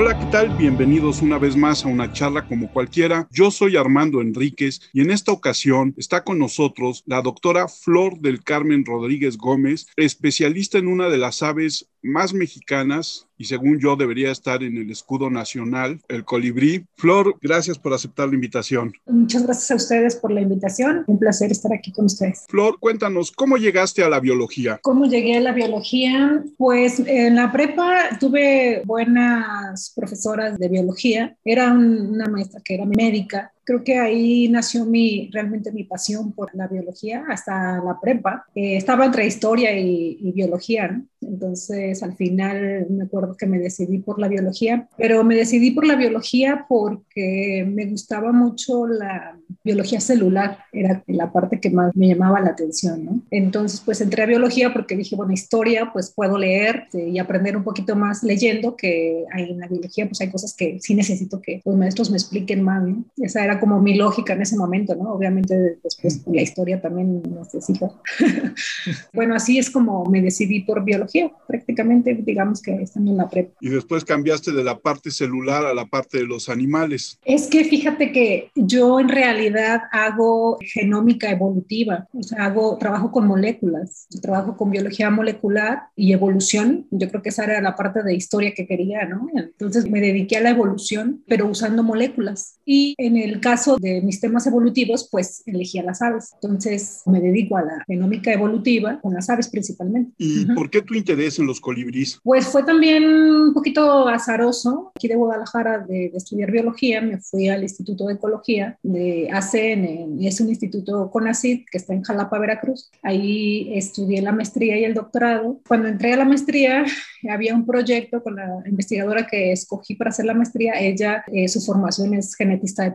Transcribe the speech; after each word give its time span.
Hola, 0.00 0.16
¿qué 0.16 0.26
tal? 0.26 0.50
Bienvenidos 0.50 1.22
una 1.22 1.38
vez 1.38 1.56
más 1.56 1.84
a 1.84 1.88
una 1.88 2.12
charla 2.12 2.46
como 2.46 2.72
cualquiera. 2.72 3.26
Yo 3.32 3.50
soy 3.50 3.76
Armando 3.76 4.20
Enríquez 4.20 4.80
y 4.92 5.00
en 5.00 5.10
esta 5.10 5.32
ocasión 5.32 5.92
está 5.96 6.22
con 6.22 6.38
nosotros 6.38 7.02
la 7.04 7.20
doctora 7.20 7.66
Flor 7.66 8.20
del 8.20 8.44
Carmen 8.44 8.84
Rodríguez 8.84 9.36
Gómez, 9.36 9.88
especialista 9.96 10.78
en 10.78 10.86
una 10.86 11.08
de 11.08 11.18
las 11.18 11.42
aves 11.42 11.88
más 12.02 12.32
mexicanas 12.32 13.26
y 13.36 13.44
según 13.44 13.78
yo 13.78 13.94
debería 13.94 14.32
estar 14.32 14.62
en 14.62 14.76
el 14.76 14.90
escudo 14.90 15.30
nacional, 15.30 16.00
el 16.08 16.24
colibrí. 16.24 16.84
Flor, 16.96 17.36
gracias 17.40 17.78
por 17.78 17.92
aceptar 17.92 18.28
la 18.28 18.34
invitación. 18.34 18.92
Muchas 19.06 19.44
gracias 19.44 19.70
a 19.70 19.76
ustedes 19.76 20.16
por 20.16 20.32
la 20.32 20.40
invitación. 20.40 21.04
Un 21.06 21.18
placer 21.18 21.52
estar 21.52 21.72
aquí 21.72 21.92
con 21.92 22.06
ustedes. 22.06 22.46
Flor, 22.48 22.78
cuéntanos, 22.80 23.30
¿cómo 23.30 23.56
llegaste 23.56 24.02
a 24.02 24.08
la 24.08 24.18
biología? 24.18 24.80
¿Cómo 24.82 25.06
llegué 25.06 25.36
a 25.36 25.40
la 25.40 25.52
biología? 25.52 26.42
Pues 26.56 27.00
en 27.00 27.36
la 27.36 27.52
prepa 27.52 28.18
tuve 28.18 28.82
buenas 28.84 29.92
profesoras 29.94 30.58
de 30.58 30.68
biología. 30.68 31.36
Era 31.44 31.72
una 31.72 32.26
maestra 32.26 32.60
que 32.64 32.74
era 32.74 32.86
médica 32.86 33.52
creo 33.68 33.84
que 33.84 33.98
ahí 33.98 34.48
nació 34.48 34.86
mi, 34.86 35.28
realmente 35.30 35.70
mi 35.72 35.84
pasión 35.84 36.32
por 36.32 36.54
la 36.54 36.66
biología 36.68 37.26
hasta 37.28 37.84
la 37.84 38.00
prepa. 38.00 38.46
Eh, 38.54 38.78
estaba 38.78 39.04
entre 39.04 39.26
historia 39.26 39.78
y, 39.78 40.32
biología, 40.34 40.88
¿no? 40.88 41.04
Entonces, 41.20 42.02
al 42.02 42.14
final 42.14 42.86
me 42.88 43.04
acuerdo 43.04 43.36
que 43.36 43.46
me 43.46 43.58
decidí 43.58 43.98
por 43.98 44.20
la 44.20 44.28
biología, 44.28 44.88
pero 44.96 45.22
me 45.24 45.34
decidí 45.34 45.72
por 45.72 45.84
la 45.84 45.96
biología 45.96 46.64
porque 46.68 47.66
me 47.68 47.86
gustaba 47.86 48.32
mucho 48.32 48.86
la 48.86 49.36
biología 49.64 50.00
celular, 50.00 50.58
era 50.72 51.02
la 51.06 51.32
parte 51.32 51.60
que 51.60 51.70
más 51.70 51.94
me 51.96 52.08
llamaba 52.08 52.40
la 52.40 52.50
atención, 52.50 53.04
¿no? 53.04 53.22
Entonces, 53.30 53.82
pues 53.84 54.00
entré 54.00 54.22
a 54.22 54.26
biología 54.26 54.72
porque 54.72 54.96
dije, 54.96 55.16
bueno, 55.16 55.32
historia, 55.32 55.90
pues 55.92 56.12
puedo 56.14 56.38
leer 56.38 56.84
este, 56.84 57.08
y 57.08 57.18
aprender 57.18 57.56
un 57.56 57.64
poquito 57.64 57.96
más 57.96 58.22
leyendo, 58.22 58.76
que 58.76 59.24
en 59.36 59.58
la 59.58 59.66
biología, 59.66 60.06
pues 60.06 60.20
hay 60.20 60.30
cosas 60.30 60.54
que 60.54 60.78
sí 60.80 60.94
necesito 60.94 61.40
que 61.42 61.60
los 61.64 61.76
maestros 61.76 62.10
me 62.10 62.16
expliquen 62.16 62.62
más, 62.62 62.82
¿no? 62.86 63.04
Esa 63.16 63.44
era 63.44 63.57
como 63.58 63.80
mi 63.80 63.94
lógica 63.94 64.32
en 64.32 64.42
ese 64.42 64.56
momento, 64.56 64.94
¿no? 64.94 65.12
Obviamente 65.12 65.78
después 65.82 66.22
la 66.26 66.42
historia 66.42 66.80
también 66.80 67.22
necesita. 67.22 67.90
bueno, 69.12 69.34
así 69.34 69.58
es 69.58 69.70
como 69.70 70.04
me 70.06 70.22
decidí 70.22 70.60
por 70.60 70.84
biología, 70.84 71.30
prácticamente 71.46 72.14
digamos 72.14 72.62
que 72.62 72.72
estando 72.74 73.10
en 73.10 73.16
la 73.16 73.28
prepa. 73.28 73.52
Y 73.60 73.68
después 73.68 74.04
cambiaste 74.04 74.52
de 74.52 74.64
la 74.64 74.78
parte 74.78 75.10
celular 75.10 75.66
a 75.66 75.74
la 75.74 75.86
parte 75.86 76.18
de 76.18 76.26
los 76.26 76.48
animales. 76.48 77.18
Es 77.24 77.46
que 77.46 77.64
fíjate 77.64 78.12
que 78.12 78.50
yo 78.54 79.00
en 79.00 79.08
realidad 79.08 79.82
hago 79.92 80.58
genómica 80.60 81.30
evolutiva, 81.30 82.06
o 82.12 82.22
sea, 82.22 82.46
hago 82.46 82.76
trabajo 82.78 83.10
con 83.10 83.26
moléculas, 83.26 84.06
trabajo 84.20 84.56
con 84.56 84.70
biología 84.70 85.10
molecular 85.10 85.82
y 85.96 86.12
evolución. 86.12 86.86
Yo 86.90 87.08
creo 87.08 87.22
que 87.22 87.30
esa 87.30 87.44
era 87.44 87.60
la 87.60 87.76
parte 87.76 88.02
de 88.02 88.14
historia 88.14 88.52
que 88.54 88.66
quería, 88.66 89.04
¿no? 89.06 89.28
Entonces 89.34 89.90
me 89.90 90.00
dediqué 90.00 90.36
a 90.36 90.40
la 90.40 90.50
evolución, 90.50 91.22
pero 91.26 91.46
usando 91.46 91.82
moléculas. 91.82 92.58
Y 92.64 92.94
en 92.98 93.16
el 93.16 93.40
caso 93.48 93.76
de 93.78 94.02
mis 94.02 94.20
temas 94.20 94.46
evolutivos, 94.46 95.08
pues 95.10 95.42
elegí 95.46 95.78
a 95.78 95.82
las 95.82 96.02
aves. 96.02 96.32
Entonces 96.34 97.02
me 97.06 97.20
dedico 97.20 97.56
a 97.56 97.62
la 97.62 97.84
genómica 97.86 98.30
evolutiva 98.32 99.00
con 99.00 99.14
las 99.14 99.30
aves 99.30 99.48
principalmente. 99.48 100.12
¿Y 100.18 100.44
por 100.46 100.68
qué 100.68 100.82
tu 100.82 100.94
interés 100.94 101.38
en 101.38 101.46
los 101.46 101.58
colibríes? 101.60 102.20
Pues 102.22 102.46
fue 102.46 102.62
también 102.62 103.04
un 103.04 103.54
poquito 103.54 104.06
azaroso. 104.06 104.92
Aquí 104.94 105.08
de 105.08 105.16
Guadalajara 105.16 105.78
de, 105.78 106.12
estudiar 106.14 106.50
biología, 106.50 107.00
me 107.00 107.18
fui 107.18 107.48
al 107.48 107.62
Instituto 107.62 108.06
de 108.06 108.14
Ecología 108.14 108.78
de 108.82 109.28
ACN, 109.32 110.18
es 110.20 110.40
un 110.40 110.48
instituto 110.48 111.10
CONACYT 111.10 111.66
que 111.70 111.78
está 111.78 111.94
en 111.94 112.02
Jalapa, 112.02 112.38
Veracruz. 112.38 112.90
Ahí 113.02 113.70
estudié 113.74 114.20
la 114.20 114.32
maestría 114.32 114.78
y 114.78 114.84
el 114.84 114.94
doctorado. 114.94 115.60
Cuando 115.66 115.88
entré 115.88 116.12
a 116.12 116.16
la 116.16 116.24
maestría, 116.24 116.84
había 117.30 117.54
un 117.54 117.64
proyecto 117.64 118.22
con 118.22 118.36
la 118.36 118.62
investigadora 118.66 119.26
que 119.26 119.52
escogí 119.52 119.94
para 119.94 120.10
hacer 120.10 120.26
la 120.26 120.34
maestría. 120.34 120.74
Ella, 120.78 121.24
eh, 121.32 121.48
su 121.48 121.60
formación 121.60 122.14
es 122.14 122.34
genetista 122.34 122.82
de 122.84 122.92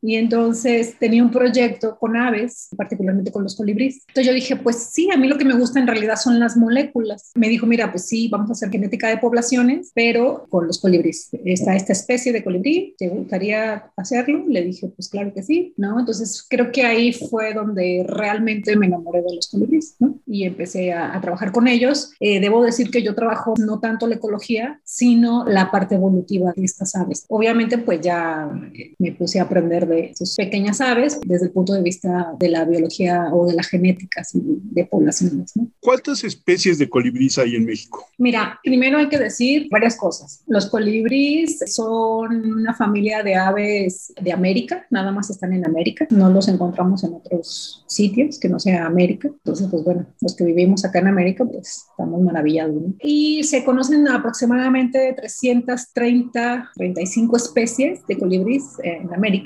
y 0.00 0.16
entonces 0.16 0.96
tenía 0.98 1.22
un 1.22 1.30
proyecto 1.30 1.96
con 1.98 2.16
aves, 2.16 2.68
particularmente 2.76 3.30
con 3.30 3.42
los 3.42 3.56
colibríes. 3.56 4.02
Entonces 4.08 4.26
yo 4.26 4.32
dije, 4.32 4.56
pues 4.56 4.90
sí, 4.92 5.10
a 5.10 5.16
mí 5.16 5.28
lo 5.28 5.38
que 5.38 5.44
me 5.44 5.54
gusta 5.54 5.78
en 5.78 5.86
realidad 5.86 6.16
son 6.16 6.38
las 6.38 6.56
moléculas. 6.56 7.30
Me 7.34 7.48
dijo, 7.48 7.66
mira, 7.66 7.90
pues 7.90 8.06
sí, 8.06 8.28
vamos 8.28 8.50
a 8.50 8.52
hacer 8.52 8.70
genética 8.70 9.08
de 9.08 9.18
poblaciones, 9.18 9.92
pero 9.94 10.46
con 10.48 10.66
los 10.66 10.80
colibríes. 10.80 11.28
Está 11.44 11.76
esta 11.76 11.92
especie 11.92 12.32
de 12.32 12.42
colibrí, 12.42 12.94
¿te 12.98 13.08
gustaría 13.08 13.90
hacerlo? 13.96 14.44
Le 14.48 14.62
dije, 14.62 14.88
pues 14.88 15.08
claro 15.08 15.32
que 15.34 15.42
sí, 15.42 15.74
¿no? 15.76 16.00
Entonces 16.00 16.44
creo 16.48 16.72
que 16.72 16.84
ahí 16.84 17.12
fue 17.12 17.54
donde 17.54 18.04
realmente 18.08 18.76
me 18.76 18.86
enamoré 18.86 19.22
de 19.22 19.34
los 19.34 19.48
colibríes, 19.48 19.96
¿no? 19.98 20.18
Y 20.26 20.44
empecé 20.44 20.92
a, 20.92 21.20
trabajar 21.22 21.52
con 21.52 21.68
ellos. 21.68 22.12
Eh, 22.18 22.40
debo 22.40 22.64
decir 22.64 22.90
que 22.90 23.02
yo 23.02 23.14
trabajo 23.14 23.54
no 23.58 23.78
tanto 23.78 24.08
la 24.08 24.16
ecología, 24.16 24.80
sino 24.82 25.46
la 25.46 25.70
parte 25.70 25.94
evolutiva 25.94 26.52
de 26.56 26.64
estas 26.64 26.96
aves. 26.96 27.26
Obviamente, 27.28 27.78
pues 27.78 28.00
ya 28.00 28.50
me 28.98 29.12
puse 29.12 29.38
a 29.38 29.48
aprender 29.52 29.86
de 29.86 30.14
sus 30.16 30.34
pequeñas 30.34 30.80
aves 30.80 31.20
desde 31.26 31.46
el 31.46 31.52
punto 31.52 31.74
de 31.74 31.82
vista 31.82 32.34
de 32.38 32.48
la 32.48 32.64
biología 32.64 33.28
o 33.32 33.46
de 33.46 33.52
la 33.52 33.62
genética 33.62 34.22
de 34.32 34.84
poblaciones. 34.86 35.52
¿Cuántas 35.80 36.24
especies 36.24 36.78
de 36.78 36.88
colibríes 36.88 37.36
hay 37.38 37.56
en 37.56 37.66
México? 37.66 38.06
Mira, 38.16 38.58
primero 38.64 38.96
hay 38.96 39.08
que 39.08 39.18
decir 39.18 39.68
varias 39.70 39.96
cosas. 39.96 40.42
Los 40.46 40.66
colibríes 40.66 41.58
son 41.66 42.52
una 42.52 42.72
familia 42.72 43.22
de 43.22 43.34
aves 43.34 44.12
de 44.20 44.32
América, 44.32 44.86
nada 44.90 45.12
más 45.12 45.28
están 45.28 45.52
en 45.52 45.66
América, 45.66 46.06
no 46.10 46.30
los 46.30 46.48
encontramos 46.48 47.04
en 47.04 47.14
otros 47.14 47.84
sitios 47.88 48.38
que 48.38 48.48
no 48.48 48.58
sea 48.58 48.86
América. 48.86 49.28
Entonces, 49.28 49.68
pues 49.70 49.84
bueno, 49.84 50.06
los 50.22 50.34
que 50.34 50.44
vivimos 50.44 50.84
acá 50.84 51.00
en 51.00 51.08
América, 51.08 51.44
pues 51.44 51.86
estamos 51.90 52.22
maravillados. 52.22 52.82
Y 53.02 53.42
se 53.44 53.64
conocen 53.64 54.08
aproximadamente 54.08 55.14
330, 55.14 56.70
35 56.74 57.36
especies 57.36 58.06
de 58.06 58.18
colibríes 58.18 58.64
en 58.82 59.12
América 59.12 59.41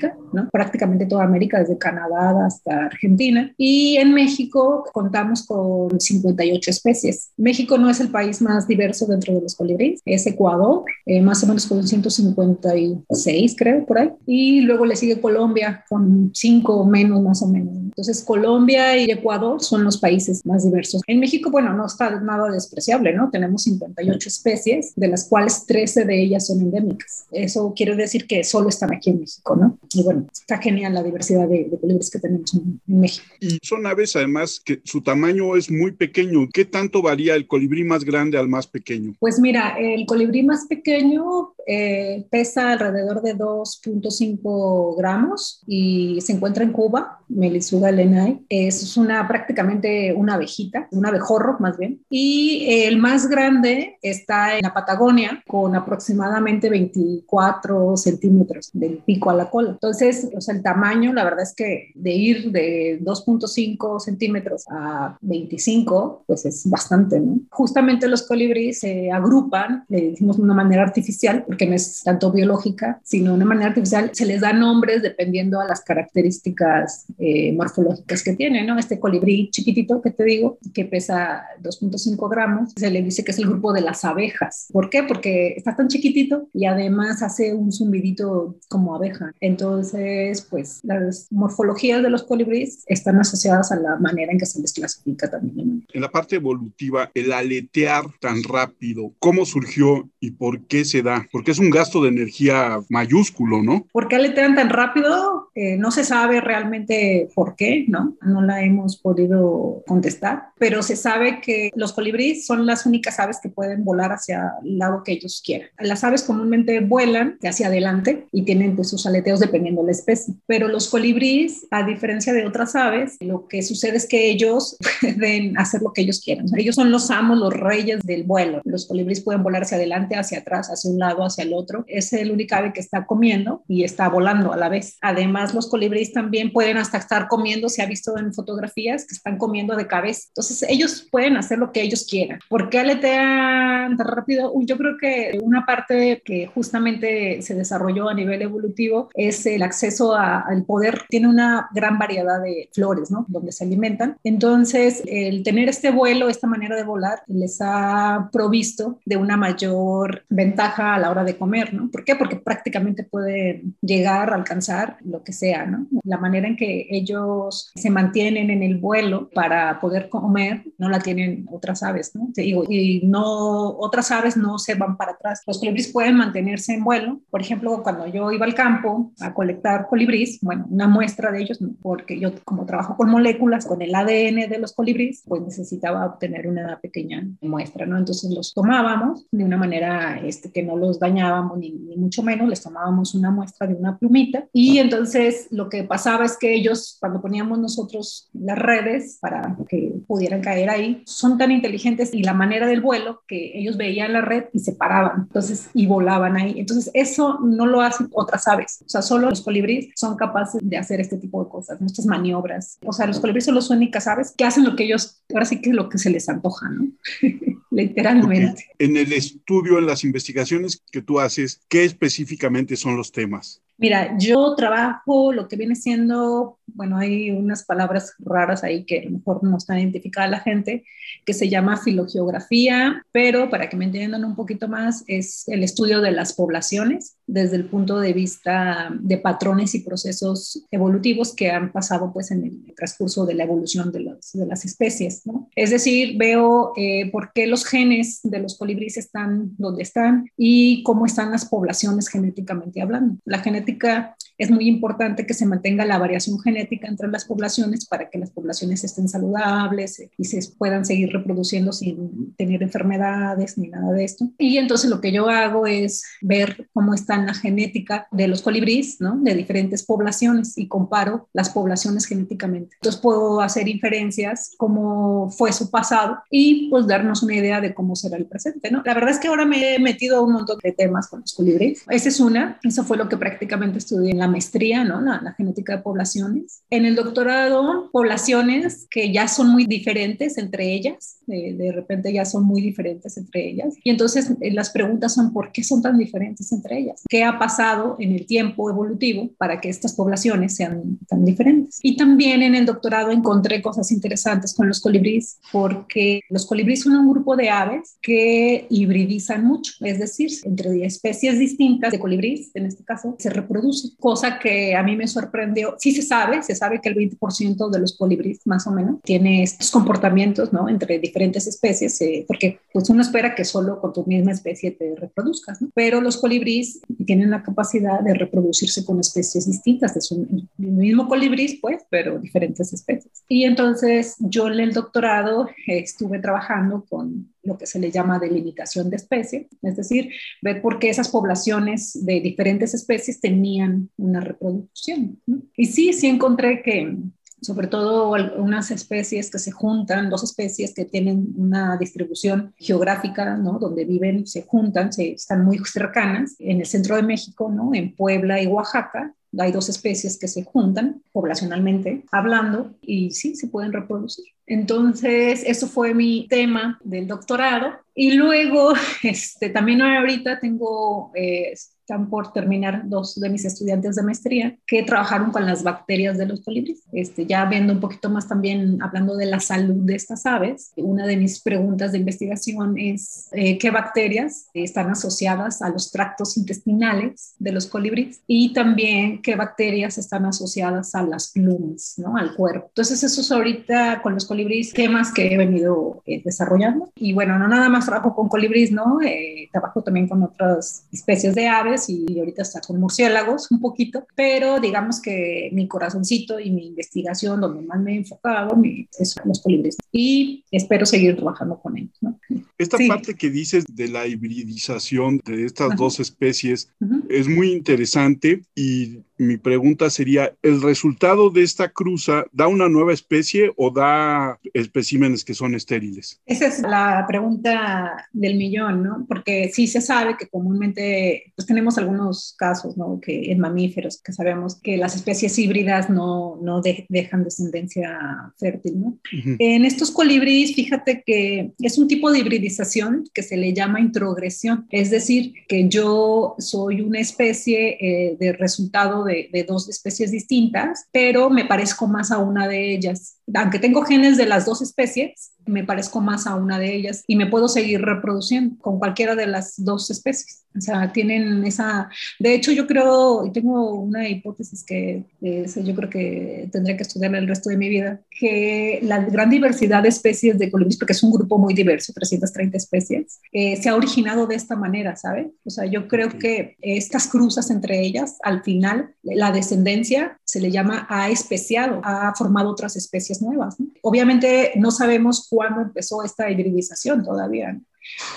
prácticamente 0.51 1.05
toda 1.05 1.23
América, 1.23 1.59
desde 1.59 1.77
Canadá 1.77 2.45
hasta 2.45 2.85
Argentina. 2.85 3.53
Y 3.57 3.97
en 3.97 4.13
México 4.13 4.85
contamos 4.93 5.45
con 5.45 5.99
58 5.99 6.69
especies. 6.69 7.31
México 7.37 7.77
no 7.77 7.89
es 7.89 7.99
el 7.99 8.09
país 8.09 8.41
más 8.41 8.67
diverso 8.67 9.05
dentro 9.05 9.33
de 9.33 9.41
los 9.41 9.55
colibríes, 9.55 10.01
es 10.05 10.25
Ecuador, 10.27 10.83
eh, 11.05 11.21
más 11.21 11.43
o 11.43 11.47
menos 11.47 11.65
con 11.67 11.87
156, 11.87 13.55
creo, 13.57 13.85
por 13.85 13.99
ahí. 13.99 14.11
Y 14.25 14.61
luego 14.61 14.85
le 14.85 14.95
sigue 14.95 15.19
Colombia 15.21 15.83
con 15.89 16.31
5 16.33 16.75
o 16.75 16.85
menos, 16.85 17.21
más 17.21 17.41
o 17.41 17.47
menos. 17.47 17.86
Entonces, 17.97 18.23
Colombia 18.23 18.95
y 18.95 19.09
Ecuador 19.09 19.63
son 19.63 19.83
los 19.83 19.97
países 19.97 20.45
más 20.45 20.63
diversos. 20.63 21.01
En 21.07 21.19
México, 21.19 21.49
bueno, 21.49 21.73
no 21.73 21.87
está 21.87 22.11
nada 22.19 22.51
despreciable, 22.51 23.11
¿no? 23.11 23.31
Tenemos 23.31 23.63
58 23.63 24.29
especies, 24.29 24.93
de 24.95 25.07
las 25.07 25.27
cuales 25.27 25.65
13 25.65 26.05
de 26.05 26.21
ellas 26.21 26.45
son 26.45 26.59
endémicas. 26.59 27.25
Eso 27.31 27.73
quiere 27.75 27.95
decir 27.95 28.27
que 28.27 28.43
solo 28.43 28.69
están 28.69 28.93
aquí 28.93 29.09
en 29.09 29.21
México, 29.21 29.55
¿no? 29.55 29.79
Y 29.95 30.03
bueno, 30.03 30.27
está 30.31 30.59
genial 30.59 30.93
la 30.93 31.01
diversidad 31.01 31.47
de, 31.47 31.69
de 31.71 31.79
colibríes 31.79 32.11
que 32.11 32.19
tenemos 32.19 32.53
en, 32.53 32.79
México. 32.85 33.25
Y 33.39 33.57
son 33.63 33.87
aves 33.87 34.15
además 34.15 34.61
que 34.63 34.79
su 34.83 35.01
tamaño 35.01 35.55
es 35.55 35.71
muy 35.71 35.91
pequeño. 35.91 36.47
¿Qué 36.53 36.65
tanto 36.65 37.01
varía 37.01 37.33
el 37.33 37.47
colibrí 37.47 37.83
más 37.83 38.03
grande 38.03 38.37
al 38.37 38.47
más 38.47 38.67
pequeño? 38.67 39.15
Pues 39.19 39.39
mira, 39.39 39.75
el 39.79 40.05
colibrí 40.05 40.43
más 40.43 40.67
pequeño 40.67 41.53
eh, 41.65 42.27
pesa 42.29 42.73
alrededor 42.73 43.23
de 43.23 43.35
2.5 43.35 44.95
gramos 44.97 45.63
y 45.65 46.21
se 46.21 46.33
encuentra 46.33 46.63
en 46.63 46.71
Cuba, 46.71 47.21
Melisuga 47.27 47.86
lenai. 47.91 48.41
Es 48.49 48.97
una 48.97 49.27
prácticamente 49.27 50.13
una 50.13 50.35
abejita, 50.35 50.87
un 50.91 51.05
abejorro 51.05 51.57
más 51.59 51.77
bien. 51.77 52.01
Y 52.09 52.83
el 52.85 52.97
más 52.97 53.27
grande 53.27 53.97
está 54.01 54.55
en 54.55 54.63
la 54.63 54.73
Patagonia 54.73 55.43
con 55.47 55.75
aproximadamente 55.75 56.69
24 56.69 57.97
centímetros 57.97 58.69
del 58.73 58.99
pico 58.99 59.29
a 59.29 59.35
la 59.35 59.49
cola. 59.49 59.71
Entonces, 59.71 60.29
o 60.33 60.51
el 60.51 60.61
tamaño, 60.61 61.13
la 61.13 61.23
verdad 61.23 61.43
es 61.43 61.53
que 61.53 61.91
de 61.95 62.11
ir 62.11 62.51
de 62.51 62.99
2.5 63.01 63.99
centímetros 63.99 64.65
a 64.69 65.17
25, 65.21 66.23
pues 66.25 66.45
es 66.45 66.69
bastante, 66.69 67.19
¿no? 67.19 67.39
Justamente 67.49 68.07
los 68.07 68.23
colibríes 68.27 68.79
se 68.79 69.11
agrupan, 69.11 69.85
le 69.89 70.11
decimos 70.11 70.37
de 70.37 70.43
una 70.43 70.53
manera 70.53 70.83
artificial, 70.83 71.43
porque 71.45 71.67
no 71.67 71.75
es 71.75 72.03
tanto 72.03 72.31
biológica, 72.31 72.99
sino 73.03 73.31
de 73.31 73.37
una 73.37 73.45
manera 73.45 73.69
artificial, 73.69 74.11
se 74.13 74.25
les 74.25 74.41
da 74.41 74.53
nombres 74.53 75.01
dependiendo 75.01 75.59
a 75.59 75.65
las 75.65 75.81
características 75.81 77.05
eh, 77.17 77.53
morfológicas 77.53 77.76
que 78.23 78.33
tiene, 78.33 78.65
¿no? 78.65 78.77
Este 78.77 78.99
colibrí 78.99 79.49
chiquitito 79.51 80.01
que 80.01 80.11
te 80.11 80.23
digo, 80.23 80.57
que 80.73 80.85
pesa 80.85 81.43
2.5 81.61 82.29
gramos, 82.29 82.73
se 82.75 82.89
le 82.89 83.01
dice 83.01 83.23
que 83.23 83.31
es 83.31 83.37
el 83.37 83.47
grupo 83.47 83.73
de 83.73 83.81
las 83.81 84.05
abejas. 84.05 84.67
¿Por 84.71 84.89
qué? 84.89 85.03
Porque 85.03 85.53
está 85.55 85.75
tan 85.75 85.87
chiquitito 85.87 86.49
y 86.53 86.65
además 86.65 87.21
hace 87.21 87.53
un 87.53 87.71
zumbidito 87.71 88.57
como 88.69 88.95
abeja. 88.95 89.31
Entonces, 89.39 90.41
pues 90.49 90.79
las 90.83 91.27
morfologías 91.31 92.03
de 92.03 92.09
los 92.09 92.23
colibríes 92.23 92.83
están 92.87 93.19
asociadas 93.19 93.71
a 93.71 93.75
la 93.77 93.97
manera 93.97 94.31
en 94.31 94.39
que 94.39 94.45
se 94.45 94.61
les 94.61 94.73
clasifica 94.73 95.29
también. 95.29 95.85
En 95.93 96.01
la 96.01 96.09
parte 96.09 96.35
evolutiva, 96.35 97.11
el 97.13 97.31
aletear 97.31 98.05
tan 98.19 98.43
rápido, 98.43 99.13
¿cómo 99.19 99.45
surgió 99.45 100.09
y 100.19 100.31
por 100.31 100.65
qué 100.67 100.85
se 100.85 101.01
da? 101.01 101.27
Porque 101.31 101.51
es 101.51 101.59
un 101.59 101.69
gasto 101.69 102.01
de 102.01 102.09
energía 102.09 102.79
mayúsculo, 102.89 103.61
¿no? 103.63 103.85
¿Por 103.91 104.07
qué 104.07 104.15
aletean 104.15 104.55
tan 104.55 104.69
rápido? 104.69 105.49
Eh, 105.55 105.77
no 105.77 105.91
se 105.91 106.03
sabe 106.03 106.41
realmente 106.41 107.29
por 107.33 107.55
qué, 107.55 107.66
¿no? 107.87 108.15
No 108.21 108.41
la 108.41 108.63
hemos 108.63 108.97
podido 108.97 109.83
contestar, 109.87 110.49
pero 110.57 110.83
se 110.83 110.95
sabe 110.95 111.41
que 111.41 111.71
los 111.75 111.93
colibríes 111.93 112.45
son 112.45 112.65
las 112.65 112.85
únicas 112.85 113.19
aves 113.19 113.39
que 113.41 113.49
pueden 113.49 113.83
volar 113.83 114.11
hacia 114.11 114.53
el 114.63 114.77
lado 114.77 115.03
que 115.03 115.13
ellos 115.13 115.41
quieran. 115.45 115.69
Las 115.79 116.03
aves 116.03 116.23
comúnmente 116.23 116.79
vuelan 116.79 117.37
hacia 117.43 117.67
adelante 117.67 118.27
y 118.31 118.43
tienen 118.43 118.75
pues 118.75 118.89
sus 118.89 119.05
aleteos 119.05 119.39
dependiendo 119.39 119.81
de 119.81 119.87
la 119.87 119.91
especie, 119.91 120.33
pero 120.45 120.67
los 120.67 120.89
colibríes, 120.89 121.67
a 121.71 121.83
diferencia 121.83 122.33
de 122.33 122.45
otras 122.45 122.75
aves, 122.75 123.17
lo 123.19 123.47
que 123.47 123.61
sucede 123.61 123.97
es 123.97 124.07
que 124.07 124.29
ellos 124.29 124.77
pueden 125.01 125.57
hacer 125.57 125.81
lo 125.81 125.93
que 125.93 126.01
ellos 126.01 126.21
quieran. 126.23 126.45
ellos 126.57 126.75
son 126.75 126.91
los 126.91 127.09
amos, 127.11 127.37
los 127.37 127.53
reyes 127.53 128.01
del 128.03 128.23
vuelo. 128.23 128.61
Los 128.63 128.85
colibríes 128.85 129.21
pueden 129.21 129.43
volar 129.43 129.63
hacia 129.63 129.77
adelante, 129.77 130.15
hacia 130.15 130.39
atrás, 130.39 130.69
hacia 130.69 130.91
un 130.91 130.99
lado, 130.99 131.23
hacia 131.23 131.43
el 131.43 131.53
otro. 131.53 131.83
Es 131.87 132.13
el 132.13 132.31
único 132.31 132.55
ave 132.55 132.73
que 132.73 132.79
está 132.79 133.05
comiendo 133.05 133.63
y 133.67 133.83
está 133.83 134.07
volando 134.09 134.53
a 134.53 134.57
la 134.57 134.69
vez. 134.69 134.97
Además, 135.01 135.53
los 135.53 135.67
colibríes 135.67 136.13
también 136.13 136.51
pueden 136.51 136.77
hasta 136.77 136.97
estar 136.97 137.27
comiendo, 137.27 137.56
se 137.69 137.81
ha 137.81 137.85
visto 137.85 138.17
en 138.17 138.33
fotografías 138.33 139.05
que 139.05 139.15
están 139.15 139.37
comiendo 139.37 139.75
de 139.75 139.87
cabeza. 139.87 140.23
Entonces, 140.29 140.65
ellos 140.69 141.07
pueden 141.11 141.37
hacer 141.37 141.57
lo 141.57 141.71
que 141.71 141.81
ellos 141.81 142.05
quieran. 142.09 142.39
¿Por 142.49 142.69
qué 142.69 142.79
aletean 142.79 143.97
tan 143.97 144.07
rápido? 144.07 144.53
Yo 144.61 144.77
creo 144.77 144.97
que 144.99 145.39
una 145.41 145.65
parte 145.65 146.21
que 146.23 146.47
justamente 146.47 147.41
se 147.41 147.55
desarrolló 147.55 148.09
a 148.09 148.13
nivel 148.13 148.41
evolutivo 148.41 149.09
es 149.13 149.45
el 149.45 149.63
acceso 149.63 150.15
al 150.15 150.63
poder. 150.65 151.01
Tiene 151.09 151.27
una 151.27 151.69
gran 151.73 151.97
variedad 151.97 152.41
de 152.41 152.69
flores, 152.73 153.11
¿no? 153.11 153.25
Donde 153.27 153.51
se 153.51 153.63
alimentan. 153.63 154.17
Entonces, 154.23 155.03
el 155.05 155.43
tener 155.43 155.69
este 155.69 155.91
vuelo, 155.91 156.29
esta 156.29 156.47
manera 156.47 156.75
de 156.75 156.83
volar, 156.83 157.21
les 157.27 157.59
ha 157.61 158.29
provisto 158.31 158.99
de 159.05 159.17
una 159.17 159.37
mayor 159.37 160.23
ventaja 160.29 160.95
a 160.95 160.99
la 160.99 161.09
hora 161.09 161.23
de 161.23 161.37
comer, 161.37 161.73
¿no? 161.73 161.89
¿Por 161.89 162.03
qué? 162.03 162.15
Porque 162.15 162.35
prácticamente 162.35 163.03
pueden 163.03 163.75
llegar 163.81 164.31
a 164.31 164.35
alcanzar 164.35 164.97
lo 165.03 165.23
que 165.23 165.33
sea, 165.33 165.65
¿no? 165.65 165.87
La 166.03 166.17
manera 166.17 166.47
en 166.47 166.55
que 166.55 166.87
ellos 166.89 167.36
se 167.51 167.89
mantienen 167.89 168.49
en 168.49 168.63
el 168.63 168.77
vuelo 168.77 169.29
para 169.33 169.79
poder 169.79 170.09
comer 170.09 170.63
no 170.77 170.89
la 170.89 170.99
tienen 170.99 171.47
otras 171.51 171.83
aves, 171.83 172.15
¿no? 172.15 172.29
y 172.37 173.01
no, 173.05 173.69
otras 173.77 174.11
aves 174.11 174.37
no 174.37 174.57
se 174.59 174.75
van 174.75 174.97
para 174.97 175.13
atrás. 175.13 175.41
Los 175.45 175.59
colibríes 175.59 175.91
pueden 175.91 176.15
mantenerse 176.15 176.73
en 176.73 176.83
vuelo. 176.83 177.19
Por 177.29 177.41
ejemplo, 177.41 177.81
cuando 177.83 178.07
yo 178.07 178.31
iba 178.31 178.45
al 178.45 178.53
campo 178.53 179.11
a 179.19 179.33
colectar 179.33 179.87
colibríes, 179.87 180.39
bueno, 180.41 180.67
una 180.69 180.87
muestra 180.87 181.31
de 181.31 181.41
ellos, 181.41 181.59
porque 181.81 182.19
yo 182.19 182.31
como 182.43 182.65
trabajo 182.65 182.95
con 182.95 183.09
moléculas, 183.09 183.65
con 183.65 183.81
el 183.81 183.93
ADN 183.93 184.49
de 184.49 184.59
los 184.59 184.73
colibríes, 184.73 185.23
pues 185.27 185.41
necesitaba 185.41 186.05
obtener 186.05 186.47
una 186.47 186.79
pequeña 186.79 187.27
muestra, 187.41 187.85
¿no? 187.85 187.97
Entonces 187.97 188.31
los 188.31 188.53
tomábamos 188.53 189.25
de 189.31 189.43
una 189.43 189.57
manera 189.57 190.19
este, 190.19 190.51
que 190.51 190.63
no 190.63 190.77
los 190.77 190.99
dañábamos 190.99 191.57
ni, 191.57 191.71
ni 191.71 191.97
mucho 191.97 192.23
menos, 192.23 192.47
les 192.49 192.61
tomábamos 192.61 193.15
una 193.15 193.31
muestra 193.31 193.67
de 193.67 193.75
una 193.75 193.97
plumita 193.97 194.45
y 194.53 194.77
entonces 194.79 195.47
lo 195.51 195.69
que 195.69 195.83
pasaba 195.83 196.25
es 196.25 196.37
que 196.37 196.53
ellos, 196.53 196.97
cuando 196.99 197.21
poníamos 197.27 197.59
nosotros 197.59 198.29
las 198.33 198.57
redes 198.57 199.17
para 199.19 199.57
que 199.67 199.91
pudieran 200.07 200.39
caer 200.39 200.69
ahí, 200.69 201.03
son 201.05 201.37
tan 201.37 201.51
inteligentes 201.51 202.13
y 202.13 202.23
la 202.23 202.33
manera 202.33 202.67
del 202.67 202.79
vuelo 202.79 203.21
que 203.27 203.51
ellos 203.53 203.75
veían 203.75 204.13
la 204.13 204.21
red 204.21 204.45
y 204.53 204.59
se 204.59 204.71
paraban, 204.71 205.23
entonces, 205.23 205.69
y 205.73 205.87
volaban 205.87 206.37
ahí. 206.37 206.57
Entonces, 206.57 206.89
eso 206.93 207.39
no 207.43 207.65
lo 207.65 207.81
hacen 207.81 208.07
otras 208.13 208.47
aves. 208.47 208.79
O 208.85 208.87
sea, 208.87 209.01
solo 209.01 209.29
los 209.29 209.41
colibríes 209.41 209.89
son 209.97 210.15
capaces 210.15 210.61
de 210.63 210.77
hacer 210.77 211.01
este 211.01 211.17
tipo 211.17 211.43
de 211.43 211.49
cosas, 211.49 211.81
estas 211.81 212.05
maniobras. 212.05 212.77
O 212.85 212.93
sea, 212.93 213.05
los 213.05 213.19
colibríes 213.19 213.43
son 213.43 213.55
las 213.55 213.69
únicas 213.69 214.07
aves 214.07 214.33
que 214.37 214.45
hacen 214.45 214.63
lo 214.63 214.77
que 214.77 214.85
ellos, 214.85 215.21
ahora 215.33 215.45
sí 215.45 215.59
que 215.59 215.71
es 215.71 215.75
lo 215.75 215.89
que 215.89 215.97
se 215.97 216.09
les 216.09 216.29
antoja, 216.29 216.69
¿no? 216.69 216.87
Literalmente. 217.71 218.67
En 218.79 218.95
el 218.95 219.11
estudio, 219.11 219.79
en 219.79 219.85
las 219.85 220.05
investigaciones 220.05 220.81
que 220.89 221.01
tú 221.01 221.19
haces, 221.19 221.59
¿qué 221.67 221.83
específicamente 221.83 222.77
son 222.77 222.95
los 222.95 223.11
temas? 223.11 223.61
Mira, 223.77 224.17
yo 224.17 224.55
trabajo 224.55 225.31
lo 225.31 225.47
que 225.47 225.55
viene 225.55 225.75
siendo, 225.75 226.57
bueno, 226.65 226.97
hay 226.97 227.29
unas 227.29 227.63
palabras 227.63 228.15
raras 228.17 228.63
ahí 228.63 228.85
que 228.85 228.99
a 228.99 229.03
lo 229.05 229.11
mejor 229.11 229.43
no 229.43 229.57
están 229.57 229.77
identificadas 229.77 230.31
la 230.31 230.39
gente, 230.39 230.83
que 231.25 231.33
se 231.33 231.47
llama 231.47 231.77
filogeografía, 231.77 233.05
pero 233.11 233.49
para 233.49 233.69
que 233.69 233.77
me 233.77 233.85
entiendan 233.85 234.25
un 234.25 234.35
poquito 234.35 234.67
más, 234.67 235.03
es 235.07 235.47
el 235.47 235.63
estudio 235.63 236.01
de 236.01 236.11
las 236.11 236.33
poblaciones 236.33 237.17
desde 237.27 237.57
el 237.57 237.65
punto 237.65 237.99
de 237.99 238.13
vista 238.13 238.89
de 238.99 239.17
patrones 239.17 239.75
y 239.75 239.81
procesos 239.81 240.65
evolutivos 240.71 241.35
que 241.35 241.51
han 241.51 241.71
pasado 241.71 242.11
pues 242.13 242.31
en 242.31 242.45
el 242.45 242.73
transcurso 242.75 243.25
de 243.25 243.35
la 243.35 243.43
evolución 243.43 243.91
de, 243.91 243.99
las 243.99 244.65
especies, 244.65 245.25
¿no? 245.25 245.49
Es 245.55 245.69
decir, 245.69 246.17
veo 246.17 246.71
eh, 246.77 247.09
por 247.11 247.31
qué 247.33 247.47
los 247.47 247.65
genes 247.65 248.21
de 248.23 248.39
los 248.39 248.57
colibríes 248.57 248.97
están 248.97 249.51
donde 249.57 249.83
están 249.83 250.29
y 250.37 250.83
cómo 250.83 251.05
están 251.05 251.31
las 251.31 251.45
poblaciones 251.45 252.07
genéticamente 252.07 252.81
hablando. 252.81 253.17
La 253.25 253.39
genética 253.39 253.66
такая 253.67 254.15
es 254.37 254.51
muy 254.51 254.67
importante 254.67 255.25
que 255.25 255.33
se 255.33 255.45
mantenga 255.45 255.85
la 255.85 255.97
variación 255.97 256.39
genética 256.39 256.87
entre 256.87 257.07
las 257.07 257.25
poblaciones 257.25 257.85
para 257.87 258.09
que 258.09 258.19
las 258.19 258.31
poblaciones 258.31 258.83
estén 258.83 259.09
saludables 259.09 260.01
y 260.17 260.25
se 260.25 260.39
puedan 260.57 260.85
seguir 260.85 261.11
reproduciendo 261.11 261.71
sin 261.73 262.35
tener 262.35 262.63
enfermedades 262.63 263.57
ni 263.57 263.69
nada 263.69 263.91
de 263.93 264.03
esto. 264.03 264.29
Y 264.37 264.57
entonces 264.57 264.89
lo 264.89 265.01
que 265.01 265.11
yo 265.11 265.29
hago 265.29 265.65
es 265.65 266.03
ver 266.21 266.69
cómo 266.73 266.93
está 266.93 267.17
la 267.17 267.33
genética 267.33 268.07
de 268.11 268.27
los 268.27 268.41
colibríes, 268.41 268.97
¿no? 268.99 269.17
De 269.19 269.33
diferentes 269.33 269.83
poblaciones 269.83 270.57
y 270.57 270.67
comparo 270.67 271.27
las 271.33 271.49
poblaciones 271.49 272.05
genéticamente. 272.05 272.75
Entonces 272.75 273.01
puedo 273.01 273.41
hacer 273.41 273.67
inferencias 273.67 274.51
cómo 274.57 275.29
fue 275.29 275.51
su 275.51 275.71
pasado 275.71 276.19
y 276.29 276.69
pues 276.69 276.87
darnos 276.87 277.23
una 277.23 277.35
idea 277.35 277.61
de 277.61 277.73
cómo 277.73 277.95
será 277.95 278.17
el 278.17 278.25
presente, 278.25 278.71
¿no? 278.71 278.83
La 278.85 278.93
verdad 278.93 279.11
es 279.11 279.19
que 279.19 279.27
ahora 279.27 279.45
me 279.45 279.75
he 279.75 279.79
metido 279.79 280.17
a 280.17 280.21
un 280.21 280.33
montón 280.33 280.57
de 280.63 280.71
temas 280.71 281.07
con 281.07 281.21
los 281.21 281.33
colibríes. 281.33 281.83
Esa 281.89 282.09
es 282.09 282.19
una, 282.19 282.59
eso 282.63 282.83
fue 282.83 282.97
lo 282.97 283.09
que 283.09 283.17
prácticamente 283.17 283.79
estudié 283.79 284.11
en 284.11 284.19
la 284.19 284.26
maestría, 284.27 284.83
¿no? 284.83 285.01
La, 285.01 285.33
genética 285.37 285.77
de 285.77 285.83
poblaciones. 285.83 286.63
En 286.69 286.85
el 286.85 286.95
doctorado, 286.95 287.89
poblaciones 287.91 288.87
que 288.89 289.11
ya 289.11 289.27
son 289.27 289.49
muy 289.49 289.65
diferentes 289.65 290.37
entre 290.37 290.73
ellas, 290.73 291.17
de, 291.27 291.53
de 291.53 291.71
repente 291.71 292.11
ya 292.11 292.25
son 292.25 292.43
muy 292.45 292.61
diferentes 292.61 293.17
entre 293.17 293.49
ellas. 293.49 293.75
Y 293.83 293.89
entonces 293.89 294.31
eh, 294.41 294.51
las 294.51 294.69
preguntas 294.69 295.13
son, 295.13 295.33
¿por 295.33 295.51
qué 295.51 295.63
son 295.63 295.81
tan 295.81 295.97
diferentes 295.97 296.51
entre 296.51 296.79
ellas? 296.79 297.03
¿Qué 297.09 297.23
ha 297.23 297.37
pasado 297.37 297.97
en 297.99 298.13
el 298.13 298.25
tiempo 298.25 298.69
evolutivo 298.69 299.29
para 299.37 299.59
que 299.61 299.69
estas 299.69 299.93
poblaciones 299.93 300.55
sean 300.55 300.97
tan 301.07 301.25
diferentes? 301.25 301.79
Y 301.81 301.97
también 301.97 302.41
en 302.41 302.55
el 302.55 302.65
doctorado 302.65 303.11
encontré 303.11 303.61
cosas 303.61 303.91
interesantes 303.91 304.53
con 304.53 304.67
los 304.67 304.79
colibríes, 304.79 305.39
porque 305.51 306.21
los 306.29 306.45
colibríes 306.45 306.81
son 306.81 306.95
un 306.95 307.09
grupo 307.09 307.35
de 307.35 307.49
aves 307.49 307.97
que 308.01 308.67
hibridizan 308.69 309.45
mucho, 309.45 309.73
es 309.81 309.99
decir, 309.99 310.31
entre 310.43 310.85
especies 310.85 311.39
distintas 311.39 311.91
de 311.91 311.99
colibríes, 311.99 312.51
en 312.53 312.65
este 312.65 312.83
caso, 312.83 313.15
se 313.19 313.29
reproducen, 313.29 313.91
cosa 314.17 314.39
que 314.39 314.75
a 314.75 314.83
mí 314.83 314.95
me 314.95 315.07
sorprendió. 315.07 315.75
Sí 315.77 315.91
se 315.91 316.01
sabe, 316.01 316.41
se 316.41 316.55
sabe 316.55 316.81
que 316.81 316.89
el 316.89 316.95
20% 316.95 317.69
de 317.69 317.79
los 317.79 317.97
colibríes, 317.97 318.39
más 318.45 318.65
o 318.67 318.71
menos, 318.71 319.01
tiene 319.03 319.43
estos 319.43 319.69
comportamientos, 319.71 320.51
¿no? 320.51 320.67
Entre 320.69 320.99
diferentes 320.99 321.45
especies, 321.47 322.01
eh, 322.01 322.25
porque 322.27 322.59
pues 322.73 322.89
uno 322.89 323.01
espera 323.01 323.35
que 323.35 323.45
solo 323.45 323.79
con 323.79 323.93
tu 323.93 324.03
misma 324.05 324.31
especie 324.31 324.71
te 324.71 324.95
reproduzcas, 324.95 325.61
¿no? 325.61 325.69
Pero 325.73 326.01
los 326.01 326.17
colibríes 326.17 326.81
tienen 327.05 327.31
la 327.31 327.43
capacidad 327.43 327.99
de 328.01 328.13
reproducirse 328.13 328.83
con 328.83 328.99
especies 328.99 329.45
distintas, 329.45 329.95
es 329.95 330.11
un, 330.11 330.49
el 330.59 330.71
mismo 330.71 331.07
colibrí, 331.07 331.59
pues, 331.61 331.83
pero 331.89 332.19
diferentes 332.19 332.73
especies. 332.73 333.23
Y 333.29 333.43
entonces 333.43 334.15
yo 334.19 334.47
en 334.47 334.59
el 334.59 334.73
doctorado 334.73 335.49
estuve 335.67 336.19
trabajando 336.19 336.85
con 336.89 337.29
lo 337.47 337.57
que 337.57 337.65
se 337.65 337.79
le 337.79 337.89
llama 337.91 338.19
delimitación 338.19 338.89
de 338.89 338.97
especie, 338.97 339.47
es 339.63 339.75
decir, 339.75 340.11
ver 340.41 340.61
por 340.61 340.77
qué 340.77 340.89
esas 340.89 341.09
poblaciones 341.09 342.05
de 342.05 342.19
diferentes 342.21 342.73
especies 342.73 343.19
tenían 343.19 343.89
una 343.97 344.19
reproducción. 344.19 345.19
Y 345.55 345.65
sí, 345.65 345.93
sí 345.93 346.07
encontré 346.07 346.61
que 346.61 346.95
sobre 347.41 347.67
todo 347.67 348.11
unas 348.37 348.71
especies 348.71 349.29
que 349.29 349.39
se 349.39 349.51
juntan, 349.51 350.09
dos 350.09 350.23
especies 350.23 350.73
que 350.73 350.85
tienen 350.85 351.33
una 351.37 351.77
distribución 351.77 352.53
geográfica, 352.57 353.37
¿no? 353.37 353.59
Donde 353.59 353.85
viven, 353.85 354.25
se 354.25 354.41
juntan, 354.41 354.91
se, 354.91 355.11
están 355.11 355.45
muy 355.45 355.59
cercanas, 355.59 356.35
en 356.39 356.59
el 356.61 356.65
centro 356.65 356.95
de 356.95 357.03
México, 357.03 357.51
¿no? 357.51 357.73
En 357.73 357.95
Puebla 357.95 358.41
y 358.41 358.47
Oaxaca, 358.47 359.13
hay 359.37 359.51
dos 359.51 359.69
especies 359.69 360.17
que 360.17 360.27
se 360.27 360.43
juntan 360.43 361.01
poblacionalmente 361.11 362.03
hablando 362.11 362.75
y 362.81 363.11
sí, 363.11 363.35
se 363.35 363.47
pueden 363.47 363.73
reproducir. 363.73 364.25
Entonces, 364.45 365.43
eso 365.45 365.67
fue 365.67 365.93
mi 365.93 366.27
tema 366.29 366.79
del 366.83 367.07
doctorado. 367.07 367.73
Y 367.93 368.11
luego, 368.11 368.73
este, 369.03 369.49
también 369.49 369.81
ahorita 369.81 370.39
tengo 370.39 371.11
eh, 371.15 371.53
están 371.87 372.09
por 372.09 372.33
terminar 372.33 372.81
dos 372.89 373.17
de 373.17 373.29
mis 373.29 373.45
estudiantes 373.45 373.95
de 373.95 374.03
maestría 374.03 374.57
que 374.67 374.83
trabajaron 374.83 375.31
con 375.31 375.45
las 375.45 375.63
bacterias 375.63 376.17
de 376.17 376.25
los 376.25 376.41
colibríes. 376.41 376.81
Este, 376.91 377.25
ya 377.25 377.45
viendo 377.45 377.71
un 377.71 377.79
poquito 377.79 378.09
más 378.09 378.27
también, 378.27 378.81
hablando 378.81 379.15
de 379.15 379.25
la 379.25 379.39
salud 379.39 379.85
de 379.85 379.95
estas 379.95 380.25
aves, 380.25 380.73
una 380.75 381.07
de 381.07 381.15
mis 381.15 381.39
preguntas 381.41 381.93
de 381.93 381.99
investigación 381.99 382.77
es 382.77 383.29
eh, 383.31 383.57
qué 383.57 383.71
bacterias 383.71 384.49
están 384.53 384.89
asociadas 384.89 385.61
a 385.61 385.69
los 385.69 385.89
tractos 385.89 386.35
intestinales 386.35 387.35
de 387.39 387.53
los 387.53 387.67
colibríes 387.67 388.19
y 388.27 388.51
también 388.51 389.21
qué 389.21 389.37
bacterias 389.37 389.97
están 389.97 390.25
asociadas 390.25 390.93
a 390.93 391.03
las 391.03 391.31
plumas, 391.31 391.93
¿no? 391.95 392.17
al 392.17 392.35
cuerpo. 392.35 392.65
Entonces, 392.67 393.01
eso 393.01 393.21
es 393.21 393.31
ahorita 393.31 394.01
con 394.01 394.13
los 394.13 394.25
colibríes 394.25 394.73
temas 394.73 395.13
que 395.13 395.33
he 395.33 395.37
venido 395.37 396.01
eh, 396.05 396.21
desarrollando. 396.21 396.91
Y 396.95 397.13
bueno, 397.13 397.39
no 397.39 397.47
nada 397.47 397.69
más 397.69 397.85
trabajo 397.85 398.13
con 398.13 398.27
colibríes, 398.27 398.73
¿no? 398.73 398.99
Eh, 399.01 399.47
trabajo 399.53 399.81
también 399.81 400.09
con 400.09 400.21
otras 400.21 400.85
especies 400.91 401.33
de 401.33 401.47
aves 401.47 401.76
y 401.87 402.19
ahorita 402.19 402.41
está 402.41 402.61
con 402.61 402.79
murciélagos 402.79 403.51
un 403.51 403.59
poquito, 403.59 404.05
pero 404.15 404.59
digamos 404.59 405.01
que 405.01 405.49
mi 405.53 405.67
corazoncito 405.67 406.39
y 406.39 406.51
mi 406.51 406.67
investigación, 406.67 407.41
donde 407.41 407.61
más 407.61 407.79
me 407.79 407.93
he 407.93 407.97
enfocado, 407.97 408.59
es 408.99 409.15
los 409.25 409.41
colibríes. 409.41 409.77
Y 409.91 410.43
espero 410.51 410.85
seguir 410.85 411.15
trabajando 411.15 411.59
con 411.59 411.77
ellos. 411.77 411.97
¿no? 412.01 412.19
Esta 412.57 412.77
parte 412.87 413.15
que 413.15 413.29
dices 413.29 413.65
de 413.69 413.87
la 413.87 414.07
hibridización 414.07 415.19
de 415.25 415.45
estas 415.45 415.75
dos 415.75 415.99
especies 415.99 416.69
es 417.09 417.27
muy 417.27 417.51
interesante 417.51 418.43
y 418.55 418.99
mi 419.17 419.37
pregunta 419.37 419.89
sería, 419.89 420.33
¿el 420.41 420.61
resultado 420.61 421.29
de 421.29 421.43
esta 421.43 421.69
cruza 421.69 422.25
da 422.31 422.47
una 422.47 422.69
nueva 422.69 422.93
especie 422.93 423.51
o 423.55 423.71
da 423.71 424.39
especímenes 424.53 425.23
que 425.23 425.33
son 425.33 425.55
estériles? 425.55 426.21
Esa 426.25 426.47
es 426.47 426.61
la 426.61 427.05
pregunta 427.07 428.07
del 428.13 428.37
millón, 428.37 428.83
¿no? 428.83 429.05
Porque 429.07 429.49
sí 429.53 429.67
se 429.67 429.81
sabe 429.81 430.17
que 430.17 430.27
comúnmente 430.27 431.33
pues 431.35 431.45
tenemos 431.45 431.77
algunos 431.77 432.35
casos, 432.37 432.77
¿no? 432.77 432.99
Que 433.01 433.31
en 433.31 433.39
mamíferos 433.39 434.01
que 434.01 434.13
sabemos 434.13 434.59
que 434.61 434.77
las 434.77 434.95
especies 434.95 435.37
híbridas 435.39 435.89
no, 435.89 436.39
no 436.41 436.61
dejan 436.61 437.23
descendencia 437.23 437.97
fértil, 438.37 438.79
¿no? 438.79 438.97
En 439.39 439.65
estos 439.65 439.91
colibríes, 439.91 440.53
fíjate 440.53 441.03
que 441.05 441.51
es 441.59 441.77
un 441.77 441.87
tipo 441.87 442.11
de 442.11 442.19
hibridización 442.19 443.05
que 443.13 443.23
se 443.23 443.37
le 443.37 443.53
llama 443.53 443.79
introgresión, 443.79 444.67
es 444.69 444.89
decir, 444.89 445.33
que 445.47 445.67
yo 445.67 446.35
soy 446.37 446.81
una 446.81 446.99
especie 446.99 447.77
eh, 447.79 448.17
de 448.19 448.33
resultado 448.33 449.06
de, 449.07 449.45
dos 449.47 449.69
especies 449.69 450.11
distintas, 450.11 450.85
pero 450.91 451.29
me 451.29 451.45
parezco 451.45 451.87
más 451.87 452.11
a 452.11 452.19
una 452.19 452.47
de 452.47 452.73
ellas. 452.75 453.17
Aunque 453.33 453.59
tengo 453.59 453.83
genes 453.83 454.17
de 454.17 454.25
las 454.25 454.45
dos 454.45 454.61
especies, 454.61 455.31
me 455.45 455.63
parezco 455.63 456.01
más 456.01 456.27
a 456.27 456.35
una 456.35 456.59
de 456.59 456.75
ellas 456.75 457.03
y 457.07 457.15
me 457.15 457.27
puedo 457.27 457.47
seguir 457.47 457.81
reproduciendo 457.81 458.57
con 458.59 458.79
cualquiera 458.79 459.15
de 459.15 459.27
las 459.27 459.53
dos 459.57 459.89
especies. 459.89 460.43
O 460.57 460.61
sea, 460.61 460.91
tienen 460.91 461.45
esa... 461.45 461.89
De 462.19 462.33
hecho, 462.33 462.51
yo 462.51 462.65
creo, 462.67 463.25
y 463.25 463.31
tengo 463.31 463.75
una 463.75 464.07
hipótesis 464.09 464.63
que 464.63 465.03
yo 465.21 465.75
creo 465.75 465.89
que 465.89 466.49
tendré 466.51 466.75
que 466.75 466.83
estudiar 466.83 467.13
el 467.15 467.27
resto 467.27 467.49
de 467.49 467.57
mi 467.57 467.69
vida, 467.69 468.01
que 468.09 468.79
la 468.81 468.99
gran 468.99 469.29
diversidad 469.29 469.83
de 469.83 469.89
especies 469.89 470.39
de 470.39 470.49
colibríes, 470.49 470.77
porque 470.77 470.93
es 470.93 471.03
un 471.03 471.11
grupo 471.11 471.37
muy 471.37 471.53
diverso, 471.53 471.93
330 471.93 472.57
especies, 472.57 473.21
eh, 473.31 473.55
se 473.57 473.69
ha 473.69 473.75
originado 473.75 474.25
de 474.25 474.35
esta 474.35 474.55
manera, 474.55 474.95
¿sabe? 474.95 475.31
O 475.45 475.49
sea, 475.49 475.65
yo 475.65 475.87
creo 475.87 476.09
que 476.17 476.55
estas 476.61 477.07
cruzas 477.07 477.51
entre 477.51 477.81
ellas, 477.81 478.17
al 478.23 478.43
final, 478.43 478.95
la 479.03 479.31
descendencia 479.31 480.19
se 480.23 480.39
le 480.39 480.51
llama 480.51 480.85
ha 480.89 481.09
especiado, 481.09 481.81
ha 481.83 482.13
formado 482.15 482.49
otras 482.49 482.75
especies 482.75 483.21
nuevas. 483.21 483.55
Obviamente 483.81 484.53
no 484.55 484.71
sabemos 484.71 485.27
cuándo 485.29 485.61
empezó 485.61 486.03
esta 486.03 486.29
hibridización 486.29 487.03
todavía. 487.03 487.59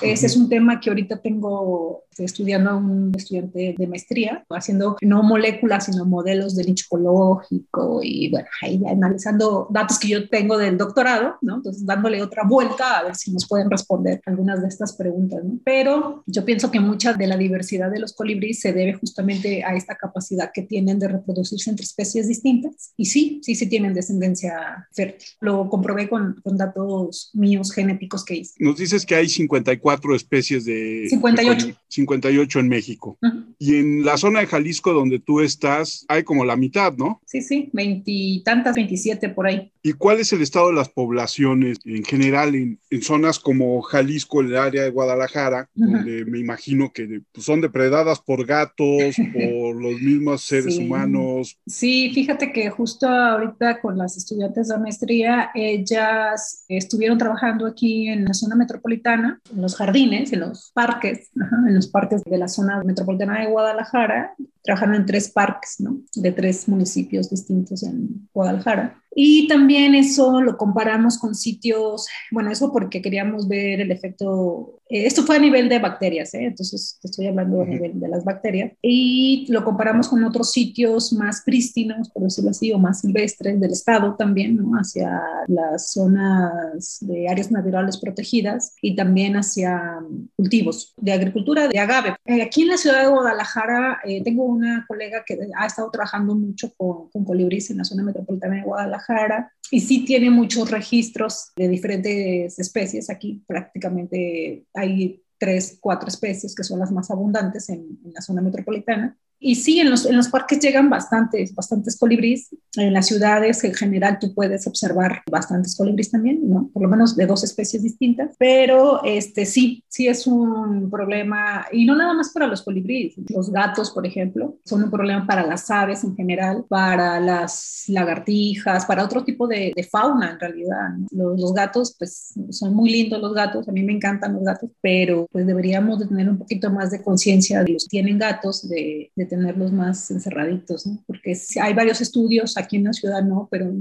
Ese 0.02 0.26
es 0.26 0.36
un 0.36 0.48
tema 0.48 0.80
que 0.80 0.90
ahorita 0.90 1.20
tengo 1.20 2.04
estudiando 2.24 2.70
a 2.70 2.76
un 2.76 3.12
estudiante 3.16 3.74
de 3.76 3.86
maestría, 3.86 4.44
haciendo 4.50 4.96
no 5.00 5.22
moléculas, 5.22 5.86
sino 5.86 6.04
modelos 6.04 6.56
de 6.56 6.64
nicho 6.64 6.86
ecológico 6.86 8.00
y 8.02 8.30
bueno, 8.30 8.48
ahí 8.62 8.80
analizando 8.86 9.68
datos 9.70 9.98
que 9.98 10.08
yo 10.08 10.28
tengo 10.28 10.58
del 10.58 10.76
doctorado, 10.76 11.36
¿no? 11.40 11.56
Entonces 11.56 11.84
dándole 11.84 12.22
otra 12.22 12.44
vuelta 12.44 12.98
a 12.98 13.04
ver 13.04 13.16
si 13.16 13.32
nos 13.32 13.46
pueden 13.46 13.70
responder 13.70 14.20
algunas 14.26 14.60
de 14.60 14.68
estas 14.68 14.94
preguntas, 14.94 15.42
¿no? 15.44 15.58
Pero 15.64 16.22
yo 16.26 16.44
pienso 16.44 16.70
que 16.70 16.80
mucha 16.80 17.12
de 17.12 17.26
la 17.26 17.36
diversidad 17.36 17.90
de 17.90 18.00
los 18.00 18.12
colibríes 18.12 18.60
se 18.60 18.72
debe 18.72 18.94
justamente 18.94 19.64
a 19.64 19.74
esta 19.74 19.96
capacidad 19.96 20.50
que 20.52 20.62
tienen 20.62 20.98
de 20.98 21.08
reproducirse 21.08 21.70
entre 21.70 21.84
especies 21.84 22.28
distintas 22.28 22.92
y 22.96 23.06
sí, 23.06 23.40
sí, 23.42 23.54
sí 23.54 23.68
tienen 23.68 23.94
descendencia 23.94 24.86
fértil. 24.92 25.28
Lo 25.40 25.68
comprobé 25.68 26.08
con, 26.08 26.40
con 26.42 26.56
datos 26.56 27.30
míos 27.34 27.72
genéticos 27.72 28.24
que 28.24 28.36
hice. 28.36 28.54
Nos 28.58 28.76
dices 28.76 29.06
que 29.06 29.14
hay 29.14 29.28
54 29.64 30.14
especies 30.14 30.64
de... 30.64 31.06
58. 31.08 31.76
58 31.88 32.60
en 32.60 32.68
México. 32.68 33.18
Y 33.58 33.76
en 33.76 34.04
la 34.04 34.16
zona 34.16 34.40
de 34.40 34.46
Jalisco 34.46 34.92
donde 34.92 35.18
tú 35.18 35.40
estás, 35.40 36.04
hay 36.08 36.22
como 36.22 36.44
la 36.44 36.56
mitad, 36.56 36.94
¿no? 36.96 37.20
Sí, 37.26 37.42
sí, 37.42 37.68
veintitantas, 37.72 38.74
veintisiete 38.74 39.28
por 39.28 39.46
ahí. 39.46 39.72
¿Y 39.82 39.94
cuál 39.94 40.20
es 40.20 40.32
el 40.32 40.42
estado 40.42 40.68
de 40.68 40.74
las 40.74 40.90
poblaciones 40.90 41.78
en 41.84 42.04
general 42.04 42.54
en, 42.54 42.78
zonas 43.02 43.38
como 43.38 43.80
Jalisco, 43.80 44.40
el 44.40 44.56
área 44.56 44.82
de 44.82 44.90
Guadalajara, 44.90 45.68
donde 45.74 46.24
me 46.26 46.38
imagino 46.38 46.92
que 46.92 47.22
pues, 47.32 47.46
son 47.46 47.60
depredadas 47.60 48.20
por 48.20 48.44
gatos, 48.44 49.16
por 49.32 49.82
los 49.82 50.00
mismos 50.00 50.42
seres 50.42 50.78
humanos? 50.78 51.58
Sí, 51.66 52.10
fíjate 52.14 52.52
que 52.52 52.68
justo 52.70 53.08
ahorita 53.08 53.80
con 53.80 53.96
las 53.96 54.16
estudiantes 54.16 54.68
de 54.68 54.78
maestría, 54.78 55.50
ellas 55.54 56.64
estuvieron 56.68 57.18
trabajando 57.18 57.66
aquí 57.66 58.08
en 58.08 58.24
la 58.24 58.34
zona 58.34 58.56
metropolitana, 58.56 59.40
en 59.52 59.62
los 59.62 59.76
jardines, 59.76 60.32
en 60.32 60.40
los 60.40 60.70
parques, 60.72 61.30
en 61.34 61.74
los 61.74 61.88
parques 61.88 62.22
de 62.24 62.38
la 62.38 62.48
zona 62.48 62.82
metropolitana 62.84 63.40
de 63.40 63.46
Guadalajara, 63.46 64.34
trabajando 64.62 64.96
en 64.96 65.06
tres 65.06 65.30
parques, 65.30 65.76
¿no? 65.78 66.00
De 66.14 66.32
tres 66.32 66.68
municipios 66.68 67.30
distintos 67.30 67.82
en 67.82 68.28
Guadalajara. 68.32 69.00
Y 69.14 69.48
también 69.48 69.94
eso 69.96 70.40
lo 70.40 70.56
comparamos 70.56 71.18
con 71.18 71.34
sitios, 71.34 72.06
bueno, 72.30 72.50
eso 72.52 72.72
porque 72.72 73.02
queríamos 73.02 73.48
ver 73.48 73.80
el 73.80 73.90
efecto, 73.90 74.80
eh, 74.88 75.04
esto 75.04 75.24
fue 75.24 75.36
a 75.36 75.40
nivel 75.40 75.68
de 75.68 75.80
bacterias, 75.80 76.32
¿eh? 76.34 76.44
entonces 76.44 76.96
te 77.02 77.08
estoy 77.08 77.26
hablando 77.26 77.60
a 77.60 77.64
nivel 77.64 77.98
de 77.98 78.08
las 78.08 78.24
bacterias, 78.24 78.72
y 78.80 79.46
lo 79.48 79.64
comparamos 79.64 80.08
con 80.08 80.22
otros 80.22 80.52
sitios 80.52 81.12
más 81.12 81.42
prístinos, 81.44 82.08
por 82.10 82.22
decirlo 82.22 82.50
así, 82.50 82.70
o 82.70 82.78
más 82.78 83.00
silvestres 83.00 83.60
del 83.60 83.72
estado 83.72 84.14
también, 84.14 84.56
¿no? 84.56 84.78
hacia 84.78 85.20
las 85.48 85.92
zonas 85.92 86.98
de 87.00 87.28
áreas 87.28 87.50
naturales 87.50 87.98
protegidas 87.98 88.76
y 88.80 88.94
también 88.94 89.34
hacia 89.34 89.98
cultivos 90.36 90.94
de 90.96 91.12
agricultura 91.12 91.66
de 91.66 91.78
agave. 91.80 92.14
Eh, 92.26 92.42
aquí 92.42 92.62
en 92.62 92.68
la 92.68 92.76
ciudad 92.76 93.02
de 93.02 93.10
Guadalajara 93.10 93.98
tengo 94.22 94.49
una 94.50 94.84
colega 94.86 95.24
que 95.24 95.38
ha 95.56 95.66
estado 95.66 95.90
trabajando 95.90 96.34
mucho 96.34 96.72
con, 96.76 97.08
con 97.10 97.24
colibríes 97.24 97.70
en 97.70 97.78
la 97.78 97.84
zona 97.84 98.02
metropolitana 98.02 98.56
de 98.56 98.62
Guadalajara 98.62 99.52
y 99.70 99.80
sí 99.80 100.04
tiene 100.04 100.30
muchos 100.30 100.70
registros 100.70 101.52
de 101.56 101.68
diferentes 101.68 102.58
especies. 102.58 103.10
Aquí 103.10 103.42
prácticamente 103.46 104.66
hay 104.74 105.22
tres, 105.38 105.78
cuatro 105.80 106.08
especies 106.08 106.54
que 106.54 106.64
son 106.64 106.78
las 106.78 106.92
más 106.92 107.10
abundantes 107.10 107.68
en, 107.68 107.98
en 108.04 108.12
la 108.12 108.20
zona 108.20 108.42
metropolitana. 108.42 109.16
Y 109.42 109.54
sí, 109.54 109.80
en 109.80 109.90
los, 109.90 110.04
en 110.04 110.16
los 110.16 110.28
parques 110.28 110.60
llegan 110.60 110.90
bastantes, 110.90 111.54
bastantes 111.54 111.98
colibríes. 111.98 112.54
En 112.76 112.92
las 112.92 113.06
ciudades 113.06 113.64
en 113.64 113.72
general 113.72 114.18
tú 114.20 114.34
puedes 114.34 114.66
observar 114.66 115.22
bastantes 115.30 115.74
colibríes 115.76 116.10
también, 116.10 116.46
¿no? 116.46 116.68
Por 116.74 116.82
lo 116.82 116.88
menos 116.88 117.16
de 117.16 117.24
dos 117.24 117.42
especies 117.42 117.82
distintas. 117.82 118.36
Pero 118.38 119.02
este, 119.02 119.46
sí, 119.46 119.82
sí 119.88 120.08
es 120.08 120.26
un 120.26 120.90
problema, 120.90 121.66
y 121.72 121.86
no 121.86 121.96
nada 121.96 122.12
más 122.12 122.30
para 122.32 122.46
los 122.46 122.62
colibríes. 122.62 123.14
Los 123.30 123.50
gatos, 123.50 123.90
por 123.92 124.06
ejemplo, 124.06 124.58
son 124.64 124.84
un 124.84 124.90
problema 124.90 125.26
para 125.26 125.46
las 125.46 125.70
aves 125.70 126.04
en 126.04 126.14
general, 126.14 126.66
para 126.68 127.18
las 127.18 127.84
lagartijas, 127.88 128.84
para 128.84 129.04
otro 129.04 129.24
tipo 129.24 129.48
de, 129.48 129.72
de 129.74 129.82
fauna 129.84 130.32
en 130.32 130.40
realidad. 130.40 130.90
Los, 131.10 131.40
los, 131.40 131.54
gatos, 131.54 131.96
pues 131.98 132.34
son 132.50 132.74
muy 132.74 132.90
lindos 132.90 133.20
los 133.20 133.32
gatos, 133.32 133.68
a 133.68 133.72
mí 133.72 133.82
me 133.82 133.94
encantan 133.94 134.34
los 134.34 134.44
gatos, 134.44 134.70
pero 134.82 135.26
pues 135.32 135.46
deberíamos 135.46 135.98
de 135.98 136.06
tener 136.06 136.28
un 136.28 136.36
poquito 136.36 136.70
más 136.70 136.90
de 136.90 137.02
conciencia 137.02 137.64
de 137.64 137.72
los 137.72 137.84
que 137.84 137.88
tienen 137.88 138.18
gatos, 138.18 138.68
de, 138.68 139.10
de 139.16 139.29
tenerlos 139.30 139.72
más 139.72 140.10
encerraditos, 140.10 140.86
¿no? 140.86 141.02
Porque 141.06 141.34
hay 141.62 141.72
varios 141.72 142.00
estudios, 142.00 142.58
aquí 142.58 142.76
en 142.76 142.84
la 142.84 142.92
ciudad 142.92 143.22
no, 143.22 143.48
pero 143.50 143.72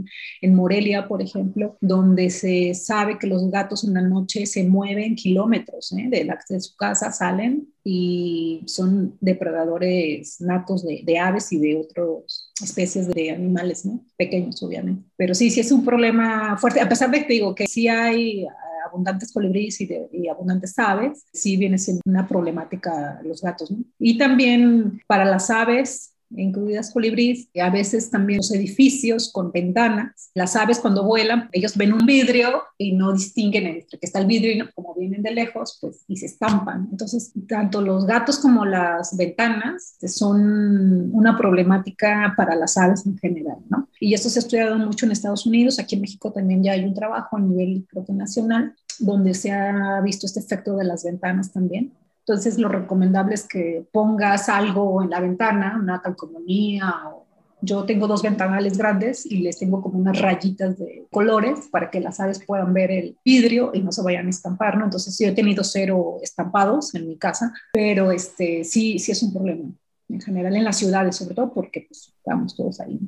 en, 0.41 0.55
Morelia, 0.55 1.07
por 1.07 1.21
ejemplo, 1.21 1.77
donde 1.81 2.29
se 2.29 2.73
sabe 2.73 3.17
que 3.19 3.27
los 3.27 3.49
gatos 3.51 3.83
en 3.83 3.95
la 3.95 4.01
noche 4.01 4.45
se 4.45 4.63
mueven 4.63 5.15
kilómetros 5.15 5.91
¿eh? 5.93 6.07
de, 6.09 6.23
la, 6.23 6.39
de 6.47 6.61
su 6.61 6.75
casa, 6.77 7.11
salen 7.11 7.67
y 7.83 8.63
son 8.67 9.17
depredadores 9.19 10.39
natos 10.39 10.85
de, 10.85 11.01
de 11.03 11.17
aves 11.17 11.51
y 11.51 11.59
de 11.59 11.77
otras 11.77 12.51
especies 12.61 13.07
de 13.07 13.31
animales, 13.31 13.85
¿no? 13.85 14.05
Pequeños, 14.17 14.61
obviamente. 14.63 15.03
Pero 15.17 15.33
sí, 15.33 15.49
sí 15.49 15.59
es 15.59 15.71
un 15.71 15.83
problema 15.83 16.57
fuerte, 16.57 16.79
a 16.79 16.87
pesar 16.87 17.09
de 17.09 17.25
que 17.25 17.33
digo 17.33 17.55
que 17.55 17.67
sí 17.67 17.87
hay 17.87 18.45
abundantes 18.89 19.31
colibríes 19.31 19.79
y, 19.81 20.27
abundantes 20.27 20.77
aves, 20.77 21.25
sí 21.33 21.57
viene 21.57 21.77
siendo 21.77 22.01
una 22.05 22.27
problemática 22.27 23.21
los 23.23 23.41
gatos. 23.41 23.71
Y 23.97 24.17
también 24.17 25.01
para 25.07 25.25
las 25.25 25.49
aves, 25.49 26.08
incluidas 26.31 26.91
colibríes, 26.91 27.47
y 27.53 27.59
a 27.59 27.69
veces 27.69 28.09
también 28.09 28.37
los 28.37 28.51
edificios 28.51 29.31
con 29.31 29.51
ventanas. 29.51 30.29
Las 30.33 30.55
aves 30.55 30.79
cuando 30.79 31.03
vuelan, 31.03 31.49
ellos 31.51 31.75
ven 31.75 31.93
un 31.93 32.05
vidrio 32.05 32.63
y 32.77 32.93
no 32.93 33.13
distinguen 33.13 33.67
entre 33.67 33.99
que 33.99 34.05
está 34.05 34.19
el 34.19 34.27
vidrio 34.27 34.51
y 34.53 34.71
como 34.73 34.95
vienen 34.95 35.23
de 35.23 35.31
lejos, 35.31 35.77
pues 35.81 36.03
y 36.07 36.17
se 36.17 36.27
estampan. 36.27 36.87
Entonces, 36.91 37.31
tanto 37.47 37.81
los 37.81 38.05
gatos 38.05 38.39
como 38.39 38.65
las 38.65 39.15
ventanas 39.17 39.97
son 40.07 41.09
una 41.13 41.37
problemática 41.37 42.33
para 42.35 42.55
las 42.55 42.77
aves 42.77 43.05
en 43.05 43.17
general, 43.17 43.57
¿no? 43.69 43.89
Y 43.99 44.13
esto 44.13 44.29
se 44.29 44.39
ha 44.39 44.41
estudiado 44.41 44.77
mucho 44.77 45.05
en 45.05 45.11
Estados 45.11 45.45
Unidos, 45.45 45.79
aquí 45.79 45.95
en 45.95 46.01
México 46.01 46.31
también 46.31 46.63
ya 46.63 46.73
hay 46.73 46.83
un 46.83 46.93
trabajo 46.93 47.37
a 47.37 47.39
nivel 47.39 47.85
creo 47.89 48.05
nacional 48.09 48.75
donde 48.99 49.33
se 49.33 49.51
ha 49.51 50.01
visto 50.01 50.25
este 50.25 50.39
efecto 50.39 50.75
de 50.75 50.83
las 50.83 51.03
ventanas 51.03 51.51
también. 51.51 51.93
Entonces, 52.29 52.59
lo 52.59 52.69
recomendable 52.69 53.33
es 53.33 53.47
que 53.47 53.87
pongas 53.91 54.49
algo 54.49 55.01
en 55.01 55.09
la 55.09 55.19
ventana, 55.19 55.79
una 55.81 55.99
calcomanía 55.99 56.93
o 57.11 57.25
Yo 57.59 57.85
tengo 57.85 58.07
dos 58.07 58.21
ventanales 58.21 58.77
grandes 58.77 59.25
y 59.25 59.39
les 59.39 59.57
tengo 59.57 59.81
como 59.81 59.97
unas 59.97 60.21
rayitas 60.21 60.77
de 60.77 61.07
colores 61.09 61.69
para 61.71 61.89
que 61.89 61.99
las 61.99 62.19
aves 62.19 62.39
puedan 62.45 62.71
ver 62.71 62.91
el 62.91 63.17
vidrio 63.25 63.71
y 63.73 63.81
no 63.81 63.91
se 63.91 64.03
vayan 64.03 64.27
a 64.27 64.29
estampar, 64.29 64.77
¿no? 64.77 64.85
Entonces 64.85 65.17
yo 65.17 65.27
he 65.27 65.31
tenido 65.31 65.63
cero 65.63 66.19
estampados 66.21 66.93
en 66.93 67.07
mi 67.07 67.17
casa, 67.17 67.51
pero 67.73 68.11
este, 68.11 68.63
sí, 68.63 68.99
sí 68.99 69.11
es 69.11 69.23
un 69.23 69.33
problema 69.33 69.71
en 70.07 70.21
general 70.21 70.55
en 70.55 70.63
las 70.65 70.77
ciudades, 70.77 71.15
sobre 71.15 71.33
todo 71.33 71.51
porque 71.51 71.87
pues, 71.89 72.13
estamos 72.15 72.55
todos 72.55 72.79
ahí. 72.79 72.99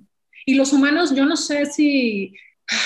Y 0.47 0.55
los 0.55 0.73
humanos, 0.73 1.13
yo 1.13 1.27
no 1.27 1.37
sé 1.37 1.67
si, 1.67 2.33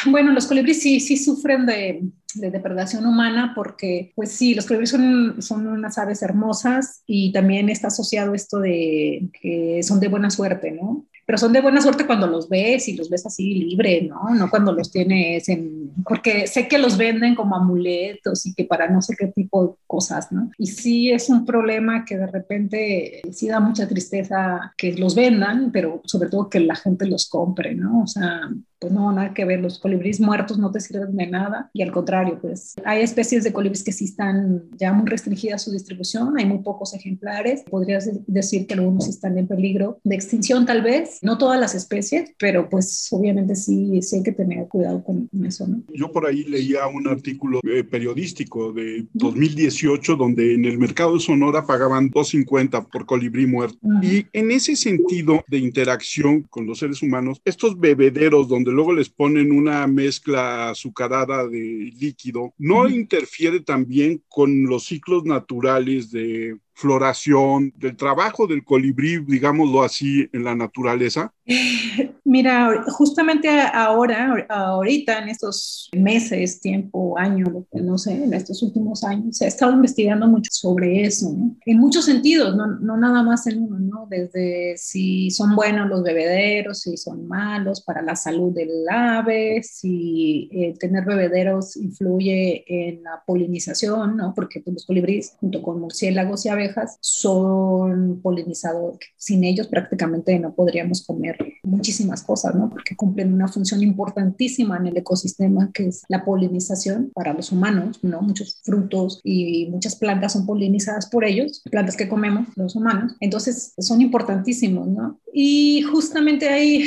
bueno, 0.08 0.32
los 0.32 0.48
colibríes 0.48 0.82
sí, 0.82 1.00
sí 1.00 1.18
sufren 1.18 1.66
de, 1.66 2.04
de 2.36 2.52
depredación 2.52 3.06
humana 3.06 3.54
porque, 3.56 4.12
pues 4.16 4.32
sí, 4.32 4.54
los 4.54 4.66
colibríes 4.66 4.92
son, 4.92 5.42
son 5.42 5.68
unas 5.68 5.98
aves 5.98 6.22
hermosas 6.22 7.02
y 7.06 7.32
también 7.32 7.70
está 7.70 7.88
asociado 7.88 8.34
esto 8.34 8.60
de 8.60 9.30
que 9.42 9.82
son 9.84 10.00
de 10.00 10.08
buena 10.08 10.30
suerte, 10.30 10.72
¿no? 10.72 11.06
pero 11.26 11.38
son 11.40 11.54
de 11.54 11.62
buena 11.62 11.82
suerte 11.82 12.06
cuando 12.06 12.28
los 12.28 12.48
ves 12.50 12.88
y 12.88 12.96
los 12.96 13.10
ves 13.10 13.26
así 13.26 13.56
libre, 13.56 14.04
¿no? 14.04 14.36
No 14.36 14.50
cuando 14.50 14.72
los 14.72 14.92
tienes 14.92 15.50
en, 15.50 15.92
porque 16.04 16.46
sé 16.46 16.68
que 16.68 16.78
los 16.78 16.98
venden 16.98 17.34
como 17.34 17.56
amuletos 17.56 18.46
y 18.46 18.54
que 18.54 18.66
para 18.66 18.88
no 18.90 19.02
sé 19.02 19.16
qué 19.18 19.28
tipo 19.28 19.68
de 19.68 19.74
cosas, 19.88 20.32
¿no? 20.32 20.52
Y 20.60 20.68
sí 20.68 21.12
es 21.12 21.30
un 21.30 21.46
problema 21.46 22.06
que 22.06 22.18
de 22.18 22.28
repente 22.28 23.22
sí 23.32 23.48
da 23.48 23.60
mucha 23.60 23.88
tristeza 23.88 24.74
que 24.78 24.94
los 24.94 25.16
vendan, 25.16 25.72
pero 25.72 26.02
sobre 26.06 26.30
todo 26.30 26.50
que 26.50 26.60
la 26.60 26.76
gente 26.76 27.08
los 27.08 27.28
compre, 27.28 27.74
¿no? 27.74 28.04
O 28.04 28.08
sea, 28.08 28.42
pues 28.80 28.92
no, 28.94 29.12
nada 29.12 29.34
que 29.34 29.46
ver, 29.46 29.60
los 29.60 29.80
colibríes 29.80 30.20
muertos 30.20 30.58
no 30.58 30.72
te 30.72 30.80
sirven 30.80 31.16
de 31.16 31.28
nada 31.28 31.70
y 31.74 31.82
al 31.82 31.92
contrario, 31.92 32.40
pues 32.42 32.76
hay 32.84 33.02
especies 33.02 33.44
de 33.44 33.54
colibríes 33.54 33.84
que 33.84 33.92
sí 33.92 34.06
están 34.06 34.64
ya 34.78 34.94
muy 34.94 35.08
restringidas 35.08 35.64
su 35.64 35.72
distribución, 35.72 36.38
hay 36.38 36.46
muy 36.46 36.60
pocos 36.60 36.94
ejemplares, 36.94 37.64
podrías 37.70 38.10
decir 38.28 38.68
que 38.68 38.74
algunos 38.74 39.08
están 39.08 39.38
en 39.38 39.48
peligro 39.48 40.00
de 40.04 40.16
extinción 40.16 40.66
tal 40.66 40.82
vez, 40.82 41.20
no 41.22 41.38
todas 41.38 41.60
las 41.60 41.76
especies, 41.76 42.34
pero 42.38 42.70
pues 42.70 43.08
obviamente 43.12 43.56
sí, 43.56 44.02
sí 44.02 44.18
hay 44.18 44.24
que 44.24 44.32
tener 44.32 44.68
cuidado 44.68 45.04
con 45.04 45.30
eso, 45.46 45.68
¿no? 45.68 45.84
Yo 45.94 46.12
por 46.12 46.26
ahí 46.26 46.44
leía 46.44 46.88
un 46.88 47.08
artículo 47.08 47.60
eh, 47.64 47.84
periodístico 47.84 48.74
de 48.74 49.08
2018 49.14 50.16
donde 50.16 50.54
en 50.54 50.66
el 50.66 50.78
mercado 50.78 51.14
de 51.14 51.20
Sonora 51.20 51.66
pagaban 51.66 52.12
2.50 52.12 52.90
por 52.90 53.06
colibrí 53.06 53.48
muerto. 53.48 53.78
Y 54.02 54.26
en 54.34 54.52
ese 54.52 54.76
sentido 54.76 55.44
de 55.48 55.58
interacción 55.60 56.44
con 56.44 56.66
los 56.66 56.80
seres 56.80 57.02
humanos, 57.02 57.42
estos 57.46 57.80
bebederos 57.80 58.48
donde 58.48 58.65
luego 58.72 58.94
les 58.94 59.10
ponen 59.10 59.52
una 59.52 59.86
mezcla 59.88 60.70
azucarada 60.70 61.48
de 61.48 61.92
líquido, 62.00 62.54
¿no 62.58 62.88
interfiere 62.90 63.60
también 63.60 64.24
con 64.28 64.66
los 64.66 64.86
ciclos 64.86 65.24
naturales 65.26 66.12
de 66.12 66.58
floración, 66.76 67.74
del 67.78 67.96
trabajo 67.96 68.48
del 68.48 68.64
colibrí, 68.64 69.24
digámoslo 69.26 69.82
así, 69.82 70.30
en 70.34 70.44
la 70.44 70.56
naturaleza? 70.56 71.34
Mira, 72.28 72.84
justamente 72.88 73.48
ahora, 73.48 74.46
ahorita, 74.50 75.20
en 75.20 75.30
estos 75.30 75.90
meses, 75.96 76.60
tiempo, 76.60 77.18
año, 77.18 77.46
no 77.72 77.98
sé, 77.98 78.24
en 78.24 78.34
estos 78.34 78.62
últimos 78.64 79.04
años, 79.04 79.38
se 79.38 79.46
ha 79.46 79.48
estado 79.48 79.74
investigando 79.74 80.28
mucho 80.28 80.50
sobre 80.52 81.04
eso, 81.04 81.32
¿no? 81.32 81.56
En 81.66 81.78
muchos 81.78 82.06
sentidos, 82.06 82.56
no, 82.56 82.66
no 82.66 82.98
nada 82.98 83.22
más 83.22 83.46
en 83.48 83.62
uno, 83.62 83.80
¿no? 83.80 84.08
Desde 84.10 84.76
si 84.76 85.30
son 85.30 85.56
buenos 85.56 85.88
los 85.88 86.04
bebederos, 86.04 86.82
si 86.82 86.98
son 86.98 87.28
malos 87.28 87.82
para 87.82 88.02
la 88.02 88.16
salud 88.16 88.52
del 88.54 88.72
ave, 88.90 89.62
si 89.64 90.50
eh, 90.52 90.74
tener 90.80 91.06
bebederos 91.06 91.78
influye 91.78 92.66
en 92.68 93.04
la 93.04 93.24
polinización, 93.26 94.18
¿no? 94.18 94.34
Porque 94.34 94.62
pues, 94.62 94.74
los 94.74 94.86
colibríes, 94.86 95.36
junto 95.40 95.62
con 95.62 95.80
murciélagos 95.80 96.46
y 96.46 96.50
aves, 96.50 96.65
son 97.02 98.22
polinizadores. 98.22 99.00
Sin 99.18 99.44
ellos 99.44 99.68
prácticamente 99.68 100.38
no 100.40 100.54
podríamos 100.54 101.06
comer 101.06 101.38
muchísimas 101.64 102.24
cosas, 102.24 102.56
¿no? 102.56 102.70
Porque 102.70 102.96
cumplen 102.96 103.34
una 103.34 103.48
función 103.48 103.82
importantísima 103.84 104.78
en 104.78 104.88
el 104.88 104.98
ecosistema 104.98 105.72
que 105.74 105.88
es 105.88 106.04
la 106.08 106.24
polinización 106.24 107.12
para 107.14 107.34
los 107.34 107.52
humanos, 107.52 108.00
¿no? 108.04 108.22
Muchos 108.22 108.62
frutos 108.64 109.22
y 109.24 109.68
muchas 109.70 109.96
plantas 109.96 110.34
son 110.34 110.46
polinizadas 110.46 111.08
por 111.08 111.26
ellos, 111.26 111.62
plantas 111.70 111.96
que 111.96 112.10
comemos 112.10 112.48
los 112.56 112.76
humanos. 112.76 113.16
Entonces 113.20 113.74
son 113.78 114.02
importantísimos, 114.02 114.88
¿no? 114.88 115.20
Y 115.34 115.82
justamente 115.84 116.50
ahí 116.50 116.86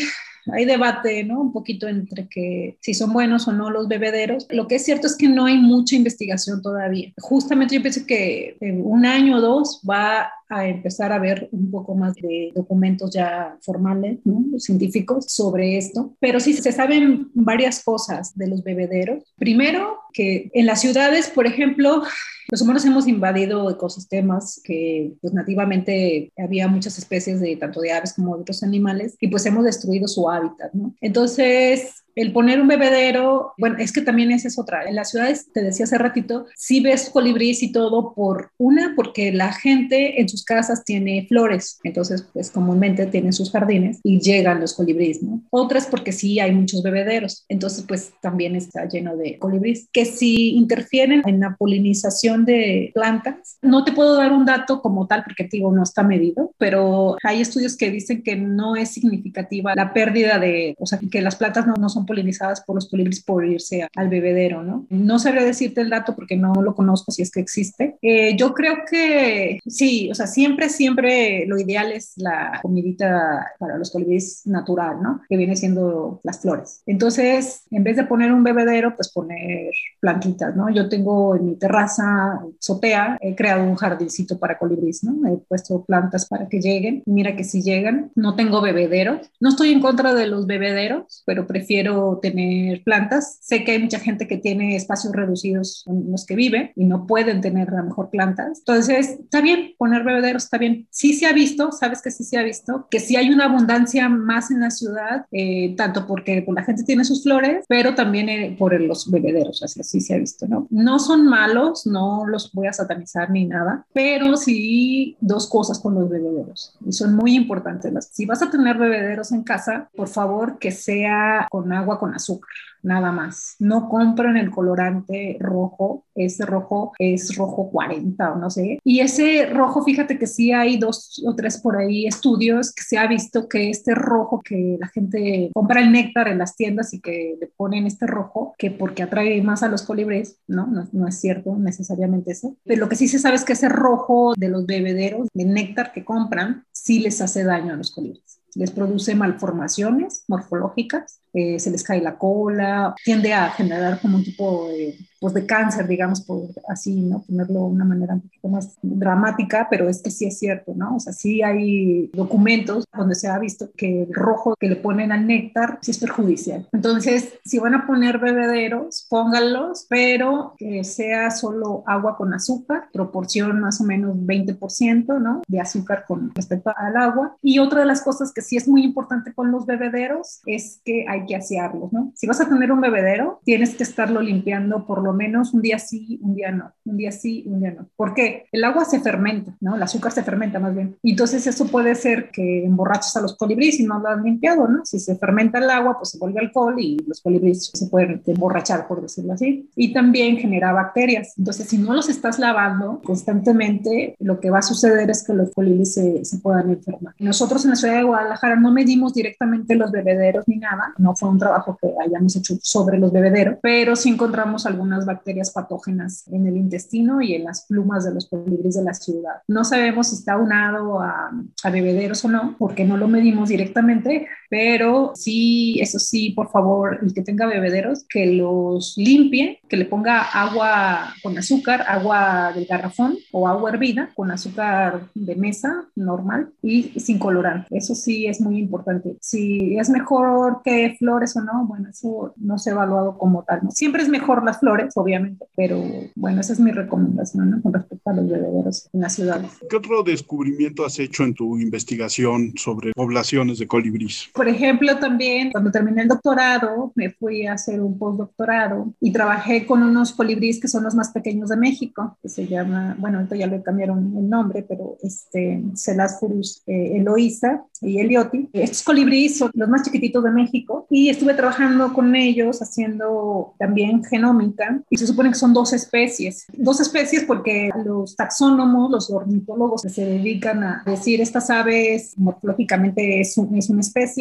hay 0.52 0.64
debate, 0.64 1.24
¿no? 1.24 1.40
Un 1.40 1.52
poquito 1.52 1.88
entre 1.88 2.28
que 2.28 2.76
si 2.80 2.94
son 2.94 3.12
buenos 3.12 3.48
o 3.48 3.52
no 3.52 3.70
los 3.70 3.88
bebederos. 3.88 4.46
Lo 4.50 4.66
que 4.66 4.76
es 4.76 4.84
cierto 4.84 5.06
es 5.06 5.16
que 5.16 5.28
no 5.28 5.46
hay 5.46 5.58
mucha 5.58 5.96
investigación 5.96 6.62
todavía. 6.62 7.12
Justamente 7.20 7.74
yo 7.74 7.82
pienso 7.82 8.06
que 8.06 8.56
en 8.60 8.84
un 8.84 9.06
año 9.06 9.36
o 9.36 9.40
dos 9.40 9.80
va 9.88 10.30
a 10.48 10.66
empezar 10.66 11.12
a 11.12 11.18
ver 11.18 11.48
un 11.52 11.70
poco 11.70 11.94
más 11.94 12.14
de 12.14 12.52
documentos 12.54 13.10
ya 13.12 13.56
formales, 13.60 14.18
científicos 14.58 15.26
sobre 15.28 15.76
esto, 15.76 16.16
pero 16.20 16.40
sí 16.40 16.54
se 16.54 16.72
saben 16.72 17.30
varias 17.34 17.82
cosas 17.82 18.36
de 18.36 18.48
los 18.48 18.62
bebederos. 18.62 19.24
Primero, 19.36 19.98
que 20.12 20.50
en 20.54 20.66
las 20.66 20.80
ciudades, 20.80 21.28
por 21.28 21.46
ejemplo, 21.46 22.02
los 22.50 22.62
humanos 22.62 22.84
hemos 22.86 23.06
invadido 23.06 23.70
ecosistemas 23.70 24.60
que 24.64 25.12
pues 25.20 25.34
nativamente 25.34 26.32
había 26.38 26.66
muchas 26.66 26.96
especies 26.96 27.40
de 27.40 27.56
tanto 27.56 27.80
de 27.80 27.92
aves 27.92 28.14
como 28.14 28.36
de 28.36 28.42
otros 28.42 28.62
animales 28.62 29.16
y 29.20 29.28
pues 29.28 29.44
hemos 29.44 29.64
destruido 29.64 30.08
su 30.08 30.30
hábitat, 30.30 30.72
¿no? 30.72 30.94
Entonces, 31.02 32.04
el 32.18 32.32
poner 32.32 32.60
un 32.60 32.66
bebedero, 32.66 33.52
bueno, 33.58 33.76
es 33.78 33.92
que 33.92 34.00
también 34.00 34.32
esa 34.32 34.48
es 34.48 34.58
otra. 34.58 34.88
En 34.88 34.96
las 34.96 35.10
ciudades, 35.10 35.52
te 35.52 35.62
decía 35.62 35.84
hace 35.84 35.98
ratito, 35.98 36.46
sí 36.56 36.80
ves 36.80 37.10
colibríes 37.10 37.62
y 37.62 37.70
todo 37.70 38.12
por 38.12 38.50
una, 38.58 38.94
porque 38.96 39.32
la 39.32 39.52
gente 39.52 40.20
en 40.20 40.28
sus 40.28 40.44
casas 40.44 40.84
tiene 40.84 41.26
flores, 41.28 41.78
entonces 41.84 42.26
pues 42.32 42.50
comúnmente 42.50 43.06
tienen 43.06 43.32
sus 43.32 43.52
jardines 43.52 44.00
y 44.02 44.18
llegan 44.18 44.60
los 44.60 44.74
colibríes, 44.74 45.22
¿no? 45.22 45.42
Otras 45.50 45.86
porque 45.86 46.10
sí 46.10 46.40
hay 46.40 46.50
muchos 46.50 46.82
bebederos, 46.82 47.44
entonces 47.48 47.84
pues 47.86 48.12
también 48.20 48.56
está 48.56 48.88
lleno 48.88 49.16
de 49.16 49.38
colibríes 49.38 49.88
que 49.92 50.04
si 50.04 50.56
interfieren 50.56 51.22
en 51.24 51.38
la 51.38 51.54
polinización 51.56 52.44
de 52.44 52.90
plantas. 52.94 53.58
No 53.62 53.84
te 53.84 53.92
puedo 53.92 54.16
dar 54.16 54.32
un 54.32 54.44
dato 54.44 54.82
como 54.82 55.06
tal 55.06 55.22
porque 55.22 55.48
digo 55.50 55.72
no 55.72 55.84
está 55.84 56.02
medido, 56.02 56.52
pero 56.58 57.16
hay 57.22 57.40
estudios 57.40 57.76
que 57.76 57.92
dicen 57.92 58.24
que 58.24 58.34
no 58.34 58.74
es 58.74 58.90
significativa 58.90 59.74
la 59.76 59.92
pérdida 59.92 60.40
de, 60.40 60.74
o 60.78 60.86
sea, 60.86 60.98
que 61.10 61.22
las 61.22 61.36
plantas 61.36 61.64
no, 61.66 61.74
no 61.74 61.88
son 61.88 62.07
polinizadas 62.08 62.62
por 62.62 62.74
los 62.74 62.88
colibríes 62.88 63.22
por 63.22 63.46
irse 63.46 63.86
al 63.94 64.08
bebedero, 64.08 64.64
¿no? 64.64 64.86
No 64.90 65.18
sabría 65.20 65.44
decirte 65.44 65.80
el 65.80 65.90
dato 65.90 66.16
porque 66.16 66.36
no 66.36 66.52
lo 66.54 66.74
conozco 66.74 67.12
si 67.12 67.22
es 67.22 67.30
que 67.30 67.40
existe. 67.40 67.96
Eh, 68.02 68.36
yo 68.36 68.54
creo 68.54 68.78
que 68.90 69.60
sí, 69.66 70.10
o 70.10 70.14
sea, 70.14 70.26
siempre, 70.26 70.68
siempre 70.70 71.44
lo 71.46 71.58
ideal 71.58 71.92
es 71.92 72.14
la 72.16 72.58
comidita 72.62 73.52
para 73.58 73.76
los 73.78 73.90
colibríes 73.90 74.42
natural, 74.46 75.02
¿no? 75.02 75.20
Que 75.28 75.36
viene 75.36 75.54
siendo 75.54 76.20
las 76.24 76.40
flores. 76.40 76.82
Entonces, 76.86 77.62
en 77.70 77.84
vez 77.84 77.96
de 77.96 78.04
poner 78.04 78.32
un 78.32 78.42
bebedero, 78.42 78.96
pues 78.96 79.12
poner 79.12 79.70
plantitas, 80.00 80.56
¿no? 80.56 80.70
Yo 80.70 80.88
tengo 80.88 81.36
en 81.36 81.46
mi 81.46 81.56
terraza, 81.56 82.40
sotea, 82.58 83.18
he 83.20 83.34
creado 83.34 83.64
un 83.64 83.76
jardincito 83.76 84.38
para 84.38 84.58
colibríes, 84.58 85.04
¿no? 85.04 85.28
He 85.28 85.36
puesto 85.36 85.84
plantas 85.84 86.26
para 86.26 86.48
que 86.48 86.60
lleguen. 86.60 87.02
Mira 87.06 87.36
que 87.36 87.44
si 87.44 87.62
llegan, 87.62 88.10
no 88.14 88.34
tengo 88.34 88.60
bebedero. 88.60 89.20
No 89.40 89.50
estoy 89.50 89.72
en 89.72 89.80
contra 89.80 90.14
de 90.14 90.26
los 90.26 90.46
bebederos, 90.46 91.22
pero 91.26 91.46
prefiero 91.46 91.97
tener 92.22 92.82
plantas. 92.84 93.38
Sé 93.40 93.64
que 93.64 93.72
hay 93.72 93.78
mucha 93.78 93.98
gente 93.98 94.26
que 94.26 94.36
tiene 94.36 94.76
espacios 94.76 95.12
reducidos 95.12 95.84
en 95.86 96.10
los 96.10 96.26
que 96.26 96.34
vive 96.34 96.72
y 96.76 96.84
no 96.84 97.06
pueden 97.06 97.40
tener 97.40 97.70
a 97.70 97.78
lo 97.78 97.84
mejor 97.84 98.10
plantas. 98.10 98.58
Entonces, 98.60 99.18
está 99.20 99.40
bien 99.40 99.74
poner 99.78 100.04
bebederos, 100.04 100.44
está 100.44 100.58
bien. 100.58 100.86
Sí 100.90 101.14
se 101.14 101.26
ha 101.26 101.32
visto, 101.32 101.72
sabes 101.72 102.02
que 102.02 102.10
sí 102.10 102.24
se 102.24 102.38
ha 102.38 102.42
visto, 102.42 102.86
que 102.90 103.00
sí 103.00 103.16
hay 103.16 103.30
una 103.30 103.46
abundancia 103.46 104.08
más 104.08 104.50
en 104.50 104.60
la 104.60 104.70
ciudad, 104.70 105.26
eh, 105.32 105.74
tanto 105.76 106.06
porque 106.06 106.42
pues, 106.42 106.54
la 106.54 106.64
gente 106.64 106.84
tiene 106.84 107.04
sus 107.04 107.22
flores, 107.22 107.64
pero 107.68 107.94
también 107.94 108.28
eh, 108.28 108.56
por 108.58 108.78
los 108.80 109.10
bebederos, 109.10 109.62
así, 109.62 109.80
así 109.80 110.00
se 110.00 110.14
ha 110.14 110.18
visto, 110.18 110.46
¿no? 110.46 110.66
No 110.70 110.98
son 110.98 111.26
malos, 111.26 111.86
no 111.86 112.26
los 112.26 112.52
voy 112.52 112.66
a 112.66 112.72
satanizar 112.72 113.30
ni 113.30 113.46
nada, 113.46 113.86
pero 113.92 114.36
sí 114.36 115.16
dos 115.20 115.48
cosas 115.48 115.78
con 115.78 115.94
los 115.94 116.08
bebederos 116.08 116.74
y 116.84 116.92
son 116.92 117.14
muy 117.14 117.34
importantes. 117.34 117.92
Si 118.12 118.26
vas 118.26 118.42
a 118.42 118.50
tener 118.50 118.78
bebederos 118.78 119.32
en 119.32 119.42
casa, 119.42 119.88
por 119.94 120.08
favor 120.08 120.58
que 120.58 120.70
sea 120.70 121.46
con 121.50 121.72
agua 121.78 121.98
con 121.98 122.14
azúcar, 122.14 122.50
nada 122.82 123.12
más. 123.12 123.56
No 123.58 123.88
compren 123.88 124.36
el 124.36 124.50
colorante 124.50 125.36
rojo, 125.40 126.04
ese 126.14 126.44
rojo 126.44 126.92
es 126.98 127.36
rojo 127.36 127.70
40 127.70 128.32
o 128.32 128.36
no 128.36 128.50
sé. 128.50 128.78
Y 128.84 129.00
ese 129.00 129.46
rojo, 129.46 129.82
fíjate 129.82 130.18
que 130.18 130.26
sí 130.26 130.52
hay 130.52 130.78
dos 130.78 131.22
o 131.24 131.34
tres 131.34 131.58
por 131.58 131.76
ahí 131.76 132.06
estudios 132.06 132.72
que 132.72 132.82
se 132.82 132.98
ha 132.98 133.06
visto 133.06 133.48
que 133.48 133.70
este 133.70 133.94
rojo 133.94 134.40
que 134.40 134.76
la 134.80 134.88
gente 134.88 135.50
compra 135.54 135.80
el 135.80 135.92
néctar 135.92 136.28
en 136.28 136.38
las 136.38 136.56
tiendas 136.56 136.92
y 136.94 137.00
que 137.00 137.36
le 137.40 137.46
ponen 137.46 137.86
este 137.86 138.06
rojo, 138.06 138.54
que 138.58 138.70
porque 138.70 139.02
atrae 139.02 139.42
más 139.42 139.62
a 139.62 139.68
los 139.68 139.82
colibríes, 139.82 140.38
¿no? 140.46 140.66
No, 140.66 140.88
no 140.92 141.08
es 141.08 141.20
cierto 141.20 141.56
necesariamente 141.56 142.32
eso. 142.32 142.56
Pero 142.64 142.80
lo 142.80 142.88
que 142.88 142.96
sí 142.96 143.08
se 143.08 143.18
sabe 143.18 143.36
es 143.36 143.44
que 143.44 143.52
ese 143.54 143.68
rojo 143.68 144.34
de 144.36 144.48
los 144.48 144.66
bebederos 144.66 145.28
de 145.32 145.44
néctar 145.44 145.92
que 145.92 146.04
compran 146.04 146.64
sí 146.72 147.00
les 147.00 147.20
hace 147.20 147.44
daño 147.44 147.74
a 147.74 147.76
los 147.76 147.90
colibríes 147.90 148.38
les 148.54 148.70
produce 148.70 149.14
malformaciones 149.14 150.24
morfológicas 150.26 151.20
eh, 151.32 151.58
se 151.58 151.70
les 151.70 151.82
cae 151.82 152.00
la 152.00 152.18
cola, 152.18 152.94
tiende 153.04 153.32
a 153.32 153.50
generar 153.50 154.00
como 154.00 154.18
un 154.18 154.24
tipo 154.24 154.68
de 154.68 154.96
pues 155.20 155.34
de 155.34 155.46
cáncer, 155.46 155.86
digamos, 155.88 156.20
por 156.20 156.48
así, 156.68 157.00
¿no? 157.02 157.22
Ponerlo 157.22 157.60
de 157.60 157.66
una 157.66 157.84
manera 157.84 158.14
un 158.14 158.20
poquito 158.20 158.48
más 158.48 158.78
dramática, 158.82 159.66
pero 159.70 159.88
es 159.88 160.02
que 160.02 160.10
sí 160.10 160.26
es 160.26 160.38
cierto, 160.38 160.74
¿no? 160.76 160.96
O 160.96 161.00
sea, 161.00 161.12
sí 161.12 161.42
hay 161.42 162.08
documentos 162.12 162.84
donde 162.96 163.14
se 163.14 163.28
ha 163.28 163.38
visto 163.38 163.70
que 163.76 164.02
el 164.02 164.14
rojo 164.14 164.54
que 164.58 164.68
le 164.68 164.76
ponen 164.76 165.12
al 165.12 165.26
néctar 165.26 165.78
sí 165.82 165.90
es 165.90 165.98
perjudicial. 165.98 166.68
Entonces, 166.72 167.34
si 167.44 167.58
van 167.58 167.74
a 167.74 167.86
poner 167.86 168.18
bebederos, 168.18 169.06
pónganlos, 169.08 169.86
pero 169.88 170.54
que 170.56 170.84
sea 170.84 171.30
solo 171.30 171.82
agua 171.86 172.16
con 172.16 172.32
azúcar, 172.32 172.88
proporción 172.92 173.60
más 173.60 173.80
o 173.80 173.84
menos 173.84 174.16
20%, 174.16 175.20
¿no? 175.20 175.42
De 175.48 175.60
azúcar 175.60 176.04
con 176.06 176.32
respecto 176.34 176.72
al 176.76 176.96
agua. 176.96 177.36
Y 177.42 177.58
otra 177.58 177.80
de 177.80 177.86
las 177.86 178.02
cosas 178.02 178.32
que 178.32 178.42
sí 178.42 178.56
es 178.56 178.68
muy 178.68 178.84
importante 178.84 179.34
con 179.34 179.50
los 179.50 179.66
bebederos 179.66 180.40
es 180.46 180.80
que 180.84 181.06
hay 181.08 181.17
que 181.26 181.36
asearlos, 181.36 181.92
¿no? 181.92 182.12
Si 182.14 182.26
vas 182.26 182.40
a 182.40 182.48
tener 182.48 182.72
un 182.72 182.80
bebedero, 182.80 183.40
tienes 183.44 183.74
que 183.74 183.82
estarlo 183.82 184.20
limpiando 184.20 184.86
por 184.86 185.02
lo 185.02 185.12
menos 185.12 185.54
un 185.54 185.62
día 185.62 185.78
sí, 185.78 186.18
un 186.22 186.34
día 186.34 186.50
no, 186.52 186.72
un 186.84 186.96
día 186.96 187.12
sí, 187.12 187.44
un 187.46 187.60
día 187.60 187.72
no. 187.72 187.88
¿Por 187.96 188.14
qué? 188.14 188.46
El 188.52 188.64
agua 188.64 188.84
se 188.84 189.00
fermenta, 189.00 189.56
¿no? 189.60 189.76
El 189.76 189.82
azúcar 189.82 190.12
se 190.12 190.22
fermenta 190.22 190.58
más 190.58 190.74
bien. 190.74 190.96
Y 191.02 191.12
entonces 191.12 191.46
eso 191.46 191.66
puede 191.66 191.94
ser 191.94 192.30
que 192.30 192.64
emborraches 192.64 193.16
a 193.16 193.20
los 193.20 193.36
colibríes 193.36 193.76
si 193.76 193.84
no 193.84 193.98
lo 193.98 194.08
has 194.08 194.22
limpiado, 194.22 194.68
¿no? 194.68 194.84
Si 194.84 194.98
se 194.98 195.16
fermenta 195.16 195.58
el 195.58 195.70
agua, 195.70 195.96
pues 195.98 196.10
se 196.10 196.18
vuelve 196.18 196.40
alcohol 196.40 196.76
y 196.78 196.98
los 197.06 197.20
colibríes 197.20 197.70
se 197.72 197.86
pueden 197.86 198.22
emborrachar, 198.26 198.86
por 198.86 199.02
decirlo 199.02 199.32
así. 199.32 199.68
Y 199.76 199.92
también 199.92 200.36
genera 200.36 200.72
bacterias. 200.72 201.34
Entonces, 201.38 201.68
si 201.68 201.78
no 201.78 201.92
los 201.94 202.08
estás 202.08 202.38
lavando 202.38 203.00
constantemente, 203.04 204.16
lo 204.18 204.40
que 204.40 204.50
va 204.50 204.58
a 204.58 204.62
suceder 204.62 205.10
es 205.10 205.24
que 205.24 205.34
los 205.34 205.50
colibríes 205.52 205.94
se, 205.94 206.24
se 206.24 206.38
puedan 206.38 206.70
enfermar. 206.70 207.14
Nosotros 207.18 207.64
en 207.64 207.70
la 207.70 207.76
ciudad 207.76 207.96
de 207.96 208.02
Guadalajara 208.04 208.56
no 208.56 208.72
medimos 208.72 209.14
directamente 209.14 209.74
los 209.74 209.90
bebederos 209.90 210.46
ni 210.46 210.56
nada, 210.56 210.94
no 210.98 211.07
fue 211.14 211.28
un 211.28 211.38
trabajo 211.38 211.78
que 211.80 211.92
hayamos 212.04 212.36
hecho 212.36 212.54
sobre 212.62 212.98
los 212.98 213.12
bebederos, 213.12 213.58
pero 213.62 213.96
sí 213.96 214.10
encontramos 214.10 214.66
algunas 214.66 215.06
bacterias 215.06 215.50
patógenas 215.50 216.26
en 216.28 216.46
el 216.46 216.56
intestino 216.56 217.20
y 217.20 217.34
en 217.34 217.44
las 217.44 217.66
plumas 217.66 218.04
de 218.04 218.14
los 218.14 218.28
colibríes 218.28 218.76
de 218.76 218.84
la 218.84 218.94
ciudad. 218.94 219.42
No 219.48 219.64
sabemos 219.64 220.08
si 220.08 220.16
está 220.16 220.36
unado 220.36 221.00
a, 221.00 221.30
a 221.62 221.70
bebederos 221.70 222.24
o 222.24 222.28
no, 222.28 222.56
porque 222.58 222.84
no 222.84 222.96
lo 222.96 223.08
medimos 223.08 223.48
directamente, 223.48 224.26
pero 224.48 225.12
sí, 225.14 225.78
eso 225.80 225.98
sí, 225.98 226.30
por 226.30 226.50
favor, 226.50 226.98
el 227.02 227.12
que 227.12 227.22
tenga 227.22 227.46
bebederos, 227.46 228.04
que 228.08 228.26
los 228.26 228.94
limpie, 228.96 229.60
que 229.68 229.76
le 229.76 229.84
ponga 229.84 230.22
agua 230.22 231.14
con 231.22 231.36
azúcar, 231.36 231.84
agua 231.86 232.52
del 232.54 232.66
garrafón 232.66 233.18
o 233.32 233.46
agua 233.46 233.70
hervida 233.70 234.10
con 234.14 234.30
azúcar 234.30 235.08
de 235.14 235.36
mesa 235.36 235.86
normal 235.94 236.50
y 236.62 236.98
sin 237.00 237.18
colorante. 237.18 237.76
Eso 237.76 237.94
sí 237.94 238.26
es 238.26 238.40
muy 238.40 238.58
importante. 238.58 239.16
Si 239.20 239.76
es 239.78 239.90
mejor 239.90 240.60
que 240.64 240.96
flores 240.98 241.36
o 241.36 241.42
no, 241.42 241.66
bueno, 241.66 241.90
eso 241.90 242.32
no 242.36 242.58
se 242.58 242.70
ha 242.70 242.72
evaluado 242.74 243.18
como 243.18 243.44
tal. 243.44 243.60
¿no? 243.62 243.70
Siempre 243.70 244.02
es 244.02 244.08
mejor 244.08 244.44
las 244.44 244.60
flores, 244.60 244.92
obviamente, 244.96 245.46
pero 245.56 245.82
bueno, 246.14 246.40
esa 246.40 246.52
es 246.52 246.60
mi 246.60 246.70
recomendación 246.70 247.60
con 247.62 247.72
respecto 247.72 248.10
a 248.10 248.14
los 248.14 248.28
bebederos 248.28 248.88
en 248.92 249.00
las 249.00 249.14
ciudades. 249.14 249.50
¿Qué 249.68 249.76
otro 249.76 250.02
descubrimiento 250.02 250.84
has 250.84 250.98
hecho 250.98 251.24
en 251.24 251.34
tu 251.34 251.58
investigación 251.58 252.52
sobre 252.56 252.92
poblaciones 252.92 253.58
de 253.58 253.66
colibríes? 253.66 254.30
Por 254.38 254.48
ejemplo, 254.48 254.96
también 255.00 255.50
cuando 255.50 255.72
terminé 255.72 256.02
el 256.02 256.08
doctorado, 256.08 256.92
me 256.94 257.10
fui 257.10 257.48
a 257.48 257.54
hacer 257.54 257.80
un 257.80 257.98
postdoctorado 257.98 258.94
y 259.00 259.10
trabajé 259.10 259.66
con 259.66 259.82
unos 259.82 260.12
colibríes 260.12 260.60
que 260.60 260.68
son 260.68 260.84
los 260.84 260.94
más 260.94 261.10
pequeños 261.10 261.48
de 261.48 261.56
México, 261.56 262.16
que 262.22 262.28
se 262.28 262.46
llama, 262.46 262.94
bueno, 263.00 263.18
ahorita 263.18 263.34
ya 263.34 263.48
le 263.48 263.60
cambiaron 263.64 264.16
el 264.16 264.30
nombre, 264.30 264.62
pero 264.62 264.96
este, 265.02 265.60
Celasfurus 265.74 266.62
eh, 266.68 266.98
Eloisa 266.98 267.64
y 267.80 267.98
Elioti. 267.98 268.48
Estos 268.52 268.84
colibríes 268.84 269.38
son 269.38 269.50
los 269.54 269.68
más 269.68 269.82
chiquititos 269.82 270.22
de 270.22 270.30
México 270.30 270.86
y 270.88 271.08
estuve 271.08 271.34
trabajando 271.34 271.92
con 271.92 272.14
ellos 272.14 272.62
haciendo 272.62 273.54
también 273.58 274.04
genómica 274.04 274.80
y 274.88 274.98
se 274.98 275.08
supone 275.08 275.30
que 275.30 275.34
son 275.34 275.52
dos 275.52 275.72
especies. 275.72 276.46
Dos 276.52 276.78
especies 276.78 277.24
porque 277.24 277.70
los 277.84 278.14
taxónomos, 278.14 278.88
los 278.88 279.10
ornitólogos 279.10 279.82
que 279.82 279.88
se 279.88 280.04
dedican 280.04 280.62
a 280.62 280.84
decir 280.86 281.20
estas 281.20 281.50
aves 281.50 282.16
morfológicamente 282.16 283.20
es, 283.20 283.36
es 283.36 283.68
una 283.68 283.80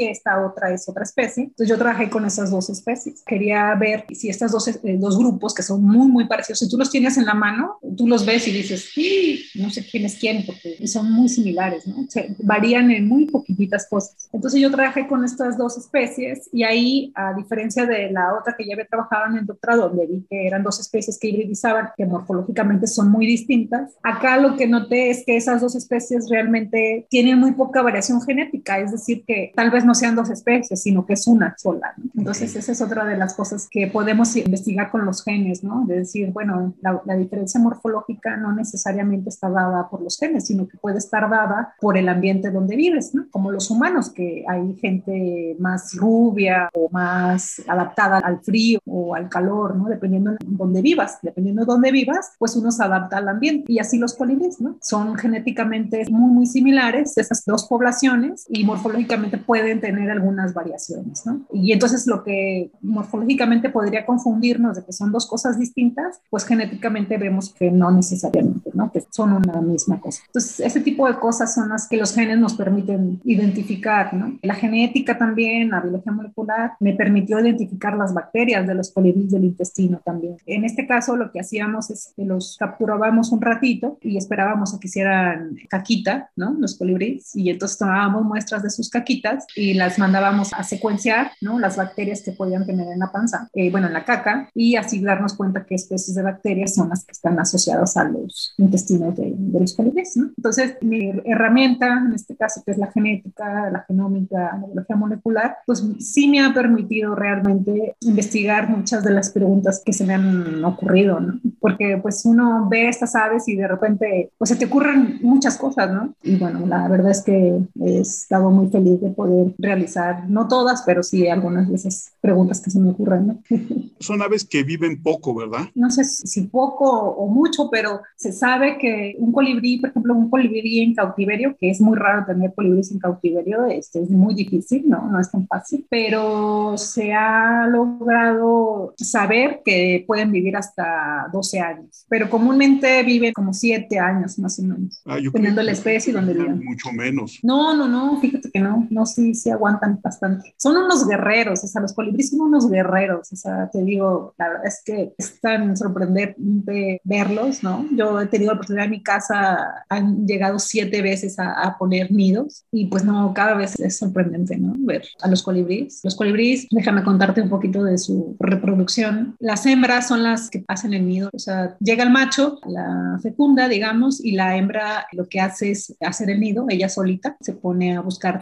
esta 0.10 0.46
otra 0.46 0.74
es 0.74 0.88
otra 0.88 1.04
especie. 1.04 1.44
Entonces 1.44 1.70
yo 1.70 1.78
trabajé 1.78 2.10
con 2.10 2.26
esas 2.26 2.52
dos 2.52 2.70
especies. 2.70 3.24
Quería 3.26 3.74
ver 3.76 4.06
si 4.14 4.30
estas 4.30 4.52
dos, 4.52 4.68
eh, 4.68 4.98
dos 5.00 5.18
grupos 5.18 5.54
que 5.54 5.64
son 5.64 5.84
muy, 5.84 6.08
muy 6.08 6.26
parecidos, 6.28 6.60
si 6.60 6.70
tú 6.70 6.78
los 6.78 6.90
tienes 6.90 7.18
en 7.18 7.26
la 7.26 7.34
mano, 7.34 7.80
tú 7.96 8.08
los 8.08 8.26
ves 8.26 8.48
y 8.48 8.52
dices, 8.52 8.90
sí, 8.94 9.46
no 9.56 9.70
sé 9.70 9.86
quién 9.86 10.06
es 10.06 10.18
quién, 10.20 10.46
porque 10.46 10.88
son 10.88 11.12
muy 11.12 11.30
similares, 11.30 11.88
¿no? 11.88 12.06
Se 12.10 12.36
varían 12.40 12.92
en 12.92 13.08
muy 13.08 13.26
poquititas 13.26 13.88
cosas. 13.90 14.30
Entonces 14.32 14.62
yo 14.62 14.72
trabajé 14.72 15.08
con 15.08 15.24
estas 15.24 15.58
dos 15.58 15.78
especies 15.78 16.50
y 16.52 16.64
ahí, 16.64 17.12
a 17.16 17.34
diferencia 17.34 17.86
de 17.86 18.12
la 18.12 18.34
otra 18.40 18.56
que 18.58 18.66
ya 18.66 18.74
había 18.74 18.88
trabajado 18.88 19.32
en 19.32 19.40
el 19.40 19.46
doctorado, 19.46 19.90
donde 19.90 20.08
vi 20.08 20.26
que 20.30 20.48
eran 20.48 20.64
dos 20.64 20.80
especies 20.80 21.18
que 21.20 21.30
hibridizaban, 21.30 21.90
que 21.96 22.06
morfológicamente 22.06 22.88
son 22.88 23.12
muy 23.12 23.26
distintas, 23.26 23.92
acá 24.04 24.38
lo 24.38 24.56
que 24.56 24.68
noté 24.68 25.10
es 25.10 25.24
que 25.26 25.38
esas 25.38 25.62
dos 25.62 25.76
especies 25.76 26.30
realmente 26.30 27.08
tienen 27.10 27.40
muy 27.40 27.54
poca 27.54 27.82
variación 27.82 28.22
genética, 28.22 28.80
es 28.80 28.92
decir, 28.92 29.24
que 29.26 29.52
tal 29.56 29.72
vez 29.72 29.86
no 29.86 29.96
sean 30.00 30.16
dos 30.16 30.30
especies, 30.30 30.82
sino 30.82 31.06
que 31.06 31.14
es 31.14 31.28
una 31.28 31.56
sola. 31.58 31.94
Entonces, 32.16 32.56
esa 32.56 32.72
es 32.72 32.82
otra 32.82 33.06
de 33.06 33.18
las 33.18 33.34
cosas 33.34 33.68
que 33.70 33.88
podemos 33.88 34.36
investigar 34.36 34.92
con 34.92 35.06
los 35.06 35.24
genes, 35.24 35.64
¿no? 35.64 35.86
De 35.86 36.00
decir, 36.00 36.32
bueno, 36.32 36.74
la, 36.82 37.02
la, 37.06 37.16
diferencia 37.16 37.60
morfológica 37.60 38.38
no 38.38 38.54
necesariamente 38.54 39.30
está 39.30 39.50
dada 39.50 39.90
por 39.90 40.02
los 40.02 40.18
genes, 40.18 40.48
sino 40.48 40.68
que 40.68 40.78
puede 40.78 40.98
estar 40.98 41.30
dada 41.30 41.76
por 41.80 41.98
el 41.98 42.10
ambiente 42.10 42.52
donde 42.52 42.76
vives, 42.76 43.14
¿no? 43.14 43.28
Como 43.32 43.52
los 43.52 43.70
humanos, 43.70 44.12
que 44.12 44.46
hay 44.48 44.76
gente 44.76 45.56
más 45.60 45.96
rubia 45.96 46.70
o 46.74 46.90
más 46.92 47.62
adaptada 47.68 48.20
al 48.20 48.40
frío 48.42 48.80
o 48.86 49.16
al 49.16 49.30
calor, 49.30 49.76
¿no? 49.76 49.86
Dependiendo 49.86 50.32
de 50.32 50.38
dónde 50.46 50.82
vivas. 50.82 51.20
Dependiendo 51.22 51.62
de 51.62 51.66
dónde 51.66 51.92
vivas, 51.92 52.34
pues 52.38 52.56
uno 52.56 52.72
se 52.72 52.84
adapta 52.84 53.18
al 53.18 53.28
ambiente. 53.28 53.72
Y 53.72 53.80
así 53.80 53.98
los 53.98 54.14
colibríes, 54.14 54.62
¿no? 54.62 54.78
Son 54.82 55.16
genéticamente 55.16 56.06
muy, 56.10 56.32
muy 56.32 56.46
similares 56.46 57.18
esas 57.18 57.44
dos 57.46 57.68
poblaciones 57.68 58.46
y 58.50 58.64
morfológicamente 58.64 59.38
pueden 59.38 59.82
tener 59.82 59.87
algunas 59.96 60.54
variaciones, 60.54 61.26
¿no? 61.26 61.42
Y 61.52 61.72
entonces 61.72 62.08
lo 62.08 62.24
que 62.24 62.72
morfológicamente 62.82 63.70
podría 63.70 64.06
confundirnos 64.06 64.76
de 64.76 64.84
que 64.84 64.94
son 64.94 65.12
dos 65.12 65.26
cosas 65.26 65.60
distintas, 65.60 66.20
pues 66.30 66.46
genéticamente 66.46 67.18
vemos 67.18 67.54
que 67.54 67.72
no 67.72 67.92
necesariamente, 67.92 68.72
¿no? 68.74 68.92
Que 68.92 69.04
son 69.10 69.34
una 69.34 69.62
misma 69.62 70.00
cosa. 70.00 70.22
Entonces, 70.28 70.60
ese 70.60 70.82
tipo 70.82 71.08
de 71.08 71.16
cosas 71.16 71.54
son 71.54 71.70
las 71.70 71.88
que 71.88 71.98
los 71.98 72.14
genes 72.14 72.38
nos 72.38 72.56
permiten 72.56 73.20
identificar, 73.24 74.14
¿no? 74.14 74.38
La 74.42 74.56
genética 74.56 75.18
también, 75.18 75.70
la 75.70 75.82
biología 75.82 76.12
molecular, 76.12 76.74
me 76.80 76.94
permitió 76.94 77.40
identificar 77.40 77.98
las 77.98 78.14
bacterias 78.14 78.68
de 78.68 78.76
los 78.76 78.92
colibríes 78.92 79.32
del 79.32 79.46
intestino 79.46 80.02
también. 80.04 80.38
En 80.46 80.64
este 80.66 80.88
caso, 80.88 81.16
lo 81.16 81.32
que 81.32 81.40
hacíamos 81.40 81.90
es 81.90 82.14
que 82.16 82.26
los 82.26 82.58
capturábamos 82.58 83.32
un 83.32 83.42
ratito 83.42 83.98
y 84.02 84.18
esperábamos 84.18 84.74
a 84.74 84.80
que 84.80 84.88
hicieran 84.88 85.58
caquita, 85.70 86.30
¿no? 86.36 86.54
Los 86.54 86.78
colibríes, 86.78 87.36
y 87.36 87.50
entonces 87.50 87.78
tomábamos 87.78 88.24
muestras 88.24 88.64
de 88.64 88.70
sus 88.70 88.90
caquitas 88.90 89.46
y 89.56 89.74
las 89.78 90.00
mandábamos 90.00 90.54
a 90.54 90.64
secuenciar 90.64 91.32
¿no? 91.42 91.60
las 91.60 91.78
bacterias 91.78 92.22
que 92.22 92.32
podían 92.32 92.66
tener 92.66 92.88
en 92.88 93.00
la 93.00 93.12
panza, 93.12 93.50
eh, 93.54 93.72
bueno, 93.72 93.88
en 93.88 93.94
la 93.94 94.06
caca, 94.06 94.50
y 94.54 94.76
así 94.76 95.02
darnos 95.02 95.36
cuenta 95.36 95.66
qué 95.66 95.76
especies 95.76 96.16
de 96.16 96.24
bacterias 96.24 96.76
son 96.76 96.90
las 96.90 97.06
que 97.06 97.12
están 97.12 97.40
asociadas 97.40 97.98
a 97.98 98.04
los 98.06 98.54
intestinos 98.58 99.16
de, 99.16 99.34
de 99.36 99.60
los 99.60 99.76
colibríes. 99.76 100.18
¿no? 100.18 100.32
Entonces, 100.38 100.78
mi 100.82 101.12
herramienta, 101.26 102.04
en 102.06 102.14
este 102.14 102.36
caso, 102.36 102.62
que 102.66 102.72
es 102.72 102.78
la 102.78 102.92
genética, 102.92 103.70
la 103.72 103.84
genómica, 103.88 104.58
la 104.60 104.68
biología 104.68 104.96
molecular, 104.96 105.58
pues 105.66 105.84
sí 106.00 106.28
me 106.28 106.44
ha 106.44 106.54
permitido 106.54 107.16
realmente 107.16 107.96
investigar 108.02 108.70
muchas 108.70 109.04
de 109.04 109.12
las 109.12 109.32
preguntas 109.32 109.82
que 109.84 109.94
se 109.94 110.06
me 110.06 110.14
han 110.14 110.64
ocurrido, 110.64 111.20
¿no? 111.20 111.40
Porque 111.60 111.98
pues 112.02 112.26
uno 112.26 112.68
ve 112.70 112.90
estas 112.90 113.16
aves 113.16 113.48
y 113.48 113.56
de 113.56 113.68
repente, 113.68 114.32
pues 114.38 114.50
se 114.50 114.56
te 114.56 114.66
ocurren 114.66 115.20
muchas 115.22 115.58
cosas, 115.58 115.92
¿no? 115.92 116.14
Y 116.24 116.38
bueno, 116.38 116.66
la 116.66 116.88
verdad 116.88 117.12
es 117.12 117.22
que 117.22 117.60
he 117.82 118.00
estado 118.00 118.50
muy 118.50 118.70
feliz 118.70 119.02
de 119.02 119.10
poder 119.12 119.54
realizar 119.68 120.30
no 120.30 120.48
todas, 120.48 120.84
pero 120.86 121.04
sí 121.04 121.28
algunas 121.28 121.70
de 121.70 121.76
esas 121.76 122.12
preguntas 122.22 122.62
que 122.62 122.70
se 122.70 122.80
me 122.80 122.92
ocurren. 122.92 123.28
¿no? 123.28 123.42
Son 124.00 124.22
aves 124.22 124.46
que 124.46 124.64
viven 124.64 125.02
poco, 125.02 125.36
¿verdad? 125.36 125.68
No 125.76 125.90
sé 125.90 126.04
si 126.04 126.42
poco 126.44 126.90
o 126.90 127.28
mucho, 127.28 127.70
pero 127.70 128.02
se 128.16 128.32
sabe 128.32 128.78
que 128.78 129.16
un 129.20 129.32
colibrí, 129.32 129.80
por 129.80 129.90
ejemplo, 129.90 130.14
un 130.14 130.30
colibrí 130.30 130.80
en 130.80 130.94
cautiverio, 130.94 131.56
que 131.60 131.70
es 131.70 131.82
muy 131.82 131.98
raro 131.98 132.26
tener 132.26 132.54
colibríes 132.54 132.92
en 132.92 133.00
cautiverio, 133.00 133.66
este, 133.66 134.02
es 134.04 134.10
muy 134.10 134.34
difícil, 134.36 134.88
¿no? 134.88 135.10
No 135.10 135.20
es 135.20 135.32
tan 135.32 135.48
fácil, 135.48 135.86
pero 135.90 136.78
se 136.78 137.14
ha 137.14 137.68
logrado 137.68 138.94
saber 138.98 139.62
que 139.64 140.04
pueden 140.08 140.32
vivir 140.32 140.56
hasta 140.56 141.30
dos 141.32 141.38
12 141.38 141.60
años, 141.60 142.06
pero 142.10 142.30
comúnmente 142.30 143.04
viven 143.04 143.32
como 143.34 143.54
7 143.54 144.00
años 144.00 144.40
más 144.40 144.60
o 144.60 144.64
menos, 144.64 145.02
Ah, 145.06 145.18
yo 145.18 145.26
dependiendo 145.26 145.62
creo 145.62 145.66
la 145.66 145.72
especie 145.72 146.12
y 146.12 146.14
donde 146.14 146.34
viven. 146.34 146.64
Mucho 146.64 146.92
menos. 146.92 147.40
No, 147.44 147.76
no, 147.76 147.88
no, 147.88 148.20
fíjate 148.20 148.50
que 148.52 148.60
no, 148.60 148.88
no, 148.90 149.06
sí, 149.06 149.34
sí 149.34 149.47
aguantan 149.52 150.00
bastante. 150.02 150.54
Son 150.58 150.76
unos 150.76 151.08
guerreros, 151.08 151.64
o 151.64 151.68
sea, 151.68 151.82
los 151.82 151.94
colibríes 151.94 152.30
son 152.32 152.42
unos 152.42 152.70
guerreros, 152.70 153.32
o 153.32 153.36
sea, 153.36 153.70
te 153.72 153.84
digo, 153.84 154.34
la 154.38 154.50
verdad 154.50 154.68
es 154.68 154.82
que 154.84 155.14
es 155.18 155.40
tan 155.42 155.76
sorprendente 155.76 157.02
verlos, 157.04 157.64
¿no? 157.64 157.86
Yo 157.96 158.20
he 158.22 158.28
tenido 158.28 158.52
la 158.52 158.56
oportunidad 158.56 158.86
en 158.86 158.92
mi 158.92 159.04
casa, 159.04 159.84
han 159.90 160.26
llegado 160.26 160.60
siete 160.60 161.02
veces 161.02 161.40
a, 161.40 161.52
a 161.62 161.78
poner 161.78 162.12
nidos 162.12 162.66
y 162.72 162.86
pues 162.86 163.04
no, 163.04 163.34
cada 163.34 163.56
vez 163.56 163.80
es 163.80 163.98
sorprendente, 163.98 164.58
¿no? 164.58 164.74
Ver 164.78 165.04
a 165.22 165.28
los 165.28 165.44
colibríes. 165.44 166.02
Los 166.04 166.16
colibríes, 166.16 166.68
déjame 166.72 167.04
contarte 167.04 167.42
un 167.42 167.50
poquito 167.50 167.84
de 167.84 167.98
su 167.98 168.36
reproducción. 168.40 169.36
Las 169.40 169.66
hembras 169.66 170.08
son 170.08 170.24
las 170.24 170.50
que 170.50 170.64
hacen 170.68 170.94
el 170.94 171.08
nido, 171.08 171.30
o 171.34 171.40
sea, 171.40 171.76
llega 171.80 172.04
el 172.04 172.12
macho, 172.12 172.60
la 172.68 173.20
fecunda, 173.22 173.68
digamos, 173.68 174.24
y 174.24 174.32
la 174.34 174.58
hembra 174.58 175.08
lo 175.12 175.28
que 175.28 175.40
hace 175.40 175.72
es 175.72 175.96
hacer 176.02 176.30
el 176.30 176.40
nido, 176.40 176.66
ella 176.70 176.90
solita, 176.90 177.38
se 177.42 177.54
pone 177.54 177.98
a 177.98 178.02
buscar 178.02 178.42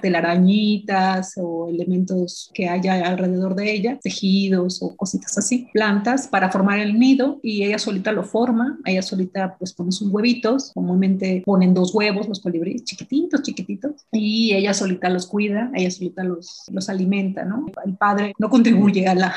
o 1.37 1.69
elementos 1.69 2.51
que 2.53 2.69
haya 2.69 3.07
alrededor 3.07 3.55
de 3.55 3.71
ella, 3.71 3.99
tejidos 4.01 4.81
o 4.81 4.95
cositas 4.95 5.37
así, 5.37 5.67
plantas 5.73 6.27
para 6.27 6.51
formar 6.51 6.79
el 6.79 6.97
nido 6.99 7.39
y 7.43 7.63
ella 7.63 7.79
solita 7.79 8.11
lo 8.11 8.23
forma, 8.23 8.79
ella 8.85 9.01
solita 9.01 9.55
pues 9.57 9.73
pone 9.73 9.91
sus 9.91 10.09
huevitos, 10.09 10.71
comúnmente 10.73 11.43
ponen 11.45 11.73
dos 11.73 11.93
huevos 11.93 12.27
los 12.27 12.39
colibríes, 12.39 12.83
chiquititos, 12.83 13.41
chiquititos, 13.41 14.05
y 14.11 14.53
ella 14.53 14.73
solita 14.73 15.09
los 15.09 15.27
cuida, 15.27 15.71
ella 15.73 15.91
solita 15.91 16.23
los, 16.23 16.63
los 16.71 16.89
alimenta, 16.89 17.45
¿no? 17.45 17.65
El 17.85 17.95
padre 17.97 18.33
no 18.39 18.49
contribuye 18.49 19.07
a 19.07 19.15
la, 19.15 19.33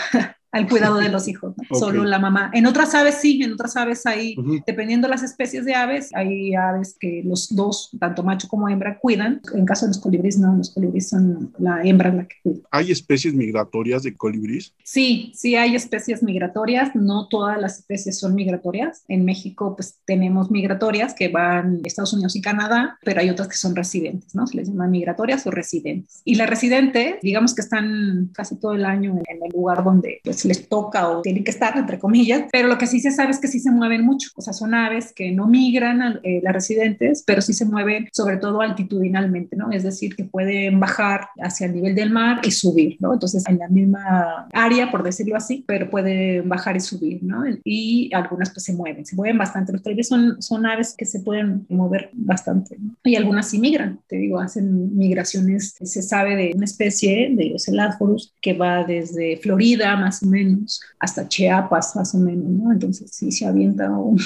al 0.53 0.69
cuidado 0.69 0.97
de 0.97 1.09
los 1.09 1.29
hijos, 1.29 1.55
¿no? 1.57 1.65
Ok. 1.71 1.79
solo 1.79 2.05
la 2.05 2.19
mamá. 2.19 2.51
En 2.55 2.67
otras 2.67 2.95
aves 2.95 3.17
sí, 3.21 3.43
en 3.43 3.53
otras 3.53 3.77
aves 3.77 4.07
hay, 4.07 4.35
Ujú. 4.39 4.61
dependiendo 4.67 5.07
de 5.07 5.11
las 5.11 5.23
especies 5.23 5.65
de 5.65 5.75
aves, 5.75 6.11
hay 6.15 6.55
aves 6.55 6.97
que 6.99 7.23
los 7.25 7.55
dos, 7.55 7.91
tanto 7.99 8.23
macho 8.23 8.49
como 8.49 8.69
hembra, 8.69 8.99
cuidan. 8.99 9.41
En 9.55 9.67
caso 9.67 9.87
de 9.87 9.91
los 9.91 9.99
colibríes, 9.99 10.39
no, 10.39 10.57
los 10.57 10.71
colibríes 10.71 11.09
son 11.09 11.53
la 11.59 11.83
hembra 11.83 12.13
la 12.13 12.27
que 12.27 12.37
cuida. 12.43 12.61
¿Hay 12.71 12.91
especies 12.91 13.35
migratorias 13.35 14.03
de 14.03 14.15
colibríes? 14.17 14.75
Sí, 14.83 15.33
sí 15.35 15.57
hay 15.57 15.75
especies 15.75 16.23
migratorias, 16.23 16.95
no 16.95 17.29
todas 17.29 17.61
las 17.61 17.79
especies 17.81 18.19
son 18.19 18.35
migratorias. 18.35 19.05
En 19.09 19.25
México 19.25 19.75
pues 19.77 19.99
tenemos 20.07 20.51
migratorias 20.51 21.15
que 21.15 21.29
van 21.29 21.81
a 21.85 21.87
Estados 21.87 22.13
Unidos 22.13 22.37
y 22.37 22.41
Canadá, 22.41 22.99
pero 23.05 23.21
hay 23.21 23.31
otras 23.31 23.49
que 23.49 23.57
son 23.57 23.77
residentes, 23.77 24.35
¿no? 24.35 24.47
Se 24.47 24.57
les 24.57 24.69
llama 24.69 24.87
migratorias 24.87 25.47
o 25.47 25.51
residentes. 25.51 26.23
Y 26.25 26.37
las 26.37 26.49
residentes, 26.49 27.17
digamos 27.23 27.55
que 27.55 27.61
están 27.63 28.31
casi 28.33 28.57
todo 28.59 28.73
el 28.73 28.85
año 28.85 29.13
en 29.27 29.43
el 29.43 29.51
lugar 29.53 29.85
donde 29.85 30.21
pues 30.25 30.38
les 30.47 30.69
toca 30.69 31.09
o 31.09 31.23
tienen 31.23 31.45
que 31.45 31.51
estar, 31.51 31.77
entre 31.77 31.99
comillas, 31.99 32.45
pero 32.53 32.69
lo 32.69 32.79
que 32.79 32.87
sí 32.87 33.01
se 33.01 33.11
sabe 33.11 33.31
es 33.31 33.41
que 33.41 33.49
sí 33.49 33.61
se 33.61 33.71
mueven 33.71 34.05
mucho, 34.05 34.31
o 34.37 34.43
sea, 34.43 34.53
son 34.53 34.75
aves 34.75 35.13
que 35.15 35.33
no 35.33 35.47
migran 35.47 36.03
a 36.03 36.21
eh, 36.23 36.41
las 36.43 36.53
residentes, 36.53 37.25
pero 37.27 37.41
sí 37.41 37.53
se 37.53 37.65
mueven 37.65 38.09
sobre 38.13 38.37
todo 38.37 38.61
altitudinalmente, 38.61 39.57
¿no? 39.57 39.71
Es 39.73 39.83
decir, 39.83 40.15
que 40.15 40.25
pueden 40.25 40.81
bajar 40.81 41.29
hacia 41.41 41.67
el 41.67 41.75
nivel 41.75 41.95
del 41.95 42.11
mar 42.11 42.41
y 42.45 42.51
subir, 42.51 42.97
¿no? 43.01 43.13
Entonces, 43.13 43.45
en 43.49 43.59
la 43.59 43.69
misma 43.69 44.49
área, 44.53 44.91
por 44.91 45.03
decirlo 45.03 45.37
así, 45.37 45.65
pero 45.67 45.91
pueden 45.91 46.49
bajar 46.49 46.77
y 46.77 46.81
subir, 46.81 47.23
¿no? 47.23 47.45
Y 47.65 48.11
algunas 48.15 48.51
pues 48.51 48.65
se 48.65 48.73
mueven, 48.73 49.05
se 49.07 49.17
mueven 49.17 49.39
bastante. 49.39 49.73
Los 49.73 49.83
colibríes 49.83 50.09
son, 50.09 50.41
son 50.43 50.67
aves 50.67 50.95
que 50.97 51.05
se 51.05 51.21
pueden 51.21 51.67
mover 51.69 52.11
bastante, 52.13 52.77
¿no? 52.79 52.97
Y 53.05 53.17
algunas 53.17 53.49
sí 53.49 53.59
migran, 53.59 54.01
te 54.09 54.17
digo, 54.17 54.41
hacen 54.41 54.97
migraciones. 54.97 55.75
Se 55.81 56.03
sabe 56.03 56.37
de 56.37 56.53
una 56.55 56.65
especie 56.65 57.31
de 57.35 57.55
Ocelophorus 57.55 58.35
que 58.41 58.53
va 58.53 58.85
desde 58.85 59.37
Florida, 59.39 59.97
más 59.97 60.23
o 60.23 60.27
menos, 60.29 60.81
hasta 60.99 61.29
Chiapas, 61.29 61.97
más 61.97 62.15
o 62.15 62.19
menos, 62.19 62.49
¿no? 62.49 62.73
Entonces 62.73 63.11
sí 63.13 63.33
se 63.33 63.47
avienta 63.47 63.91
un, 63.91 64.19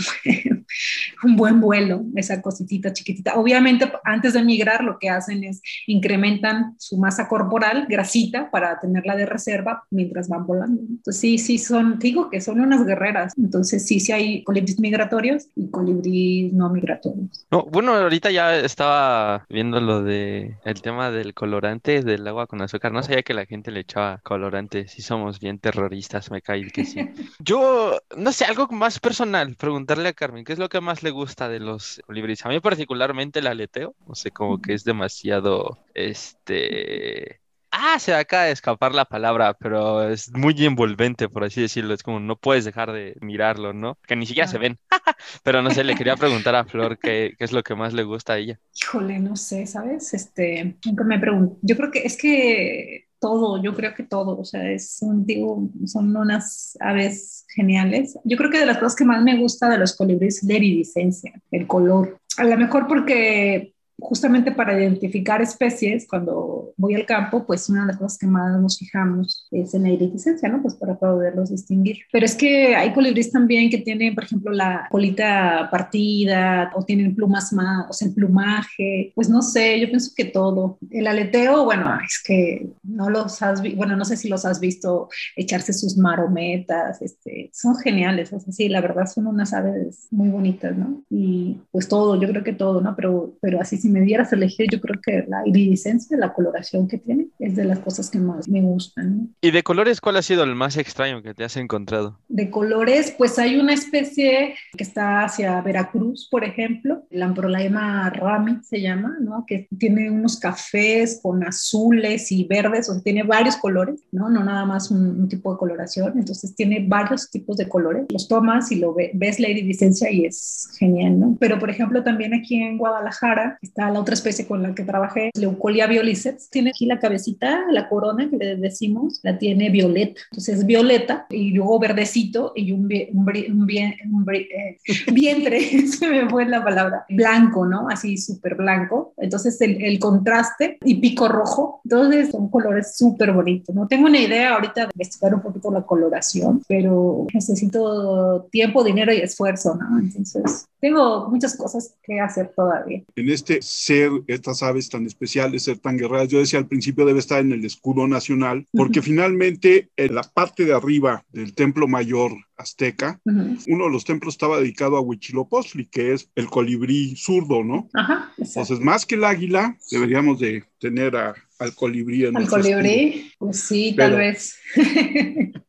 buen 1.37 1.61
vuelo, 1.61 2.05
esa 2.17 2.43
cositita 2.43 2.93
chiquitita. 2.93 3.35
Obviamente, 3.35 3.91
antes 4.05 4.35
de 4.35 4.43
migrar, 4.43 4.85
lo 4.85 4.99
que 4.99 5.09
hacen 5.09 5.45
es 5.45 5.63
incrementan 5.87 6.75
su 6.79 6.99
masa 6.99 7.29
corporal, 7.29 7.87
grasita, 7.89 8.51
para 8.51 8.81
tenerla 8.81 9.17
de 9.17 9.27
reserva 9.27 9.85
mientras 9.91 10.29
van 10.29 10.47
volando. 10.47 10.81
Entonces, 10.83 11.21
sí, 11.21 11.39
sí, 11.39 11.59
son, 11.59 11.99
digo 11.99 12.31
que 12.31 12.41
son 12.41 12.61
unas 12.61 12.85
guerreras. 12.85 13.33
Entonces, 13.37 13.87
sí, 13.87 14.01
sí 14.01 14.13
hay 14.13 14.45
colibríes 14.45 14.81
migratorios 14.81 15.49
y 15.55 15.71
colibríes 15.71 16.53
no 16.53 16.71
migratorios. 16.71 17.47
No, 17.51 17.65
bueno, 17.71 17.95
ahorita 17.95 18.31
ya 18.31 18.57
estaba 18.57 19.47
viendo 19.49 19.81
lo 19.81 20.03
de 20.03 20.57
el 20.65 20.83
tema 20.83 21.11
del 21.11 21.35
colorante 21.35 22.03
del 22.03 22.27
agua 22.27 22.47
con 22.47 22.63
azúcar. 22.63 22.93
No 22.93 23.03
sabía 23.03 23.23
que 23.23 23.35
la 23.35 23.47
gente 23.47 23.71
le 23.71 23.81
echaba 23.81 24.19
colorante. 24.23 24.89
Sí 24.89 25.03
somos 25.03 25.41
bien 25.41 25.59
terroristas, 25.59 25.92
me 26.31 26.43
cae 26.43 26.71
que 26.71 26.85
sí. 26.85 27.01
Yo, 27.39 27.99
no 28.17 28.33
sé, 28.33 28.45
algo 28.45 28.69
más 28.69 28.99
personal, 28.99 29.57
preguntarle 29.57 30.09
a 30.09 30.13
Carmen, 30.13 30.45
¿qué 30.45 30.53
es 30.53 30.59
lo 30.59 30.69
que 30.69 30.81
más 30.81 31.03
le 31.03 31.11
gusta 31.11 31.49
de 31.49 31.61
los 31.61 32.01
colibríes? 32.07 32.45
A 32.45 32.49
mí 32.49 32.61
particularmente 32.61 33.41
el 33.41 33.47
aleteo, 33.47 33.95
no 34.07 34.15
sé, 34.15 34.31
como 34.31 34.61
que 34.61 34.75
es 34.75 34.85
demasiado, 34.85 35.79
este... 35.95 37.41
Ah, 37.75 37.99
se 37.99 38.13
acaba 38.13 38.45
de 38.45 38.53
escapar 38.53 38.95
la 38.95 39.07
palabra, 39.07 39.55
pero 39.55 40.07
es 40.07 40.31
muy 40.31 40.55
envolvente, 40.67 41.31
por 41.31 41.43
así 41.43 41.63
decirlo. 41.63 41.95
Es 41.95 42.03
como 42.03 42.21
no 42.21 42.37
puedes 42.37 42.67
dejar 42.67 42.93
de 42.93 43.17
mirarlo, 43.23 43.73
¿no? 43.73 43.97
Que 44.07 44.15
ni 44.15 44.27
siquiera 44.27 44.47
se 44.47 44.59
ven. 44.59 44.79
Pero 45.43 45.63
no 45.63 45.71
sé, 45.71 45.83
le 45.83 45.95
quería 45.95 46.17
preguntar 46.19 46.55
a 46.55 46.67
Flor 46.67 46.99
qué, 46.99 47.35
qué 47.39 47.45
es 47.45 47.53
lo 47.53 47.63
que 47.63 47.75
más 47.75 47.95
le 47.95 48.03
gusta 48.03 48.35
a 48.35 48.39
ella. 48.39 48.61
Híjole, 48.79 49.19
no 49.21 49.37
sé, 49.37 49.67
¿sabes? 49.67 50.13
Este, 50.13 50.77
nunca 50.85 51.05
me 51.05 51.19
pregunto. 51.19 51.57
Yo 51.63 51.75
creo 51.75 51.91
que 51.91 52.01
es 52.05 52.19
que 52.19 53.09
todo, 53.23 53.63
yo 53.63 53.73
creo 53.73 53.95
que 53.95 54.03
todo, 54.03 54.37
o 54.37 54.45
sea, 54.45 54.69
es 54.69 54.99
un, 55.01 55.25
digo, 55.25 55.71
son 55.87 56.15
unas 56.17 56.77
aves 56.81 57.47
geniales. 57.55 58.19
Yo 58.25 58.37
creo 58.37 58.51
que 58.51 58.59
de 58.59 58.67
las 58.67 58.79
cosas 58.79 58.97
que 58.97 59.05
más 59.05 59.23
me 59.23 59.39
gusta 59.39 59.69
de 59.69 59.79
los 59.79 59.97
colibríes 59.97 60.43
es 60.43 60.49
la 60.49 60.57
iridiscencia, 60.57 61.33
el 61.53 61.69
color. 61.69 62.19
A 62.37 62.45
lo 62.45 62.57
mejor 62.59 62.89
porque 62.89 63.75
justamente 63.99 64.53
para 64.53 64.79
identificar 64.79 65.41
especies, 65.43 66.07
cuando 66.09 66.73
voy 66.77 66.95
al 66.95 67.07
campo, 67.07 67.45
pues 67.47 67.69
una 67.69 67.83
de 67.83 67.89
las 67.89 67.97
cosas 67.97 68.19
que 68.19 68.27
más 68.27 68.61
nos 68.61 68.79
fijamos 68.79 69.47
es 69.51 69.75
en 69.75 69.83
la 69.83 69.91
iridiscencia, 69.91 70.49
¿no? 70.49 70.63
Pues 70.63 70.75
para 70.75 70.99
poderlos 70.99 71.51
distinguir. 71.51 71.99
Pero 72.13 72.27
es 72.27 72.35
que 72.35 72.75
hay 72.75 72.93
colibríes 72.93 73.31
también 73.31 73.71
que 73.71 73.79
tienen, 73.79 74.15
por 74.15 74.25
ejemplo, 74.25 74.53
la 74.53 74.87
colita 74.91 75.69
partida 75.71 76.71
o 76.75 76.85
tienen 76.85 77.15
plumas 77.15 77.53
más, 77.53 77.87
o 77.89 77.93
sea, 77.93 78.09
el 78.09 78.15
plumaje, 78.15 79.13
pues 79.15 79.29
no 79.29 79.43
sé, 79.43 79.81
yo 79.81 79.87
pienso 79.87 80.13
que 80.17 80.25
todo. 80.25 80.79
El 80.91 81.07
aleteo, 81.07 81.65
bueno, 81.65 81.99
es 82.05 82.23
que 82.25 82.71
no 82.83 83.11
los 83.11 83.43
has 83.43 83.63
bueno, 83.77 83.97
no 83.97 84.05
sé 84.05 84.17
si 84.17 84.29
los 84.29 84.45
has 84.45 84.61
visto 84.61 85.09
echarse 85.37 85.73
sus 85.73 85.97
marometas, 85.97 87.01
este, 87.03 87.51
son 87.53 87.77
geniales, 87.77 88.33
es 88.33 88.49
así, 88.49 88.69
la 88.69 88.81
verdad 88.81 89.07
son 89.07 89.27
unas 89.27 89.53
aves 89.53 90.09
muy 90.11 90.29
bonitas, 90.29 90.77
¿no? 90.77 91.03
Y 91.11 91.61
pues 91.71 91.89
todo, 91.89 92.21
yo 92.21 92.29
creo 92.29 92.45
que 92.45 92.53
todo, 92.53 92.81
¿no? 92.81 92.95
Pero, 92.97 93.35
pero 93.41 93.61
así 93.61 93.77
si 93.83 93.89
me 93.89 94.01
dieras 94.01 94.33
a 94.33 94.37
elegir, 94.37 94.67
yo 94.71 94.81
creo 94.81 95.01
que 95.01 95.25
la 95.29 95.43
iridiscencia, 95.47 96.17
la 96.17 96.33
coloración 96.33 96.89
que 96.89 96.99
tiene, 96.99 97.27
es 97.39 97.57
de 97.57 97.65
las 97.65 97.81
cosas 97.81 98.11
que 98.11 98.19
más 98.19 98.49
me 98.49 98.63
gustan. 98.63 99.17
¿no? 99.17 99.29
¿Y 99.41 99.51
de 99.51 99.63
colores 99.63 100.01
cuál 100.01 100.17
ha 100.17 100.23
sido 100.23 100.45
el 100.45 100.55
más 100.55 100.77
extraño 100.77 101.23
que 101.23 101.35
te 101.35 101.45
has 101.45 101.57
encontrado? 101.57 102.19
De 102.29 102.51
colores, 102.51 103.15
pues 103.17 103.39
hay 103.39 103.57
una 103.57 103.75
especie 103.75 104.55
que 104.77 104.85
está 104.85 105.25
hacia 105.25 105.61
Veracruz, 105.61 106.29
por 106.31 106.45
ejemplo, 106.45 107.05
el 107.11 107.23
Amprolaema 107.23 108.11
rami 108.11 108.59
se 108.63 108.81
llama, 108.81 109.17
¿no? 109.21 109.45
Que 109.47 109.69
tiene 109.79 110.11
unos 110.11 110.39
cafés 110.39 111.21
con 111.23 111.43
azules 111.45 112.31
y 112.31 112.45
verdes, 112.45 112.89
o 112.89 112.95
sea, 112.95 113.03
tiene 113.03 113.23
varios 113.23 113.57
colores, 113.57 114.01
¿no? 114.13 114.29
No 114.29 114.45
nada 114.45 114.65
más 114.65 114.91
un, 114.91 115.21
un 115.21 115.29
tipo 115.29 115.53
de 115.53 115.59
coloración, 115.59 116.19
entonces 116.19 116.55
tiene 116.55 116.85
varios 116.87 117.31
tipos 117.31 117.57
de 117.57 117.69
colores. 117.69 118.07
Los 118.11 118.29
tomas 118.29 118.71
y 118.71 118.77
lo 118.77 118.95
ve, 118.95 119.11
ves 119.15 119.41
la 119.41 119.49
iridiscencia 119.49 120.11
y 120.11 120.27
es 120.27 120.69
genial, 120.79 121.19
¿no? 121.19 121.37
Pero, 121.41 121.59
por 121.59 121.71
ejemplo, 121.71 122.03
también 122.03 122.35
aquí 122.35 122.57
en 122.57 122.79
Guadalajara 122.79 123.59
está 123.73 123.91
la 123.91 124.01
otra 124.01 124.13
especie 124.15 124.47
con 124.47 124.63
la 124.63 124.75
que 124.75 124.85
trabajé, 124.85 125.31
Leucolia 125.35 125.87
violiceps, 125.87 126.51
tiene 126.51 126.71
aquí 126.71 126.85
la 126.85 126.99
cabecita, 126.99 127.65
la 127.71 127.89
corona 127.89 128.29
que 128.29 128.37
le 128.37 128.57
decimos, 128.57 129.21
la 129.23 129.39
tiene 129.39 129.71
violeta, 129.71 130.21
entonces 130.31 130.59
es 130.59 130.67
violeta 130.67 131.27
y 131.31 131.53
luego 131.53 131.79
verdecito 131.79 132.53
y 132.55 132.73
un, 132.73 132.83
un, 132.83 132.89
un 133.23 133.67
vie- 133.67 133.97
un 134.11 134.27
eh, 134.35 134.79
vientre, 135.13 135.87
se 135.89 136.07
me 136.09 136.29
fue 136.29 136.45
la 136.45 136.63
palabra, 136.63 137.07
blanco, 137.09 137.65
¿no? 137.67 137.89
Así 137.89 138.19
súper 138.19 138.57
blanco, 138.57 139.15
entonces 139.17 139.59
el, 139.63 139.83
el 139.83 139.99
contraste 139.99 140.79
y 140.85 140.97
pico 140.97 141.29
rojo, 141.29 141.81
entonces 141.85 142.31
son 142.31 142.51
colores 142.51 142.97
súper 142.97 143.33
bonitos, 143.33 143.75
no 143.75 143.89
tengo 143.89 144.07
una 144.07 144.19
idea 144.19 144.53
ahorita 144.55 144.83
de 144.83 144.91
investigar 144.95 145.35
un 145.35 145.41
poquito 145.41 145.71
la 145.71 145.83
coloración, 145.83 146.63
pero 146.69 147.27
necesito 147.33 148.49
tiempo, 148.51 148.85
dinero 148.85 149.13
y 149.15 149.19
esfuerzo, 149.21 149.77
¿no? 149.77 149.99
Entonces 149.99 150.67
tengo 150.81 151.29
muchas 151.31 151.57
cosas 151.57 151.95
que 152.03 152.21
hacer 152.21 152.53
todavía. 152.55 153.03
En 153.17 153.31
este 153.31 153.62
ser, 153.63 154.11
estas 154.27 154.63
aves 154.63 154.89
tan 154.89 155.07
especiales, 155.07 155.63
ser 155.65 155.79
tan 155.79 155.97
guerreras, 155.97 156.29
yo 156.29 156.39
decía 156.39 156.59
al 156.59 156.69
principio 156.69 157.05
debe 157.07 157.19
estar 157.21 157.41
en 157.41 157.53
el 157.53 157.65
escudo 157.65 158.07
nacional, 158.07 158.67
porque 158.73 158.99
Ujú. 159.01 159.07
finalmente 159.11 159.89
en 159.97 160.15
la 160.15 160.23
parte 160.23 160.65
de 160.65 160.75
arriba 160.75 161.25
del 161.33 161.55
templo 161.55 161.89
mayor 161.89 162.33
azteca, 162.57 163.21
Ujú. 163.25 163.57
uno 163.69 163.85
de 163.87 163.91
los 163.91 164.05
templos 164.05 164.35
estaba 164.35 164.61
dedicado 164.61 164.97
a 164.97 165.01
Huitzilopochtli, 165.01 165.87
que 165.87 166.13
es 166.13 166.31
el 166.37 166.47
colibrí 166.47 167.15
zurdo, 167.17 167.65
¿no? 167.65 167.89
Ajá. 167.95 168.33
Entonces, 168.39 168.81
más 168.81 169.07
que 169.07 169.15
el 169.17 169.25
águila, 169.25 169.77
deberíamos 169.91 170.39
de 170.39 170.65
tener 170.79 171.17
a- 171.17 171.35
al 171.59 171.75
colibrí 171.75 172.25
en 172.27 172.37
Al 172.37 172.49
colibrí, 172.49 173.31
pues 173.39 173.61
sí, 173.61 173.95
Pero- 173.97 174.11
tal 174.17 174.19
vez. 174.19 174.57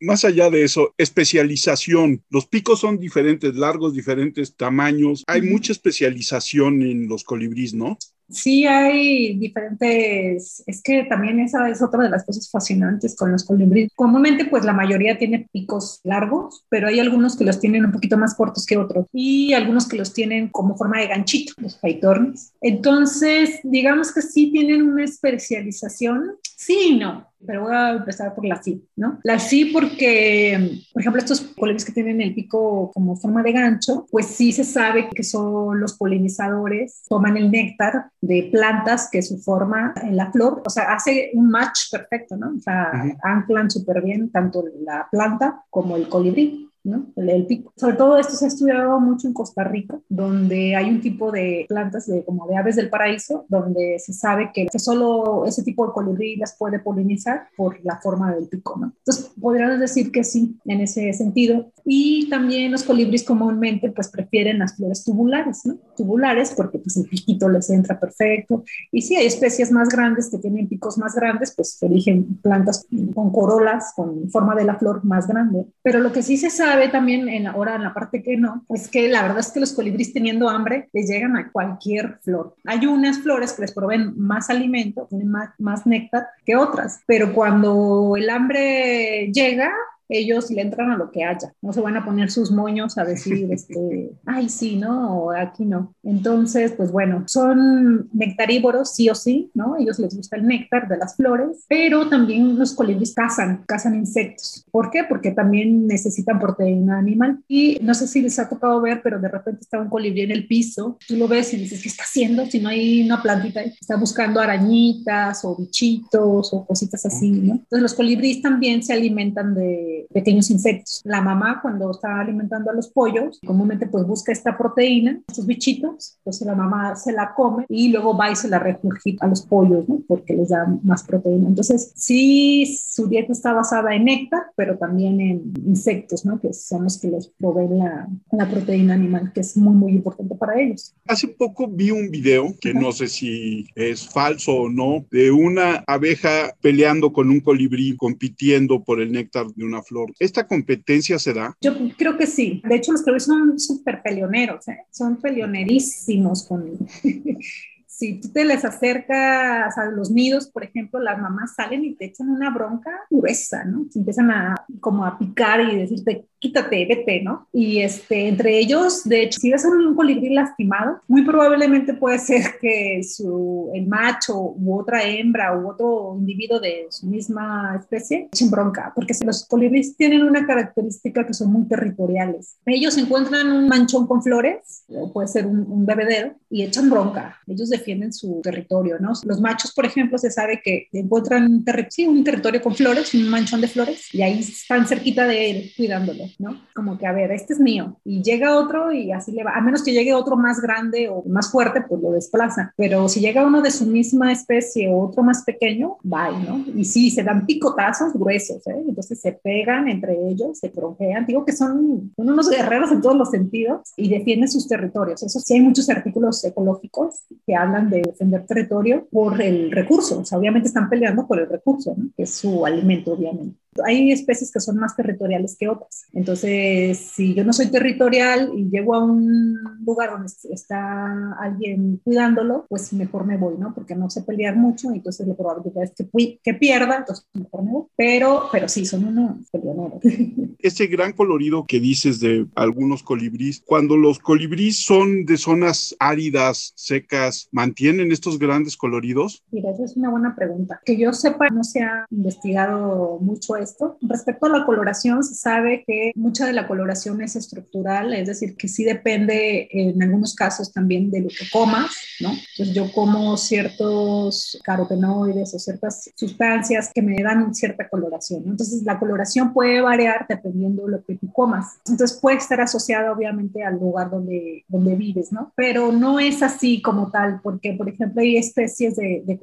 Más 0.00 0.24
allá 0.24 0.48
de 0.48 0.64
eso, 0.64 0.94
especialización. 0.96 2.22
Los 2.30 2.46
picos 2.46 2.80
son 2.80 2.98
diferentes, 2.98 3.54
largos, 3.54 3.94
diferentes 3.94 4.56
tamaños. 4.56 5.24
Hay 5.26 5.42
mucha 5.42 5.72
especialización 5.72 6.82
en 6.82 7.06
los 7.06 7.22
colibríes, 7.22 7.74
¿no? 7.74 7.98
Sí, 8.30 8.64
hay 8.64 9.36
diferentes, 9.38 10.62
es 10.64 10.82
que 10.82 11.02
también 11.02 11.40
esa 11.40 11.68
es 11.68 11.82
otra 11.82 12.04
de 12.04 12.10
las 12.10 12.24
cosas 12.24 12.48
fascinantes 12.48 13.16
con 13.16 13.32
los 13.32 13.44
colibríes. 13.44 13.90
Comúnmente, 13.96 14.44
pues 14.44 14.64
la 14.64 14.72
mayoría 14.72 15.18
tiene 15.18 15.48
picos 15.52 16.00
largos, 16.04 16.64
pero 16.68 16.86
hay 16.86 17.00
algunos 17.00 17.36
que 17.36 17.44
los 17.44 17.58
tienen 17.58 17.84
un 17.84 17.92
poquito 17.92 18.16
más 18.16 18.36
cortos 18.36 18.66
que 18.66 18.76
otros 18.76 19.06
y 19.12 19.52
algunos 19.52 19.88
que 19.88 19.96
los 19.96 20.14
tienen 20.14 20.48
como 20.48 20.76
forma 20.76 21.00
de 21.00 21.08
ganchito, 21.08 21.54
los 21.56 21.80
faitornes. 21.80 22.52
Entonces, 22.60 23.58
digamos 23.64 24.14
que 24.14 24.22
sí 24.22 24.52
tienen 24.52 24.82
una 24.82 25.04
especialización, 25.04 26.36
sí 26.56 26.78
y 26.90 26.98
no 26.98 27.30
pero 27.46 27.62
voy 27.62 27.74
a 27.74 27.90
empezar 27.90 28.34
por 28.34 28.44
la 28.44 28.62
sí, 28.62 28.86
¿no? 28.96 29.18
La 29.22 29.38
sí 29.38 29.66
porque, 29.66 30.80
por 30.92 31.00
ejemplo, 31.00 31.20
estos 31.20 31.40
colibríes 31.40 31.84
que 31.84 31.92
tienen 31.92 32.20
el 32.20 32.34
pico 32.34 32.90
como 32.92 33.16
forma 33.16 33.42
de 33.42 33.52
gancho, 33.52 34.06
pues 34.10 34.26
sí 34.26 34.52
se 34.52 34.64
sabe 34.64 35.08
que 35.08 35.22
son 35.22 35.80
los 35.80 35.96
polinizadores, 35.96 37.02
toman 37.08 37.36
el 37.36 37.50
néctar 37.50 38.10
de 38.20 38.48
plantas 38.52 39.08
que 39.10 39.22
su 39.22 39.38
forma 39.38 39.94
en 40.02 40.16
la 40.16 40.30
flor, 40.30 40.62
o 40.64 40.70
sea, 40.70 40.92
hace 40.92 41.30
un 41.34 41.50
match 41.50 41.90
perfecto, 41.90 42.36
¿no? 42.36 42.52
O 42.56 42.60
sea, 42.60 42.90
anclan 43.22 43.70
súper 43.70 44.02
bien 44.02 44.30
tanto 44.30 44.64
la 44.84 45.08
planta 45.10 45.64
como 45.70 45.96
el 45.96 46.08
colibrí. 46.08 46.69
El, 46.84 47.46
pico. 47.46 47.72
Sobre 47.76 47.96
todo 47.96 48.18
esto 48.18 48.34
se 48.34 48.46
ha 48.46 48.48
estudiado 48.48 48.98
mucho 49.00 49.26
en 49.26 49.34
Costa 49.34 49.64
Rica, 49.64 50.00
donde 50.08 50.74
hay 50.76 50.88
un 50.88 51.00
tipo 51.00 51.30
de 51.30 51.66
plantas 51.68 52.06
de, 52.06 52.24
como 52.24 52.46
de 52.46 52.56
aves 52.56 52.76
del 52.76 52.88
paraíso, 52.88 53.44
donde 53.48 53.98
se 53.98 54.12
sabe 54.12 54.50
que, 54.52 54.66
solo 54.78 55.44
ese 55.46 55.62
tipo 55.62 55.86
de 55.86 55.92
colibrí 55.92 56.36
las 56.36 56.56
puede 56.56 56.78
polinizar 56.78 57.48
por 57.56 57.78
la 57.84 57.98
forma 57.98 58.34
del 58.34 58.48
pico, 58.48 58.78
¿no? 58.78 58.92
Entonces, 58.98 59.30
podríamos 59.40 59.78
decir 59.78 60.10
que 60.10 60.24
sí, 60.24 60.56
en 60.64 60.80
ese 60.80 61.12
sentido. 61.12 61.70
Y 61.84 62.28
también 62.30 62.72
los 62.72 62.82
colibríes 62.82 63.24
comúnmente 63.24 63.90
pues 63.90 64.08
prefieren 64.08 64.58
las 64.58 64.76
flores 64.76 65.04
tubulares. 65.04 65.62
Tubulares 65.96 66.54
porque 66.56 66.78
pues 66.78 66.96
el 66.96 67.08
piquito 67.08 67.48
les 67.48 67.68
entra 67.70 67.98
perfecto. 67.98 68.64
Y 68.90 69.02
si 69.02 69.16
hay 69.16 69.26
especies 69.26 69.70
más 69.70 69.88
grandes 69.88 70.30
que 70.30 70.38
tienen 70.38 70.68
picos 70.68 70.98
más 70.98 71.14
grandes, 71.14 71.52
pues 71.54 71.82
eligen 71.82 72.36
plantas 72.42 72.86
con 73.14 73.30
corolas, 73.30 73.92
con 73.94 74.30
forma 74.30 74.54
de 74.54 74.64
la 74.64 74.76
flor 74.76 75.04
más 75.04 75.26
grande. 75.26 75.66
Pero 75.82 76.00
lo 76.00 76.12
que 76.12 76.22
sí 76.22 76.36
se 76.36 76.50
sabe 76.50 76.69
ve 76.76 76.88
también 76.88 77.28
en, 77.28 77.46
ahora 77.46 77.76
en 77.76 77.82
la 77.82 77.94
parte 77.94 78.22
que 78.22 78.36
no, 78.36 78.64
es 78.68 78.88
que 78.88 79.08
la 79.08 79.22
verdad 79.22 79.40
es 79.40 79.52
que 79.52 79.60
los 79.60 79.72
colibríes 79.72 80.12
teniendo 80.12 80.48
hambre 80.48 80.88
les 80.92 81.08
llegan 81.08 81.36
a 81.36 81.50
cualquier 81.50 82.18
flor. 82.22 82.54
Hay 82.64 82.86
unas 82.86 83.18
flores 83.18 83.52
que 83.52 83.62
les 83.62 83.72
proveen 83.72 84.14
más 84.18 84.50
alimento, 84.50 85.08
más, 85.10 85.50
más 85.58 85.86
néctar 85.86 86.28
que 86.44 86.56
otras, 86.56 87.00
pero 87.06 87.32
cuando 87.32 88.14
el 88.16 88.28
hambre 88.30 89.30
llega, 89.32 89.72
ellos 90.10 90.50
le 90.50 90.62
entran 90.62 90.90
a 90.90 90.96
lo 90.96 91.10
que 91.10 91.24
haya, 91.24 91.52
no 91.62 91.72
se 91.72 91.80
van 91.80 91.96
a 91.96 92.04
poner 92.04 92.30
sus 92.30 92.50
moños 92.50 92.98
a 92.98 93.04
decir, 93.04 93.48
este, 93.50 94.10
ay, 94.26 94.48
sí, 94.48 94.76
¿no? 94.76 95.24
O 95.24 95.30
aquí 95.30 95.64
no. 95.64 95.94
Entonces, 96.02 96.72
pues 96.72 96.92
bueno, 96.92 97.24
son 97.26 98.08
nectarívoros, 98.12 98.94
sí 98.94 99.08
o 99.08 99.14
sí, 99.14 99.50
¿no? 99.54 99.76
Ellos 99.76 99.98
les 99.98 100.16
gusta 100.16 100.36
el 100.36 100.46
néctar 100.46 100.88
de 100.88 100.98
las 100.98 101.16
flores, 101.16 101.64
pero 101.68 102.08
también 102.08 102.58
los 102.58 102.74
colibríes 102.74 103.14
cazan, 103.14 103.64
cazan 103.66 103.94
insectos. 103.94 104.64
¿Por 104.70 104.90
qué? 104.90 105.04
Porque 105.08 105.30
también 105.30 105.86
necesitan 105.86 106.38
proteína 106.38 106.98
animal. 106.98 107.40
Y 107.48 107.78
no 107.82 107.94
sé 107.94 108.06
si 108.06 108.22
les 108.22 108.38
ha 108.38 108.48
tocado 108.48 108.80
ver, 108.80 109.00
pero 109.02 109.18
de 109.18 109.28
repente 109.28 109.60
está 109.62 109.80
un 109.80 109.88
colibrí 109.88 110.22
en 110.22 110.30
el 110.30 110.46
piso, 110.46 110.98
tú 111.06 111.16
lo 111.16 111.28
ves 111.28 111.52
y 111.54 111.56
dices, 111.56 111.82
¿qué 111.82 111.88
está 111.88 112.04
haciendo? 112.04 112.46
Si 112.46 112.60
no 112.60 112.68
hay 112.68 113.02
una 113.02 113.22
plantita 113.22 113.60
está 113.80 113.96
buscando 113.96 114.40
arañitas 114.40 115.44
o 115.44 115.56
bichitos 115.56 116.52
o 116.52 116.66
cositas 116.66 117.04
así, 117.06 117.30
¿no? 117.30 117.54
Entonces 117.54 117.82
los 117.82 117.94
colibríes 117.94 118.42
también 118.42 118.82
se 118.82 118.92
alimentan 118.92 119.54
de 119.54 119.99
pequeños 120.12 120.50
insectos. 120.50 121.00
La 121.04 121.20
mamá 121.20 121.60
cuando 121.62 121.90
está 121.90 122.20
alimentando 122.20 122.70
a 122.70 122.74
los 122.74 122.88
pollos, 122.88 123.40
comúnmente 123.46 123.86
pues 123.86 124.06
busca 124.06 124.32
esta 124.32 124.56
proteína, 124.56 125.20
estos 125.28 125.46
bichitos, 125.46 126.18
pues 126.24 126.40
la 126.42 126.54
mamá 126.54 126.96
se 126.96 127.12
la 127.12 127.34
come 127.34 127.64
y 127.68 127.88
luego 127.88 128.16
va 128.16 128.30
y 128.30 128.36
se 128.36 128.48
la 128.48 128.58
regurgita 128.58 129.26
a 129.26 129.28
los 129.28 129.42
pollos, 129.42 129.88
¿no? 129.88 130.00
Porque 130.06 130.34
les 130.34 130.48
da 130.48 130.66
más 130.82 131.04
proteína. 131.04 131.48
Entonces, 131.48 131.92
sí, 131.94 132.66
su 132.66 133.08
dieta 133.08 133.32
está 133.32 133.52
basada 133.52 133.94
en 133.94 134.04
néctar, 134.04 134.42
pero 134.56 134.78
también 134.78 135.20
en 135.20 135.52
insectos, 135.66 136.24
¿no? 136.24 136.40
Que 136.40 136.52
son 136.52 136.84
los 136.84 136.98
que 136.98 137.08
les 137.08 137.28
proveen 137.28 137.78
la, 137.78 138.08
la 138.32 138.50
proteína 138.50 138.94
animal, 138.94 139.32
que 139.32 139.40
es 139.40 139.56
muy, 139.56 139.74
muy 139.74 139.92
importante 139.92 140.34
para 140.34 140.60
ellos. 140.60 140.94
Hace 141.06 141.28
poco 141.28 141.68
vi 141.68 141.90
un 141.90 142.10
video, 142.10 142.54
que 142.60 142.74
no 142.74 142.92
sé 142.92 143.08
si 143.08 143.66
es 143.74 144.08
falso 144.08 144.52
o 144.52 144.68
no, 144.68 145.04
de 145.10 145.30
una 145.30 145.84
abeja 145.86 146.54
peleando 146.60 147.12
con 147.12 147.30
un 147.30 147.40
colibrí, 147.40 147.96
compitiendo 147.96 148.82
por 148.82 149.00
el 149.00 149.12
néctar 149.12 149.46
de 149.46 149.64
una 149.64 149.82
flor. 149.82 149.99
¿Esta 150.18 150.46
competencia 150.46 151.18
se 151.18 151.32
da? 151.32 151.56
Yo 151.60 151.74
creo 151.96 152.16
que 152.16 152.26
sí. 152.26 152.62
De 152.64 152.76
hecho, 152.76 152.92
los 152.92 153.02
colibríes 153.02 153.24
son 153.24 153.58
súper 153.58 154.02
peleoneros, 154.02 154.68
¿eh? 154.68 154.78
son 154.90 155.20
peleonerísimos 155.20 156.44
con 156.44 156.78
si 158.00 158.14
tú 158.14 158.32
te 158.32 158.46
les 158.46 158.64
acercas 158.64 159.76
a 159.76 159.84
los 159.90 160.10
nidos, 160.10 160.46
por 160.48 160.64
ejemplo, 160.64 160.98
las 160.98 161.20
mamás 161.20 161.54
salen 161.54 161.84
y 161.84 161.94
te 161.94 162.06
echan 162.06 162.30
una 162.30 162.48
bronca 162.48 162.90
gruesa, 163.10 163.62
¿no? 163.64 163.84
Se 163.90 163.98
empiezan 163.98 164.30
a 164.30 164.54
como 164.80 165.04
a 165.04 165.18
picar 165.18 165.60
y 165.60 165.76
decirte, 165.76 166.24
quítate, 166.38 166.86
vete, 166.86 167.20
¿no? 167.22 167.46
Y 167.52 167.80
este, 167.82 168.28
entre 168.28 168.58
ellos, 168.58 169.04
de 169.04 169.24
hecho, 169.24 169.38
si 169.38 169.50
ves 169.50 169.66
un 169.66 169.94
colibrí 169.94 170.32
lastimado, 170.32 171.02
muy 171.08 171.26
probablemente 171.26 171.92
puede 171.92 172.18
ser 172.18 172.58
que 172.58 173.02
su, 173.04 173.70
el 173.74 173.86
macho 173.86 174.54
u 174.56 174.80
otra 174.80 175.02
hembra 175.02 175.54
u 175.58 175.68
otro 175.68 176.16
individuo 176.18 176.58
de 176.58 176.86
su 176.88 177.06
misma 177.06 177.76
especie 177.78 178.30
echen 178.32 178.50
bronca, 178.50 178.92
porque 178.94 179.12
los 179.26 179.46
colibríes 179.46 179.94
tienen 179.98 180.22
una 180.22 180.46
característica 180.46 181.26
que 181.26 181.34
son 181.34 181.52
muy 181.52 181.68
territoriales. 181.68 182.56
Ellos 182.64 182.96
encuentran 182.96 183.52
un 183.52 183.68
manchón 183.68 184.06
con 184.06 184.22
flores, 184.22 184.84
o 184.88 185.12
puede 185.12 185.28
ser 185.28 185.44
un, 185.44 185.70
un 185.70 185.84
bebedero, 185.84 186.32
y 186.48 186.62
echan 186.62 186.88
bronca. 186.88 187.36
Ellos 187.46 187.68
defienden 187.68 187.89
en 187.90 188.12
su 188.12 188.40
territorio, 188.42 188.98
¿no? 188.98 189.12
Los 189.24 189.40
machos, 189.40 189.72
por 189.72 189.86
ejemplo, 189.86 190.18
se 190.18 190.30
sabe 190.30 190.60
que 190.62 190.88
encuentran 190.92 191.44
un, 191.44 191.64
un 192.08 192.24
territorio 192.24 192.60
con 192.60 192.74
flores, 192.74 193.14
un 193.14 193.28
manchón 193.28 193.60
de 193.60 193.68
flores, 193.68 194.12
y 194.14 194.22
ahí 194.22 194.40
están 194.40 194.86
cerquita 194.86 195.26
de 195.26 195.50
él, 195.50 195.72
cuidándolo, 195.76 196.24
¿no? 196.38 196.60
Como 196.74 196.98
que, 196.98 197.06
a 197.06 197.12
ver, 197.12 197.32
este 197.32 197.52
es 197.54 197.60
mío. 197.60 197.98
Y 198.04 198.22
llega 198.22 198.56
otro 198.56 198.92
y 198.92 199.12
así 199.12 199.32
le 199.32 199.44
va, 199.44 199.52
a 199.52 199.60
menos 199.60 199.82
que 199.82 199.92
llegue 199.92 200.14
otro 200.14 200.36
más 200.36 200.60
grande 200.60 201.08
o 201.08 201.22
más 201.26 201.50
fuerte, 201.50 201.82
pues 201.82 202.00
lo 202.00 202.12
desplaza. 202.12 202.72
Pero 202.76 203.08
si 203.08 203.20
llega 203.20 203.46
uno 203.46 203.62
de 203.62 203.70
su 203.70 203.86
misma 203.86 204.32
especie 204.32 204.88
o 204.88 205.00
otro 205.00 205.22
más 205.22 205.44
pequeño, 205.44 205.98
bye, 206.02 206.38
¿no? 206.46 206.64
Y 206.74 206.84
sí, 206.84 207.10
se 207.10 207.22
dan 207.22 207.46
picotazos 207.46 208.12
gruesos, 208.12 208.66
¿eh? 208.66 208.84
Entonces 208.86 209.20
se 209.20 209.32
pegan 209.32 209.88
entre 209.88 210.16
ellos, 210.28 210.58
se 210.58 210.68
tronjean. 210.68 211.26
Digo 211.26 211.44
que 211.44 211.52
son, 211.52 212.12
son 212.16 212.30
unos 212.30 212.50
guerreros 212.50 212.92
en 212.92 213.00
todos 213.00 213.16
los 213.16 213.30
sentidos 213.30 213.92
y 213.96 214.08
defienden 214.08 214.48
sus 214.48 214.68
territorios. 214.68 215.22
Eso 215.22 215.40
sí, 215.40 215.54
hay 215.54 215.60
muchos 215.60 215.88
artículos 215.88 216.44
ecológicos 216.44 217.24
que 217.46 217.54
hablan 217.54 217.79
de 217.88 218.02
defender 218.02 218.44
territorio 218.46 219.06
por 219.10 219.40
el 219.40 219.70
recurso. 219.70 220.20
O 220.20 220.24
sea, 220.24 220.38
obviamente 220.38 220.68
están 220.68 220.88
peleando 220.88 221.26
por 221.26 221.38
el 221.38 221.48
recurso, 221.48 221.94
que 222.16 222.24
es 222.24 222.34
su 222.34 222.66
alimento, 222.66 223.12
obviamente. 223.12 223.56
Hay 223.84 224.10
especies 224.10 224.52
que 224.52 224.60
son 224.60 224.76
más 224.76 224.96
territoriales 224.96 225.56
que 225.58 225.68
otras. 225.68 226.06
Entonces, 226.12 226.98
si 226.98 227.34
yo 227.34 227.44
no 227.44 227.52
soy 227.52 227.70
territorial 227.70 228.50
y 228.56 228.68
llego 228.70 228.94
a 228.94 229.04
un 229.04 229.56
lugar 229.84 230.10
donde 230.10 230.32
está 230.50 231.32
alguien 231.40 232.00
cuidándolo, 232.02 232.66
pues 232.68 232.92
mejor 232.92 233.26
me 233.26 233.36
voy, 233.36 233.56
¿no? 233.58 233.74
Porque 233.74 233.94
no 233.94 234.10
sé 234.10 234.22
pelear 234.22 234.56
mucho 234.56 234.92
y 234.92 234.96
entonces 234.96 235.26
la 235.26 235.34
probabilidad 235.34 235.84
es 235.84 235.92
que, 235.92 236.38
que 236.42 236.54
pierda, 236.54 236.98
entonces 236.98 237.26
mejor 237.34 237.64
me 237.64 237.72
voy. 237.72 237.84
Pero, 237.96 238.48
pero 238.50 238.68
sí, 238.68 238.84
son 238.84 239.04
unos 239.04 239.50
peleoneros. 239.50 240.00
Ese 240.58 240.86
gran 240.86 241.12
colorido 241.12 241.64
que 241.66 241.80
dices 241.80 242.20
de 242.20 242.46
algunos 242.54 243.02
colibríes, 243.02 243.62
cuando 243.64 243.96
los 243.96 244.18
colibríes 244.18 244.82
son 244.84 245.24
de 245.24 245.36
zonas 245.36 245.96
áridas, 245.98 246.72
secas, 246.76 247.48
¿mantienen 247.52 248.12
estos 248.12 248.38
grandes 248.38 248.76
coloridos? 248.76 249.44
Mira, 249.50 249.70
esa 249.70 249.84
es 249.84 249.96
una 249.96 250.10
buena 250.10 250.34
pregunta. 250.34 250.80
Que 250.84 250.98
yo 250.98 251.12
sepa, 251.12 251.48
no 251.50 251.64
se 251.64 251.82
ha 251.82 252.06
investigado 252.10 253.18
mucho 253.20 253.56
esto. 253.60 253.96
Respecto 254.00 254.46
a 254.46 254.48
la 254.50 254.64
coloración, 254.64 255.22
se 255.22 255.34
sabe 255.34 255.84
que 255.86 256.12
mucha 256.14 256.46
de 256.46 256.52
la 256.52 256.66
coloración 256.66 257.20
es 257.22 257.36
estructural, 257.36 258.12
es 258.14 258.26
decir, 258.26 258.56
que 258.56 258.68
sí 258.68 258.84
depende 258.84 259.68
en 259.70 260.02
algunos 260.02 260.34
casos 260.34 260.72
también 260.72 261.10
de 261.10 261.20
lo 261.20 261.28
que 261.28 261.48
comas, 261.52 261.90
¿no? 262.20 262.30
Entonces 262.30 262.74
yo 262.74 262.90
como 262.92 263.36
ciertos 263.36 264.60
carotenoides 264.64 265.54
o 265.54 265.58
ciertas 265.58 266.10
sustancias 266.14 266.90
que 266.94 267.02
me 267.02 267.22
dan 267.22 267.54
cierta 267.54 267.88
coloración, 267.88 268.44
¿no? 268.44 268.52
Entonces 268.52 268.82
la 268.82 268.98
coloración 268.98 269.52
puede 269.52 269.80
variar 269.80 270.26
dependiendo 270.28 270.86
de 270.86 270.92
lo 270.92 271.04
que 271.04 271.16
tú 271.16 271.32
comas. 271.32 271.78
Entonces 271.86 272.18
puede 272.20 272.36
estar 272.36 272.60
asociada 272.60 273.12
obviamente 273.12 273.62
al 273.64 273.74
lugar 273.74 274.10
donde, 274.10 274.64
donde 274.68 274.94
vives, 274.94 275.32
¿no? 275.32 275.52
Pero 275.56 275.92
no 275.92 276.20
es 276.20 276.42
así 276.42 276.80
como 276.80 277.10
tal, 277.10 277.40
porque 277.42 277.74
por 277.74 277.88
ejemplo 277.88 278.22
hay 278.22 278.36
especies 278.36 278.96
de, 278.96 279.22
de 279.24 279.38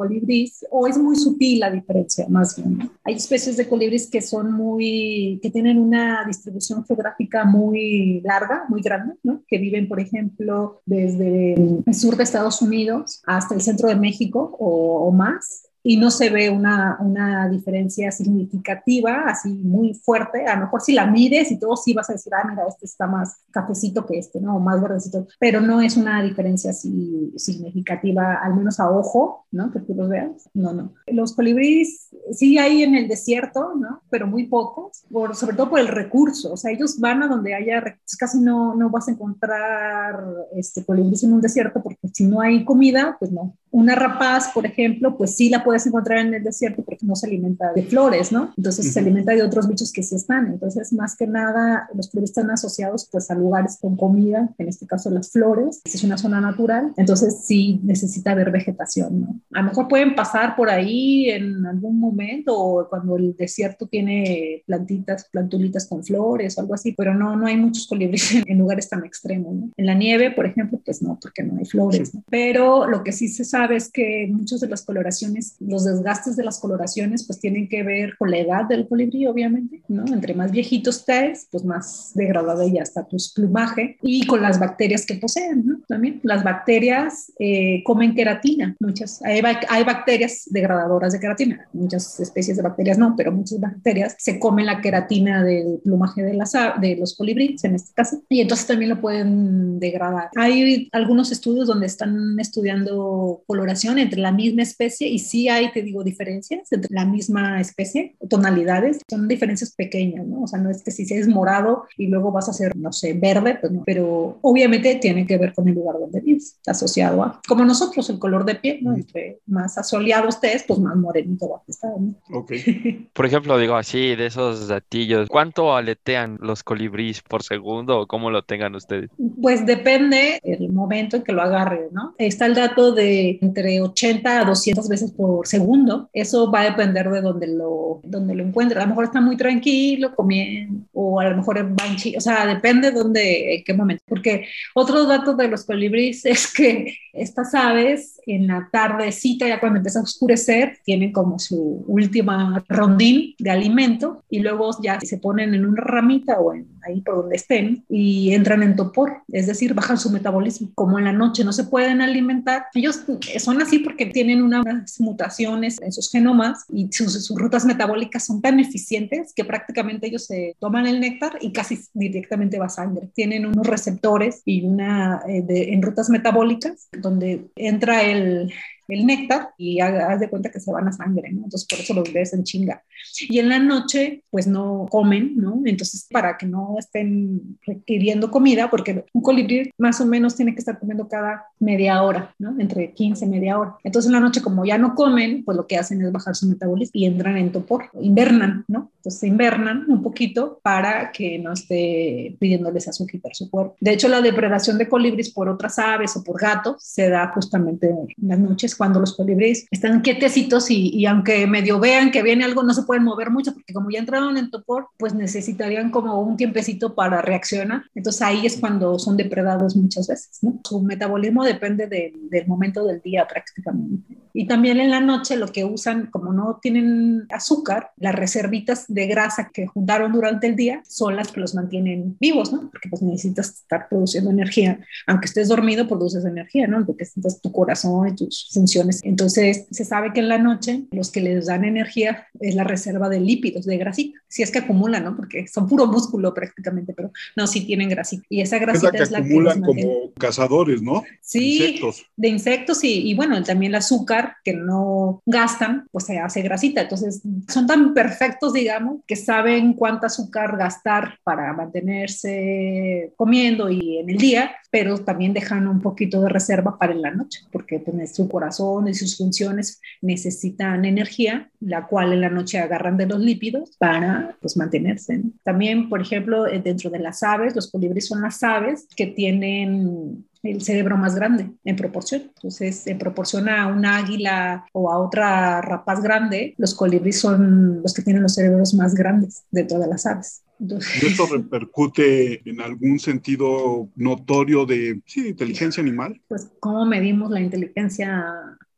o 0.69 0.87
es 0.87 0.97
muy 0.97 1.15
sutil 1.15 1.59
la 1.59 1.71
diferencia 1.71 2.25
más 2.29 2.55
bien. 2.55 2.89
Hay 3.03 3.15
especies 3.15 3.57
de 3.57 3.67
que 4.09 4.21
son 4.21 4.51
muy, 4.51 5.39
que 5.41 5.49
tienen 5.49 5.77
una 5.77 6.23
distribución 6.25 6.85
geográfica 6.85 7.45
muy 7.45 8.21
larga, 8.21 8.65
muy 8.69 8.81
grande, 8.81 9.15
¿no? 9.23 9.43
Que 9.47 9.57
viven, 9.57 9.87
por 9.87 9.99
ejemplo, 9.99 10.81
desde 10.85 11.53
el 11.53 11.93
sur 11.93 12.15
de 12.15 12.23
Estados 12.23 12.61
Unidos 12.61 13.21
hasta 13.25 13.55
el 13.55 13.61
centro 13.61 13.89
de 13.89 13.95
México 13.95 14.55
o 14.59 15.11
más 15.11 15.66
y 15.89 15.95
no 15.95 16.11
se 16.11 16.29
ve 16.29 16.49
una, 16.49 16.97
una 16.99 17.47
diferencia 17.47 18.11
significativa, 18.11 19.23
así 19.27 19.53
muy 19.53 19.93
fuerte. 19.93 20.45
A 20.45 20.55
lo 20.55 20.63
mejor 20.63 20.81
si 20.81 20.91
la 20.91 21.07
mides 21.07 21.49
y 21.49 21.57
todo, 21.57 21.77
sí 21.77 21.93
vas 21.93 22.09
a 22.09 22.13
decir, 22.13 22.33
ah, 22.33 22.45
mira, 22.45 22.63
este 22.67 22.85
está 22.85 23.07
más 23.07 23.37
cafecito 23.51 24.05
que 24.05 24.19
este, 24.19 24.41
¿no? 24.41 24.57
O 24.57 24.59
más 24.59 24.81
verdecito, 24.81 25.25
pero 25.39 25.61
no 25.61 25.79
es 25.79 25.95
una 25.95 26.21
diferencia 26.21 26.71
así 26.71 27.31
significativa, 27.37 28.35
al 28.43 28.55
menos 28.55 28.81
a 28.81 28.91
ojo, 28.91 29.45
¿no? 29.49 29.71
Que 29.71 29.79
tú 29.79 29.95
los 29.95 30.09
veas. 30.09 30.49
No, 30.53 30.73
no. 30.73 30.91
Los 31.07 31.33
colibríes 31.33 32.09
sí 32.33 32.57
hay 32.57 32.83
en 32.83 32.93
el 32.95 33.07
desierto, 33.07 33.73
¿no? 33.75 34.01
Pero 34.09 34.27
muy 34.27 34.47
pocos, 34.47 35.05
por, 35.09 35.37
sobre 35.37 35.55
todo 35.55 35.69
por 35.69 35.79
el 35.79 35.87
recurso. 35.87 36.51
O 36.51 36.57
sea, 36.57 36.71
ellos 36.71 36.99
van 36.99 37.23
a 37.23 37.29
donde 37.29 37.55
haya, 37.55 37.81
casi 38.19 38.41
no, 38.41 38.75
no 38.75 38.89
vas 38.89 39.07
a 39.07 39.11
encontrar 39.11 40.21
este, 40.53 40.83
colibríes 40.83 41.23
en 41.23 41.31
un 41.31 41.39
desierto 41.39 41.81
porque 41.81 42.09
si 42.13 42.25
no 42.25 42.41
hay 42.41 42.65
comida, 42.65 43.15
pues 43.17 43.31
no. 43.31 43.55
Una 43.71 43.95
rapaz, 43.95 44.49
por 44.53 44.65
ejemplo, 44.65 45.17
pues 45.17 45.35
sí 45.35 45.49
la 45.49 45.63
puedes 45.77 45.87
encontrar 45.87 46.25
en 46.25 46.33
el 46.33 46.43
desierto 46.43 46.83
porque 46.83 47.05
no 47.05 47.15
se 47.15 47.27
alimenta 47.27 47.71
de 47.73 47.83
flores, 47.83 48.31
¿no? 48.31 48.51
Entonces 48.57 48.91
se 48.91 48.99
alimenta 48.99 49.33
de 49.33 49.43
otros 49.43 49.67
bichos 49.67 49.91
que 49.91 50.01
sí 50.01 50.15
están. 50.15 50.47
Entonces, 50.47 50.91
más 50.91 51.15
que 51.15 51.27
nada, 51.27 51.87
los 51.93 52.09
colibríes 52.09 52.31
están 52.31 52.49
asociados 52.49 53.07
pues 53.11 53.29
a 53.29 53.35
lugares 53.35 53.77
con 53.79 53.95
comida, 53.95 54.49
en 54.57 54.67
este 54.67 54.87
caso 54.87 55.11
las 55.11 55.31
flores. 55.31 55.81
Es 55.85 56.03
una 56.03 56.17
zona 56.17 56.41
natural, 56.41 56.93
entonces 56.97 57.43
sí 57.45 57.79
necesita 57.83 58.31
haber 58.31 58.49
vegetación, 58.49 59.21
¿no? 59.21 59.39
A 59.53 59.61
lo 59.61 59.67
mejor 59.69 59.87
pueden 59.87 60.15
pasar 60.15 60.55
por 60.55 60.69
ahí 60.71 61.29
en 61.29 61.63
algún 61.67 61.99
momento 61.99 62.57
o 62.57 62.89
cuando 62.89 63.17
el 63.17 63.35
desierto 63.35 63.85
tiene 63.85 64.63
plantitas, 64.65 65.27
plantulitas 65.31 65.85
con 65.85 66.03
flores 66.03 66.57
o 66.57 66.61
algo 66.61 66.73
así, 66.73 66.93
pero 66.93 67.13
no, 67.13 67.35
no 67.35 67.45
hay 67.45 67.57
muchos 67.57 67.85
colibríes 67.85 68.33
en, 68.47 68.57
lugares 68.57 68.89
tan 68.89 69.05
extremos, 69.05 69.53
¿no? 69.53 69.69
En 69.77 69.85
la 69.85 69.93
nieve, 69.93 70.31
por 70.31 70.47
ejemplo, 70.47 70.81
pues 70.83 71.03
no, 71.03 71.19
porque 71.21 71.43
no 71.43 71.59
hay 71.59 71.65
flores, 71.65 72.15
¿no? 72.15 72.23
Pero 72.31 72.87
lo 72.87 73.03
que 73.03 73.11
sí 73.11 73.27
se 73.27 73.45
sabe 73.45 73.75
es 73.75 73.91
que 73.91 74.27
muchas 74.31 74.59
de 74.61 74.67
las 74.67 74.83
coloraciones, 74.83 75.56
los 75.59 75.85
desgastes 75.85 76.35
de 76.35 76.43
las 76.43 76.59
coloraciones, 76.59 77.25
pues 77.25 77.39
tienen 77.39 77.67
que 77.69 77.83
ver 77.83 78.17
con 78.17 78.31
la 78.31 78.37
edad 78.37 78.65
del 78.65 78.87
colibrí, 78.87 79.25
obviamente, 79.25 79.81
¿no? 79.87 80.05
Entre 80.05 80.33
más 80.33 80.51
viejitos 80.51 80.97
estés, 80.97 81.47
pues 81.51 81.63
más 81.63 82.11
degradada 82.15 82.65
ya 82.67 82.81
está 82.81 83.07
tu 83.07 83.17
plumaje 83.35 83.97
y 84.01 84.25
con 84.25 84.41
las 84.41 84.59
bacterias 84.59 85.05
que 85.05 85.15
poseen, 85.15 85.65
¿no? 85.65 85.79
También 85.87 86.19
las 86.23 86.43
bacterias 86.43 87.31
eh, 87.39 87.83
comen 87.83 88.15
queratina, 88.15 88.75
muchas. 88.79 89.21
Hay, 89.23 89.41
hay 89.69 89.83
bacterias 89.83 90.43
degradadoras 90.47 91.13
de 91.13 91.19
queratina, 91.19 91.67
muchas 91.73 92.19
especies 92.19 92.57
de 92.57 92.63
bacterias 92.63 92.97
no, 92.97 93.15
pero 93.15 93.31
muchas 93.31 93.59
bacterias 93.59 94.15
se 94.17 94.39
comen 94.39 94.65
la 94.65 94.81
queratina 94.81 95.43
del 95.43 95.79
plumaje 95.83 96.23
de, 96.23 96.33
las, 96.33 96.53
de 96.81 96.95
los 96.95 97.15
colibríes, 97.15 97.63
en 97.63 97.75
este 97.75 97.93
caso, 97.93 98.21
y 98.29 98.41
entonces 98.41 98.67
también 98.67 98.89
lo 98.89 99.01
pueden 99.01 99.79
degradar. 99.79 100.29
Hay 100.35 100.89
algunos 100.91 101.31
estudios 101.31 101.67
donde 101.67 101.85
están 101.85 102.39
estudiando 102.39 103.43
coloración 103.45 103.99
entre 103.99 104.19
la 104.19 104.31
misma 104.31 104.63
especie 104.63 105.07
y 105.07 105.19
sí 105.19 105.46
hay, 105.49 105.71
te 105.71 105.81
digo, 105.81 106.03
diferencias 106.03 106.71
entre 106.71 106.93
la 106.93 107.05
misma 107.05 107.59
especie, 107.61 108.15
tonalidades, 108.29 108.99
son 109.09 109.27
diferencias 109.27 109.73
pequeñas, 109.75 110.25
¿no? 110.25 110.43
O 110.43 110.47
sea, 110.47 110.59
no 110.59 110.69
es 110.69 110.83
que 110.83 110.91
si 110.91 111.03
es 111.13 111.27
morado 111.27 111.85
y 111.97 112.07
luego 112.07 112.31
vas 112.31 112.47
a 112.47 112.51
hacer, 112.51 112.75
no 112.75 112.91
sé, 112.91 113.13
verde, 113.13 113.57
pues 113.59 113.71
no, 113.71 113.83
pero 113.85 114.39
obviamente 114.41 114.95
tiene 114.95 115.25
que 115.25 115.37
ver 115.37 115.53
con 115.53 115.67
el 115.67 115.75
lugar 115.75 115.97
donde 115.99 116.21
vives, 116.21 116.59
asociado 116.65 117.23
a, 117.23 117.41
como 117.47 117.65
nosotros, 117.65 118.09
el 118.09 118.19
color 118.19 118.45
de 118.45 118.55
piel, 118.55 118.79
¿no? 118.81 118.95
Entre 118.95 119.39
más 119.45 119.77
asoleado 119.77 120.29
estés, 120.29 120.63
pues 120.63 120.79
más 120.79 120.95
morenito 120.95 121.49
va 121.49 121.57
a 121.57 121.63
estar, 121.67 121.91
¿no? 121.99 122.15
Ok. 122.33 122.51
Por 123.13 123.25
ejemplo, 123.25 123.57
digo 123.57 123.75
así, 123.75 124.15
de 124.15 124.27
esos 124.27 124.67
datillos, 124.67 125.29
¿cuánto 125.29 125.75
aletean 125.75 126.37
los 126.41 126.63
colibríes 126.63 127.21
por 127.21 127.43
segundo 127.43 127.99
o 127.99 128.07
cómo 128.07 128.31
lo 128.31 128.43
tengan 128.43 128.75
ustedes? 128.75 129.09
Pues 129.41 129.65
depende 129.65 130.39
el 130.43 130.71
momento 130.71 131.17
en 131.17 131.23
que 131.23 131.31
lo 131.31 131.41
agarre, 131.41 131.87
¿no? 131.91 132.15
Está 132.17 132.45
el 132.45 132.55
dato 132.55 132.91
de 132.91 133.39
entre 133.41 133.81
80 133.81 134.41
a 134.41 134.45
200 134.45 134.87
veces 134.87 135.11
por 135.11 135.36
segundo. 135.45 136.09
Eso 136.13 136.51
va 136.51 136.61
a 136.61 136.69
depender 136.69 137.09
de 137.09 137.21
donde 137.21 137.47
lo, 137.47 138.01
donde 138.03 138.35
lo 138.35 138.43
encuentre. 138.43 138.79
A 138.79 138.83
lo 138.83 138.89
mejor 138.89 139.05
está 139.05 139.21
muy 139.21 139.37
tranquilo 139.37 140.15
comiendo 140.15 140.85
o 140.93 141.19
a 141.19 141.29
lo 141.29 141.37
mejor 141.37 141.57
va 141.57 141.85
en 141.85 142.17
O 142.17 142.21
sea, 142.21 142.45
depende 142.45 142.91
de 142.91 142.97
dónde, 142.97 143.55
en 143.55 143.63
qué 143.63 143.73
momento. 143.73 144.03
Porque 144.07 144.47
otro 144.73 145.05
dato 145.05 145.33
de 145.35 145.47
los 145.47 145.65
colibríes 145.65 146.25
es 146.25 146.51
que 146.53 146.95
estas 147.13 147.53
aves 147.55 148.19
en 148.25 148.47
la 148.47 148.69
tardecita, 148.71 149.47
ya 149.47 149.59
cuando 149.59 149.77
empieza 149.77 149.99
a 149.99 150.03
oscurecer, 150.03 150.77
tienen 150.83 151.11
como 151.11 151.39
su 151.39 151.83
última 151.87 152.63
rondín 152.69 153.35
de 153.39 153.49
alimento 153.49 154.23
y 154.29 154.39
luego 154.39 154.71
ya 154.81 154.99
se 154.99 155.17
ponen 155.17 155.53
en 155.53 155.65
una 155.65 155.81
ramita 155.81 156.39
o 156.39 156.53
en, 156.53 156.67
ahí 156.87 157.01
por 157.01 157.17
donde 157.17 157.35
estén 157.35 157.83
y 157.89 158.33
entran 158.33 158.63
en 158.63 158.75
topor, 158.75 159.21
es 159.31 159.47
decir, 159.47 159.73
bajan 159.73 159.97
su 159.97 160.09
metabolismo. 160.09 160.69
Como 160.75 160.97
en 160.97 161.05
la 161.05 161.13
noche 161.13 161.43
no 161.43 161.53
se 161.53 161.65
pueden 161.65 162.01
alimentar, 162.01 162.65
ellos 162.73 163.03
son 163.39 163.61
así 163.61 163.79
porque 163.79 164.05
tienen 164.05 164.41
unas 164.41 164.99
mutaciones 164.99 165.81
en 165.81 165.91
sus 165.91 166.09
genomas 166.09 166.65
y 166.69 166.89
sus, 166.91 167.29
rutas 167.35 167.65
metabólicas 167.65 168.25
son 168.25 168.41
tan 168.41 168.59
eficientes 168.59 169.33
que 169.35 169.45
prácticamente 169.45 170.07
ellos 170.07 170.25
se 170.25 170.55
toman 170.59 170.87
el 170.87 170.99
néctar 170.99 171.37
y 171.41 171.51
casi 171.51 171.79
directamente 171.93 172.59
va 172.59 172.69
sangre. 172.69 173.09
Tienen 173.13 173.45
unos 173.45 173.67
receptores 173.67 174.41
y 174.45 174.65
una 174.65 175.21
eh, 175.27 175.45
en 175.49 175.81
rutas 175.81 176.09
metabólicas 176.09 176.87
donde 176.91 177.47
entra 177.55 178.03
el, 178.03 178.51
el 178.87 179.05
néctar 179.05 179.49
y 179.57 179.79
haz 179.79 180.19
de 180.19 180.29
cuenta 180.29 180.51
que 180.51 180.59
se 180.59 180.71
van 180.71 180.87
a 180.87 180.91
sangre, 180.91 181.31
¿no? 181.31 181.43
Entonces 181.43 181.67
por 181.67 181.79
eso 181.79 181.93
los 181.93 182.11
ves 182.13 182.33
en 182.33 182.43
chinga. 182.43 182.83
Y 183.29 183.39
en 183.39 183.49
la 183.49 183.59
noche 183.59 184.23
pues 184.29 184.47
no 184.47 184.85
comen, 184.89 185.33
¿no? 185.35 185.61
Entonces 185.65 186.07
para 186.09 186.37
que 186.37 186.45
no 186.45 186.75
estén 186.77 187.57
requiriendo 187.65 188.31
comida, 188.31 188.69
porque 188.69 189.05
un 189.13 189.21
colibrí 189.21 189.71
más 189.77 189.99
o 190.01 190.05
menos 190.05 190.35
tiene 190.35 190.53
que 190.53 190.59
estar 190.59 190.79
comiendo 190.79 191.07
cada 191.07 191.45
media 191.59 192.01
hora, 192.01 192.33
¿no? 192.39 192.59
Entre 192.59 192.93
15 192.93 193.25
y 193.25 193.29
media 193.29 193.59
hora. 193.59 193.75
Entonces 193.83 194.07
en 194.07 194.13
la 194.13 194.19
noche 194.19 194.41
como 194.41 194.65
ya 194.65 194.77
no 194.77 194.95
comen, 194.95 195.43
pues 195.43 195.57
lo 195.57 195.67
que 195.67 195.77
hacen 195.77 196.01
es 196.01 196.11
bajar 196.11 196.35
su 196.35 196.47
metabolismo 196.47 196.91
y 196.93 197.05
entran 197.05 197.37
en 197.37 197.51
topor, 197.51 197.89
invernan, 198.01 198.65
¿no? 198.67 198.91
Entonces 198.97 199.23
invernan 199.23 199.85
un 199.89 200.01
poquito 200.01 200.59
para 200.63 201.11
que 201.11 201.39
no 201.39 201.53
esté 201.53 202.35
pidiéndoles 202.39 202.87
azúcar 202.87 203.07
su 203.33 203.49
cuerpo. 203.49 203.75
De 203.79 203.93
hecho 203.93 204.07
la 204.07 204.21
depredación 204.21 204.77
de 204.77 204.87
colibríes 204.87 205.31
por 205.31 205.49
otras 205.49 205.79
aves 205.79 206.15
o 206.15 206.23
por 206.23 206.39
gatos 206.39 206.77
se 206.79 207.09
da 207.09 207.31
justamente 207.33 207.89
en 207.89 208.27
las 208.27 208.39
noches 208.39 208.75
cuando 208.77 208.99
los 208.99 209.15
colibríes 209.15 209.65
están 209.71 210.01
quietecitos 210.01 210.69
y, 210.71 210.89
y, 210.89 211.05
aunque 211.05 211.47
medio 211.47 211.79
vean 211.79 212.11
que 212.11 212.23
viene 212.23 212.45
algo, 212.45 212.63
no 212.63 212.73
se 212.73 212.83
pueden 212.83 213.03
mover 213.03 213.31
mucho 213.31 213.53
porque 213.53 213.73
como 213.73 213.89
ya 213.89 213.99
entraron 213.99 214.37
en 214.37 214.49
topor, 214.49 214.87
pues 214.97 215.13
necesitarían 215.13 215.91
como 215.91 216.21
un 216.21 216.37
tiempecito 216.37 216.95
para 216.95 217.21
reaccionar. 217.21 217.83
Entonces 217.95 218.21
ahí 218.21 218.45
es 218.45 218.57
cuando 218.57 218.97
son 218.99 219.17
depredados 219.17 219.75
muchas 219.75 220.07
veces. 220.07 220.39
Su 220.63 220.81
metabolismo 220.81 221.43
depende 221.43 221.87
de, 221.87 222.13
del 222.29 222.47
momento 222.47 222.85
del 222.85 223.01
día 223.01 223.27
prácticamente. 223.27 224.15
Y 224.39 224.45
también 224.45 224.79
en 224.79 224.91
la 224.91 224.99
noche 224.99 225.35
lo 225.35 225.47
que 225.47 225.65
usan, 225.65 226.11
como 226.11 226.31
no 226.31 226.59
tienen 226.61 227.25
azúcar, 227.31 227.89
las 227.97 228.13
reservitas 228.13 228.85
de 228.87 229.07
grasa 229.07 229.49
que 229.51 229.65
juntaron 229.65 230.11
durante 230.11 230.45
el 230.45 230.55
día 230.55 230.83
son 230.87 231.15
las 231.15 231.31
que 231.31 231.39
los 231.39 231.55
mantienen 231.55 232.15
vivos, 232.19 232.53
¿no? 232.53 232.69
Porque 232.69 232.87
pues 232.87 233.01
necesitas 233.01 233.49
estar 233.49 233.89
produciendo 233.89 234.29
energía. 234.29 234.79
Aunque 235.07 235.25
estés 235.25 235.47
dormido, 235.47 235.87
produces 235.87 236.23
energía, 236.23 236.67
¿no? 236.67 236.85
Porque 236.85 237.05
sientas 237.05 237.41
tu 237.41 237.51
corazón 237.51 238.09
y 238.09 238.15
tus 238.15 238.51
funciones. 238.53 239.01
Entonces, 239.03 239.65
se 239.71 239.83
sabe 239.83 240.13
que 240.13 240.19
en 240.19 240.29
la 240.29 240.37
noche 240.37 240.83
los 240.91 241.09
que 241.09 241.21
les 241.21 241.47
dan 241.47 241.65
energía 241.65 242.27
es 242.39 242.55
la 242.55 242.63
reserva 242.63 243.09
de 243.09 243.19
lípidos, 243.19 243.65
de 243.65 243.77
grasita. 243.77 244.19
Si 244.27 244.43
es 244.43 244.51
que 244.51 244.59
acumulan, 244.59 245.03
¿no? 245.03 245.15
Porque 245.15 245.47
son 245.47 245.67
puro 245.67 245.87
músculo 245.87 246.33
prácticamente, 246.33 246.93
pero 246.93 247.11
no, 247.35 247.47
sí 247.47 247.65
tienen 247.65 247.89
grasita. 247.89 248.25
Y 248.29 248.41
esa 248.41 248.59
grasita 248.59 248.97
es 248.97 249.11
la 249.11 249.19
que, 249.19 249.25
acumulan 249.25 249.61
como 249.61 250.11
cazadores, 250.17 250.81
¿no? 250.81 251.03
Sí, 251.21 251.57
insectos. 251.57 252.05
de 252.15 252.27
insectos 252.27 252.83
y, 252.83 253.09
y 253.09 253.13
bueno, 253.13 253.41
también 253.43 253.71
el 253.71 253.75
azúcar 253.75 254.35
que 254.43 254.53
no 254.53 255.21
gastan, 255.25 255.87
pues 255.91 256.05
se 256.05 256.19
hace 256.19 256.41
grasita. 256.41 256.81
Entonces, 256.81 257.21
son 257.47 257.67
tan 257.67 257.93
perfectos, 257.93 258.53
digamos, 258.53 259.01
que 259.05 259.15
saben 259.15 259.73
cuánta 259.73 260.07
azúcar 260.07 260.57
gastar 260.57 261.19
para 261.23 261.53
mantenerse 261.53 263.13
comiendo 263.15 263.69
y 263.69 263.97
en 263.97 264.09
el 264.09 264.17
día, 264.17 264.55
pero 264.71 264.97
también 264.99 265.33
dejan 265.33 265.67
un 265.67 265.81
poquito 265.81 266.21
de 266.21 266.29
reserva 266.29 266.77
para 266.77 266.93
en 266.93 267.01
la 267.01 267.11
noche, 267.11 267.41
porque 267.51 267.79
pues, 267.79 268.15
su 268.15 268.27
corazón 268.27 268.87
y 268.87 268.93
sus 268.93 269.17
funciones 269.17 269.81
necesitan 270.01 270.85
energía, 270.85 271.49
la 271.59 271.87
cual 271.87 272.13
en 272.13 272.21
la 272.21 272.26
noche 272.29 272.59
agarran 272.59 272.97
de 272.97 273.05
los 273.05 273.19
lípidos 273.19 273.75
para 273.77 274.35
pues, 274.41 274.57
mantenerse. 274.57 275.21
También, 275.43 275.89
por 275.89 276.01
ejemplo, 276.01 276.43
dentro 276.43 276.89
de 276.89 276.99
las 276.99 277.23
aves, 277.23 277.55
los 277.55 277.71
colibríes 277.71 278.07
son 278.07 278.21
las 278.21 278.43
aves 278.43 278.87
que 278.95 279.07
tienen 279.07 280.25
el 280.43 280.61
cerebro 280.61 280.97
más 280.97 281.15
grande 281.15 281.49
en 281.63 281.75
proporción. 281.75 282.23
Entonces, 282.35 282.87
en 282.87 282.97
proporción 282.97 283.49
a 283.49 283.67
una 283.67 283.97
águila 283.97 284.65
o 284.71 284.91
a 284.91 284.99
otra 284.99 285.61
rapaz 285.61 286.01
grande, 286.01 286.53
los 286.57 286.75
colibríes 286.75 287.19
son 287.19 287.81
los 287.81 287.93
que 287.93 288.01
tienen 288.01 288.23
los 288.23 288.35
cerebros 288.35 288.73
más 288.73 288.93
grandes 288.93 289.43
de 289.51 289.63
todas 289.63 289.89
las 289.89 290.05
aves. 290.05 290.43
¿Y 290.59 291.05
esto 291.05 291.27
repercute 291.31 292.41
en 292.49 292.61
algún 292.61 292.99
sentido 292.99 293.89
notorio 293.95 294.65
de 294.65 295.01
inteligencia 295.15 295.81
animal? 295.81 296.19
Pues, 296.27 296.49
¿cómo 296.59 296.85
medimos 296.85 297.29
la 297.29 297.41
inteligencia 297.41 298.25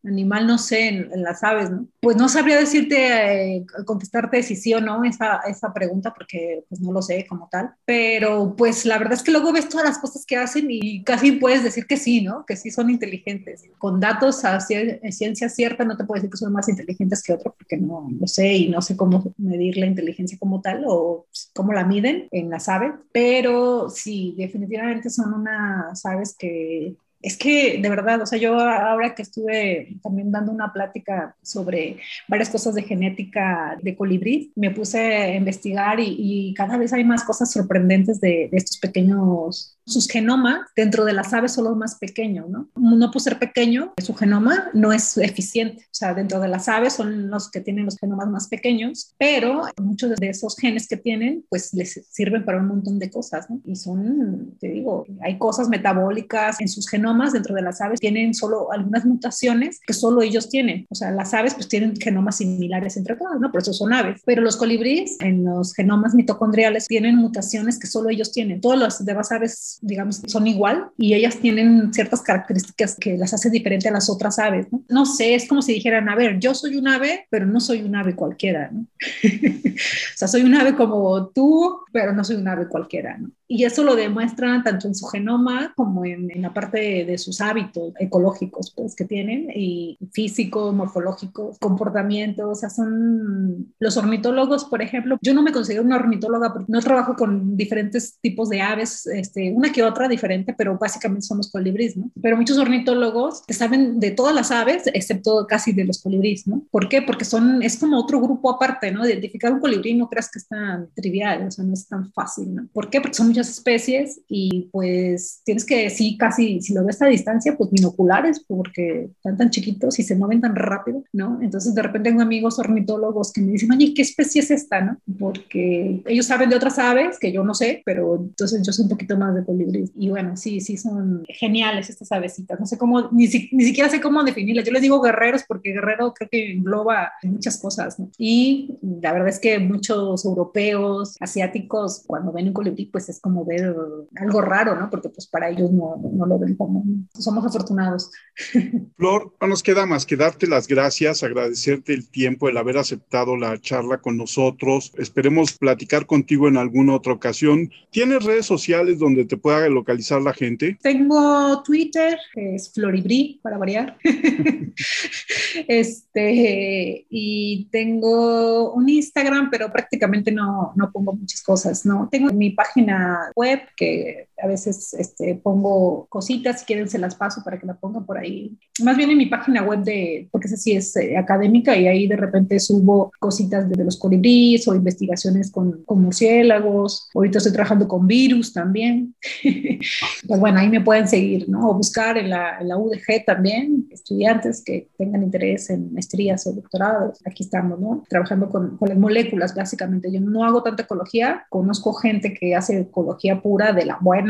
animal, 0.03 0.47
no 0.47 0.57
sé, 0.57 0.87
en, 0.87 1.23
las 1.23 1.43
aves, 1.43 1.69
¿no? 1.69 1.87
Pues 2.01 2.15
no 2.15 2.29
sabría 2.29 2.57
decirte, 2.57 3.55
eh, 3.57 3.65
contestarte 3.85 4.41
si 4.43 4.55
sí 4.55 4.73
o 4.73 4.81
no 4.81 5.03
esa, 5.03 5.41
esa 5.47 5.73
pregunta, 5.73 6.13
porque 6.13 6.63
pues 6.69 6.81
no 6.81 6.91
lo 6.91 7.01
sé 7.01 7.25
como 7.27 7.47
tal, 7.51 7.71
pero 7.85 8.55
pues 8.55 8.85
la 8.85 8.97
verdad 8.97 9.13
es 9.13 9.23
que 9.23 9.31
luego 9.31 9.51
ves 9.51 9.69
todas 9.69 9.85
las 9.85 9.97
cosas 9.99 10.25
que 10.25 10.37
hacen 10.37 10.67
y 10.69 11.03
casi 11.03 11.33
puedes 11.33 11.63
decir 11.63 11.85
que 11.85 11.97
sí, 11.97 12.21
¿no? 12.21 12.45
Que 12.45 12.55
sí 12.55 12.71
son 12.71 12.89
inteligentes. 12.89 13.63
Con 13.77 13.99
datos 13.99 14.45
a 14.45 14.59
ciencia 14.61 15.49
cierta 15.49 15.83
no 15.83 15.97
te 15.97 16.03
puedo 16.03 16.19
decir 16.19 16.31
que 16.31 16.37
son 16.37 16.53
más 16.53 16.69
inteligentes 16.69 17.23
que 17.23 17.33
otros, 17.33 17.53
porque 17.57 17.77
no 17.77 18.07
lo 18.19 18.27
sé 18.27 18.53
y 18.53 18.69
no 18.69 18.81
sé 18.81 18.95
cómo 18.95 19.33
medir 19.37 19.77
la 19.77 19.85
inteligencia 19.85 20.37
como 20.39 20.61
tal 20.61 20.83
o 20.87 21.27
cómo 21.53 21.73
la 21.73 21.83
miden 21.83 22.27
en 22.31 22.49
las 22.49 22.69
aves, 22.69 22.93
pero 23.11 23.89
sí, 23.89 24.35
definitivamente 24.37 25.09
son 25.09 25.33
unas 25.33 26.05
aves 26.05 26.35
que 26.37 26.95
es 27.21 27.37
que 27.37 27.79
de 27.81 27.89
verdad, 27.89 28.21
o 28.21 28.25
sea, 28.25 28.39
yo 28.39 28.57
ahora 28.59 29.13
que 29.13 29.23
estuve 29.23 29.97
también 30.01 30.31
dando 30.31 30.51
una 30.51 30.71
plática 30.71 31.35
sobre 31.41 31.97
varias 32.27 32.49
cosas 32.49 32.75
de 32.75 32.83
genética 32.83 33.77
de 33.81 33.95
colibrí, 33.95 34.53
me 34.55 34.71
puse 34.71 34.99
a 34.99 35.35
investigar 35.35 35.99
y, 35.99 36.53
cada 36.55 36.77
vez 36.77 36.93
hay 36.93 37.03
más 37.03 37.23
cosas 37.23 37.51
sorprendentes 37.51 38.19
de, 38.21 38.49
estos 38.51 38.77
pequeños 38.77 39.78
sus 39.89 40.07
genomas 40.07 40.61
dentro 40.75 41.05
de 41.05 41.13
las 41.13 41.33
aves 41.33 41.53
son 41.53 41.65
los 41.65 41.77
más 41.77 41.95
pequeños, 41.95 42.49
¿no? 42.49 42.69
No 42.75 43.11
por 43.11 43.21
ser 43.21 43.39
pequeño, 43.39 43.93
su 43.97 44.13
genoma 44.13 44.69
no 44.73 44.91
es 44.93 45.17
eficiente. 45.17 45.83
O 45.85 45.93
sea, 45.93 46.13
dentro 46.13 46.39
de 46.39 46.47
las 46.47 46.67
aves 46.69 46.93
son 46.93 47.29
los 47.29 47.49
que 47.49 47.61
tienen 47.61 47.85
los 47.85 47.97
genomas 47.97 48.27
más 48.27 48.47
pequeños, 48.47 49.13
pero 49.17 49.63
muchos 49.81 50.15
de 50.15 50.29
esos 50.29 50.55
genes 50.55 50.87
que 50.87 50.97
tienen, 50.97 51.45
pues 51.49 51.73
les 51.73 52.05
sirven 52.09 52.45
para 52.45 52.59
un 52.59 52.67
montón 52.67 52.99
de 52.99 53.09
cosas, 53.09 53.49
¿no? 53.49 53.61
Y 53.65 53.75
son, 53.75 54.55
te 54.59 54.69
digo, 54.69 55.05
hay 55.21 55.37
cosas 55.37 55.69
metabólicas 55.69 56.61
en 56.61 56.67
sus 56.67 56.87
genomas 56.87 57.33
dentro 57.33 57.55
de 57.55 57.61
las 57.61 57.81
aves, 57.81 57.99
tienen 57.99 58.33
solo 58.33 58.71
algunas 58.71 59.05
mutaciones 59.05 59.79
que 59.85 59.93
solo 59.93 60.21
ellos 60.21 60.49
tienen. 60.49 60.85
O 60.89 60.95
sea, 60.95 61.11
las 61.11 61.33
aves 61.33 61.55
pues 61.55 61.67
tienen 61.67 61.95
genomas 61.95 62.37
similares 62.37 62.97
entre 62.97 63.15
todas, 63.15 63.39
¿no? 63.39 63.51
Por 63.51 63.61
eso 63.61 63.73
son 63.73 63.93
aves. 63.93 64.21
Pero 64.25 64.41
los 64.41 64.57
colibríes 64.57 65.17
en 65.19 65.43
los 65.43 65.73
genomas 65.73 66.13
mitocondriales 66.13 66.87
tienen 66.87 67.15
mutaciones 67.15 67.79
que 67.79 67.87
solo 67.87 68.09
ellos 68.09 68.31
tienen. 68.31 68.61
Todas 68.61 68.79
las 68.79 69.05
demás 69.05 69.31
aves 69.31 69.78
digamos, 69.81 70.21
son 70.27 70.47
igual 70.47 70.89
y 70.97 71.13
ellas 71.13 71.37
tienen 71.37 71.93
ciertas 71.93 72.21
características 72.21 72.95
que 72.95 73.17
las 73.17 73.33
hace 73.33 73.49
diferente 73.49 73.87
a 73.87 73.91
las 73.91 74.09
otras 74.09 74.39
aves, 74.39 74.67
¿no? 74.71 74.83
No 74.89 75.05
sé, 75.05 75.35
es 75.35 75.47
como 75.47 75.61
si 75.61 75.73
dijeran, 75.73 76.09
a 76.09 76.15
ver, 76.15 76.39
yo 76.39 76.53
soy 76.53 76.75
un 76.75 76.87
ave, 76.87 77.27
pero 77.29 77.45
no 77.45 77.59
soy 77.59 77.81
un 77.81 77.95
ave 77.95 78.15
cualquiera, 78.15 78.69
¿no? 78.71 78.81
o 79.23 80.17
sea, 80.17 80.27
soy 80.27 80.41
un 80.43 80.55
ave 80.55 80.75
como 80.75 81.29
tú, 81.29 81.79
pero 81.91 82.13
no 82.13 82.23
soy 82.23 82.35
un 82.35 82.47
ave 82.47 82.67
cualquiera, 82.67 83.17
¿no? 83.17 83.31
Y 83.51 83.63
eso 83.63 83.83
lo 83.83 83.95
demuestran 83.95 84.63
tanto 84.63 84.87
en 84.87 84.93
su 84.93 85.07
genoma 85.07 85.73
como 85.75 86.05
en, 86.05 86.29
la 86.39 86.53
parte 86.53 87.03
de, 87.03 87.17
sus 87.17 87.41
hábitos 87.41 87.93
ecológicos 87.99 88.71
pues, 88.75 88.95
que 88.95 89.05
tienen, 89.05 89.49
y 89.55 89.97
físicos, 90.13 90.71
morfológicos, 90.73 91.57
comportamientos. 91.57 92.45
O 92.47 92.53
sea, 92.53 92.69
son 92.69 93.73
los 93.79 93.97
ornitólogos, 93.97 94.65
por 94.65 94.83
ejemplo. 94.83 95.17
Yo 95.23 95.33
no 95.33 95.41
me 95.41 95.51
considero 95.51 95.81
una 95.81 95.95
ornitóloga 95.95 96.53
porque 96.53 96.71
no 96.71 96.79
trabajo 96.79 97.15
con 97.15 97.57
diferentes 97.57 98.19
tipos 98.21 98.49
de 98.49 98.61
aves, 98.61 99.07
este, 99.07 99.51
una 99.51 99.71
que 99.71 99.81
otra 99.81 100.07
diferente, 100.07 100.53
pero 100.55 100.77
básicamente 100.77 101.25
somos 101.25 101.51
colibríes, 101.51 101.97
¿no? 101.97 102.11
Pero 102.21 102.37
muchos 102.37 102.59
ornitólogos 102.59 103.41
saben 103.49 103.99
de 103.99 104.11
todas 104.11 104.35
las 104.35 104.51
aves, 104.51 104.83
excepto 104.93 105.47
casi 105.47 105.71
de 105.71 105.85
los 105.85 106.03
colibríes, 106.03 106.45
¿no? 106.45 106.61
¿Por 106.69 106.87
qué? 106.87 107.01
Porque 107.01 107.25
son, 107.25 107.63
es 107.63 107.79
como 107.79 107.97
otro 107.97 108.21
grupo 108.21 108.51
aparte, 108.51 108.91
¿no? 108.91 109.07
Identificar 109.07 109.51
un 109.51 109.59
colibrí 109.59 109.95
no 109.95 110.07
creas 110.07 110.29
que 110.31 110.37
es 110.37 110.47
tan 110.47 110.89
trivial, 110.93 111.47
o 111.47 111.51
sea, 111.51 111.65
no 111.65 111.73
es 111.73 111.87
tan 111.87 112.11
fácil, 112.13 112.53
¿no? 112.53 112.67
¿Por 112.71 112.91
qué? 112.91 113.01
Porque 113.01 113.15
son 113.15 113.38
especies 113.47 114.21
y 114.27 114.69
pues 114.71 115.41
tienes 115.45 115.65
que, 115.65 115.89
sí, 115.89 116.17
casi, 116.17 116.61
si 116.61 116.73
lo 116.73 116.83
ves 116.83 117.01
a 117.01 117.05
distancia, 117.07 117.55
pues 117.57 117.71
binoculares, 117.71 118.43
porque 118.45 119.09
están 119.15 119.37
tan 119.37 119.49
chiquitos 119.49 119.99
y 119.99 120.03
se 120.03 120.15
mueven 120.15 120.41
tan 120.41 120.55
rápido, 120.55 121.03
¿no? 121.13 121.39
Entonces 121.41 121.73
de 121.75 121.81
repente 121.81 122.09
tengo 122.09 122.21
amigos 122.21 122.57
ornitólogos 122.57 123.31
que 123.31 123.41
me 123.41 123.51
dicen, 123.51 123.71
oye, 123.71 123.93
¿qué 123.93 124.01
especie 124.01 124.41
es 124.41 124.49
esta, 124.49 124.81
no? 124.81 124.97
Porque 125.19 126.01
ellos 126.05 126.25
saben 126.25 126.49
de 126.49 126.55
otras 126.55 126.79
aves 126.79 127.19
que 127.19 127.31
yo 127.31 127.43
no 127.43 127.53
sé, 127.53 127.83
pero 127.85 128.15
entonces 128.15 128.65
yo 128.65 128.73
sé 128.73 128.81
un 128.81 128.89
poquito 128.89 129.17
más 129.17 129.35
de 129.35 129.45
colibrí. 129.45 129.91
Y 129.95 130.09
bueno, 130.09 130.35
sí, 130.35 130.59
sí, 130.59 130.77
son 130.77 131.23
geniales 131.27 131.89
estas 131.89 132.11
avecitas. 132.11 132.59
No 132.59 132.65
sé 132.65 132.77
cómo, 132.77 133.09
ni, 133.11 133.27
ni 133.27 133.63
siquiera 133.63 133.89
sé 133.89 134.01
cómo 134.01 134.23
definirlas. 134.23 134.65
Yo 134.65 134.71
les 134.71 134.81
digo 134.81 135.01
guerreros 135.01 135.43
porque 135.47 135.71
guerrero 135.71 136.13
creo 136.13 136.29
que 136.29 136.53
engloba 136.53 137.11
muchas 137.23 137.59
cosas, 137.61 137.99
¿no? 137.99 138.09
Y 138.17 138.77
la 138.81 139.13
verdad 139.13 139.29
es 139.29 139.39
que 139.39 139.59
muchos 139.59 140.25
europeos, 140.25 141.15
asiáticos, 141.19 142.03
cuando 142.07 142.31
ven 142.31 142.47
un 142.47 142.53
colibrí, 142.53 142.85
pues 142.85 143.09
es 143.09 143.19
como 143.19 143.28
ver 143.45 143.75
algo 144.15 144.41
raro, 144.41 144.75
¿no? 144.75 144.89
Porque 144.89 145.09
pues 145.09 145.27
para 145.27 145.49
ellos 145.49 145.71
no, 145.71 145.95
no 146.11 146.25
lo 146.25 146.39
ven 146.39 146.55
como... 146.55 146.83
Somos 147.13 147.45
afortunados. 147.45 148.11
Flor, 148.97 149.33
no 149.41 149.47
nos 149.47 149.63
queda 149.63 149.85
más 149.85 150.05
que 150.05 150.15
darte 150.15 150.47
las 150.47 150.67
gracias, 150.67 151.23
agradecerte 151.23 151.93
el 151.93 152.09
tiempo, 152.09 152.49
el 152.49 152.57
haber 152.57 152.77
aceptado 152.77 153.37
la 153.37 153.59
charla 153.59 153.99
con 153.99 154.17
nosotros. 154.17 154.91
Esperemos 154.97 155.57
platicar 155.57 156.05
contigo 156.05 156.47
en 156.47 156.57
alguna 156.57 156.95
otra 156.95 157.13
ocasión. 157.13 157.69
¿Tienes 157.91 158.23
redes 158.23 158.45
sociales 158.45 158.99
donde 158.99 159.25
te 159.25 159.37
pueda 159.37 159.67
localizar 159.69 160.21
la 160.21 160.33
gente? 160.33 160.77
Tengo 160.81 161.61
Twitter, 161.63 162.17
que 162.33 162.55
es 162.55 162.71
Floribri, 162.73 163.39
para 163.41 163.57
variar. 163.57 163.97
este, 165.67 167.05
y 167.09 167.67
tengo 167.71 168.73
un 168.73 168.89
Instagram, 168.89 169.49
pero 169.49 169.71
prácticamente 169.71 170.31
no, 170.31 170.73
no 170.75 170.91
pongo 170.91 171.13
muchas 171.13 171.41
cosas, 171.41 171.85
¿no? 171.85 172.07
Tengo 172.11 172.33
mi 172.33 172.51
página 172.51 173.18
web 173.35 173.59
que 173.75 174.27
a 174.41 174.47
veces 174.47 174.93
este, 174.93 175.35
pongo 175.35 176.07
cositas, 176.09 176.59
si 176.59 176.65
quieren 176.65 176.87
se 176.87 176.99
las 176.99 177.15
paso 177.15 177.41
para 177.43 177.59
que 177.59 177.65
la 177.65 177.75
pongan 177.75 178.05
por 178.05 178.17
ahí. 178.17 178.57
Más 178.83 178.97
bien 178.97 179.09
en 179.09 179.17
mi 179.17 179.25
página 179.25 179.63
web 179.63 179.83
de, 179.83 180.27
porque 180.31 180.47
esa 180.47 180.57
sí 180.57 180.73
es 180.73 180.95
eh, 180.95 181.17
académica 181.17 181.75
y 181.75 181.87
ahí 181.87 182.07
de 182.07 182.15
repente 182.15 182.59
subo 182.59 183.11
cositas 183.19 183.69
de, 183.69 183.83
los 183.83 183.97
colibríes 183.97 184.67
o 184.67 184.75
investigaciones 184.75 185.51
con, 185.51 185.83
con, 185.83 186.01
murciélagos. 186.01 187.09
Ahorita 187.13 187.37
estoy 187.37 187.53
trabajando 187.53 187.87
con 187.87 188.07
virus 188.07 188.53
también. 188.53 189.15
pues 190.27 190.39
bueno, 190.39 190.59
ahí 190.59 190.69
me 190.69 190.81
pueden 190.81 191.07
seguir, 191.07 191.47
¿no? 191.49 191.69
O 191.69 191.73
buscar 191.75 192.17
en 192.17 192.29
la, 192.29 192.59
en 192.59 192.67
la 192.67 192.77
UDG 192.77 193.25
también, 193.25 193.87
estudiantes 193.91 194.63
que 194.63 194.89
tengan 194.97 195.23
interés 195.23 195.69
en 195.69 195.93
maestrías 195.93 196.45
o 196.47 196.53
doctorados. 196.53 197.19
Aquí 197.25 197.43
estamos, 197.43 197.79
¿no? 197.79 198.03
Trabajando 198.09 198.49
con, 198.49 198.77
con 198.77 198.89
las 198.89 198.97
moléculas, 198.97 199.55
básicamente. 199.55 200.11
Yo 200.11 200.19
no 200.19 200.43
hago 200.43 200.61
tanta 200.61 200.83
ecología, 200.83 201.45
conozco 201.49 201.93
gente 201.93 202.33
que 202.33 202.55
hace 202.55 202.81
ecología 202.81 203.41
pura 203.41 203.73
de 203.73 203.85
la 203.85 203.97
buena 204.01 204.28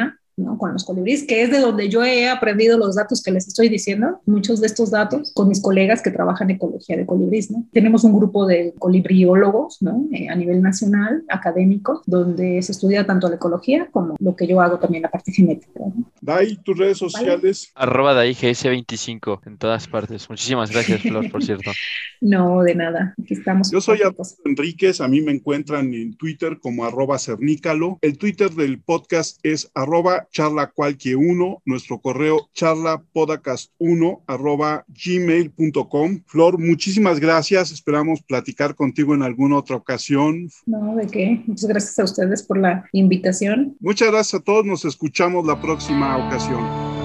con 0.57 0.73
los 0.73 0.83
colibríes, 0.83 1.23
que 1.23 1.43
es 1.43 1.51
de 1.51 1.59
donde 1.59 1.89
yo 1.89 2.03
he 2.03 2.29
aprendido 2.29 2.77
los 2.77 2.95
datos 2.95 3.21
que 3.21 3.31
les 3.31 3.47
estoy 3.47 3.69
diciendo, 3.69 4.19
muchos 4.25 4.61
de 4.61 4.67
estos 4.67 4.91
datos 4.91 5.31
con 5.33 5.49
mis 5.49 5.61
colegas 5.61 6.01
que 6.01 6.11
trabajan 6.11 6.49
en 6.49 6.55
ecología 6.57 6.97
de 6.97 7.05
colibríes. 7.05 7.51
¿no? 7.51 7.65
Tenemos 7.71 8.03
un 8.03 8.15
grupo 8.15 8.45
de 8.45 8.73
colibriólogos 8.77 9.81
¿no? 9.81 10.05
Eh, 10.11 10.29
a 10.29 10.35
nivel 10.35 10.61
nacional, 10.61 11.23
académico, 11.29 12.01
donde 12.05 12.61
se 12.61 12.71
estudia 12.71 13.05
tanto 13.05 13.29
la 13.29 13.35
ecología 13.35 13.87
como 13.91 14.15
lo 14.19 14.35
que 14.35 14.47
yo 14.47 14.61
hago 14.61 14.79
también, 14.79 15.03
la 15.03 15.11
parte 15.11 15.31
genética. 15.31 15.79
¿no? 15.79 16.05
Dai, 16.21 16.57
tus 16.63 16.77
redes 16.77 16.97
sociales. 16.97 17.71
Arroba 17.75 18.13
DaiGS25 18.13 19.41
en 19.45 19.57
todas 19.57 19.87
partes. 19.87 20.29
Muchísimas 20.29 20.71
gracias, 20.71 21.01
Flor, 21.01 21.29
por 21.31 21.43
cierto. 21.43 21.71
no, 22.21 22.61
de 22.63 22.75
nada. 22.75 23.13
Aquí 23.21 23.33
estamos. 23.33 23.71
Yo 23.71 23.81
soy 23.81 24.01
Arturo 24.01 24.29
Enríquez. 24.45 25.01
A 25.01 25.07
mí 25.07 25.21
me 25.21 25.31
encuentran 25.31 25.93
en 25.93 26.15
Twitter 26.15 26.59
como 26.59 26.85
arroba 26.85 27.17
cernícalo. 27.17 27.99
El 28.01 28.17
Twitter 28.17 28.51
del 28.51 28.81
podcast 28.81 29.39
es 29.43 29.71
arroba 29.73 30.27
charla 30.31 30.71
cualquier 30.71 31.17
uno, 31.17 31.61
nuestro 31.65 31.99
correo 31.99 32.49
charlapodcast1 32.55 34.23
arroba 34.27 34.85
gmail.com. 34.87 36.21
Flor, 36.25 36.59
muchísimas 36.59 37.19
gracias. 37.19 37.71
Esperamos 37.71 38.21
platicar 38.23 38.75
contigo 38.75 39.13
en 39.15 39.23
alguna 39.23 39.57
otra 39.57 39.75
ocasión. 39.75 40.49
No, 40.65 40.95
de 40.95 41.07
qué. 41.07 41.43
Muchas 41.45 41.69
gracias 41.69 41.99
a 41.99 42.03
ustedes 42.03 42.43
por 42.43 42.57
la 42.57 42.85
invitación. 42.91 43.75
Muchas 43.79 44.09
gracias 44.09 44.41
a 44.41 44.43
todos. 44.43 44.65
Nos 44.65 44.85
escuchamos 44.85 45.45
la 45.45 45.59
próxima 45.61 46.08
ocasión. 46.17 46.98